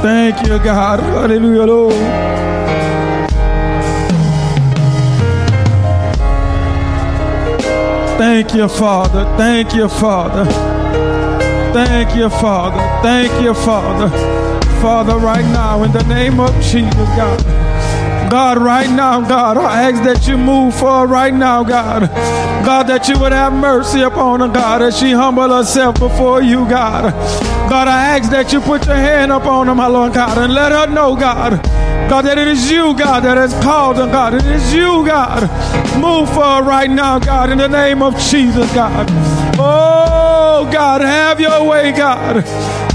Thank 0.02 0.48
you, 0.48 0.58
God. 0.58 0.98
Hallelujah, 0.98 1.62
Lord. 1.62 1.94
Thank 8.18 8.54
you, 8.54 8.68
Father. 8.68 9.24
Thank 9.36 9.74
you, 9.74 9.88
Father. 9.88 10.44
Thank 11.72 12.16
you, 12.16 12.28
Father. 12.28 13.02
Thank 13.02 13.42
you, 13.44 13.54
Father. 13.54 14.08
Father, 14.80 15.18
right 15.18 15.44
now, 15.52 15.84
in 15.84 15.92
the 15.92 16.02
name 16.04 16.40
of 16.40 16.52
Jesus, 16.60 16.92
God. 17.16 17.40
God, 18.28 18.58
right 18.58 18.90
now, 18.90 19.20
God, 19.20 19.56
I 19.56 19.90
ask 19.90 20.02
that 20.02 20.26
you 20.26 20.36
move 20.36 20.74
for 20.74 21.06
right 21.06 21.32
now, 21.32 21.62
God. 21.62 22.08
God, 22.64 22.88
that 22.88 23.08
you 23.08 23.18
would 23.20 23.32
have 23.32 23.52
mercy 23.52 24.00
upon 24.00 24.40
her, 24.40 24.48
God, 24.48 24.82
as 24.82 24.98
she 24.98 25.12
humble 25.12 25.48
herself 25.48 26.00
before 26.00 26.42
you, 26.42 26.68
God. 26.68 27.12
God, 27.68 27.88
I 27.88 28.18
ask 28.18 28.30
that 28.30 28.52
you 28.52 28.60
put 28.60 28.86
your 28.86 28.96
hand 28.96 29.32
up 29.32 29.46
on 29.46 29.66
her, 29.66 29.74
my 29.74 29.86
Lord 29.86 30.12
God, 30.14 30.38
and 30.38 30.52
let 30.52 30.72
her 30.72 30.86
know, 30.86 31.16
God, 31.16 31.62
God, 32.08 32.22
that 32.22 32.38
it 32.38 32.48
is 32.48 32.70
you, 32.70 32.94
God, 32.94 33.20
that 33.24 33.36
has 33.36 33.54
called 33.62 33.96
her, 33.96 34.06
God. 34.06 34.34
It 34.34 34.44
is 34.46 34.74
you, 34.74 35.04
God. 35.06 35.42
Move 35.98 36.28
for 36.28 36.44
her 36.44 36.62
right 36.62 36.90
now, 36.90 37.18
God, 37.18 37.50
in 37.50 37.58
the 37.58 37.68
name 37.68 38.02
of 38.02 38.18
Jesus, 38.18 38.72
God. 38.74 39.06
Oh, 39.58 40.68
God, 40.72 41.00
have 41.00 41.40
your 41.40 41.66
way, 41.66 41.92
God. 41.92 42.44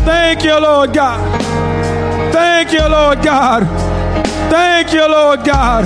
Thank 0.06 0.44
you, 0.44 0.60
Lord 0.60 0.94
God. 0.94 1.42
Thank 2.32 2.72
you, 2.72 2.88
Lord 2.88 3.24
God. 3.24 3.64
Thank 4.50 4.94
you, 4.94 5.08
Lord 5.08 5.44
God. 5.44 5.86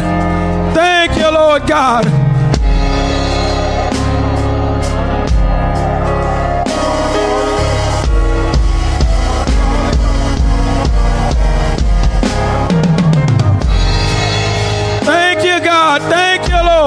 Thank 0.76 1.18
you, 1.18 1.32
Lord 1.32 1.68
God. 1.68 2.21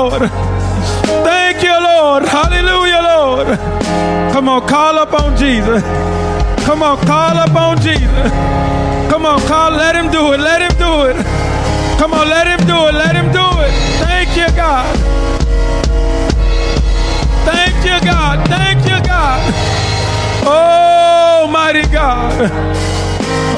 Lord. 0.05 0.31
Thank 1.25 1.63
you, 1.63 1.73
Lord. 1.73 2.25
Hallelujah, 2.25 3.01
Lord. 3.03 3.47
Come 4.33 4.51
on, 4.51 4.69
call 4.69 4.99
up 4.99 5.15
on 5.15 5.35
Jesus. 5.35 5.83
Come 6.67 6.83
on, 6.83 6.99
call 7.07 7.39
up 7.39 7.55
on 7.55 7.81
Jesus. 7.81 8.31
Come 9.11 9.25
on, 9.25 9.41
call. 9.49 9.71
Let 9.71 9.97
him 9.97 10.11
do 10.11 10.33
it. 10.35 10.41
Let 10.41 10.61
him 10.61 10.77
do 10.79 11.05
it. 11.09 11.17
Come 11.99 12.13
on, 12.13 12.29
let 12.29 12.47
him 12.47 12.67
do 12.67 12.89
it. 12.89 12.95
Let 12.95 13.17
him 13.17 13.33
do 13.33 13.47
it. 13.65 13.73
Thank 14.05 14.37
you, 14.37 14.47
God. 14.55 14.95
Thank 17.49 17.77
you, 17.87 17.99
God. 18.05 18.47
Thank 18.49 18.85
you, 18.85 18.99
God. 19.09 19.41
Oh, 20.45 21.49
mighty 21.51 21.87
God. 21.89 22.51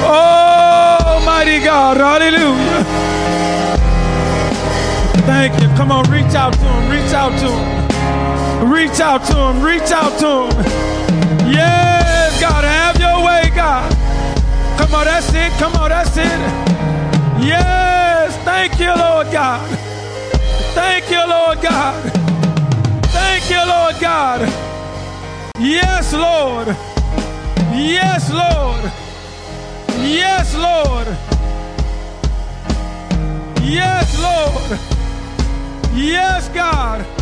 Oh, 0.06 1.23
mighty 1.27 1.59
God. 1.59 1.97
Hallelujah. 1.97 2.85
Thank 5.27 5.60
you. 5.60 5.65
Come 5.77 5.93
on, 5.93 6.11
reach 6.11 6.35
out 6.35 6.55
to 6.55 6.59
him. 6.59 6.90
Reach 6.90 7.12
out 7.12 7.39
to 7.39 7.48
him. 7.48 8.73
Reach 8.73 8.98
out 8.98 9.24
to 9.27 9.36
him. 9.36 9.62
Reach 9.62 9.93
out 9.93 10.19
to 10.20 10.47
him. 10.48 11.53
Yes, 11.53 12.40
God, 12.40 12.65
have 12.65 12.98
your 12.98 13.24
way, 13.24 13.51
God. 13.55 13.93
Come 14.78 14.94
on, 14.94 15.05
that's 15.05 15.32
it. 15.35 15.53
Come 15.59 15.74
on, 15.77 15.90
that's 15.90 16.16
it. 16.16 16.40
Yes, 17.44 18.36
thank 18.44 18.81
you, 18.81 18.89
Lord 18.89 19.31
God. 19.31 19.69
Thank 20.74 21.11
you, 21.11 21.27
Lord 21.28 21.61
God. 21.61 22.12
Thank 23.12 23.51
you, 23.51 23.59
Lord 23.59 23.97
God. 24.01 24.40
Yes, 25.59 26.12
Lord. 26.12 26.69
Yes, 27.77 28.31
Lord. 28.32 28.93
Yes, 30.01 30.55
Lord. 30.57 31.07
Yes, 33.62 34.19
Lord. 34.19 34.85
Yes, 35.97 36.51
God. 36.51 37.15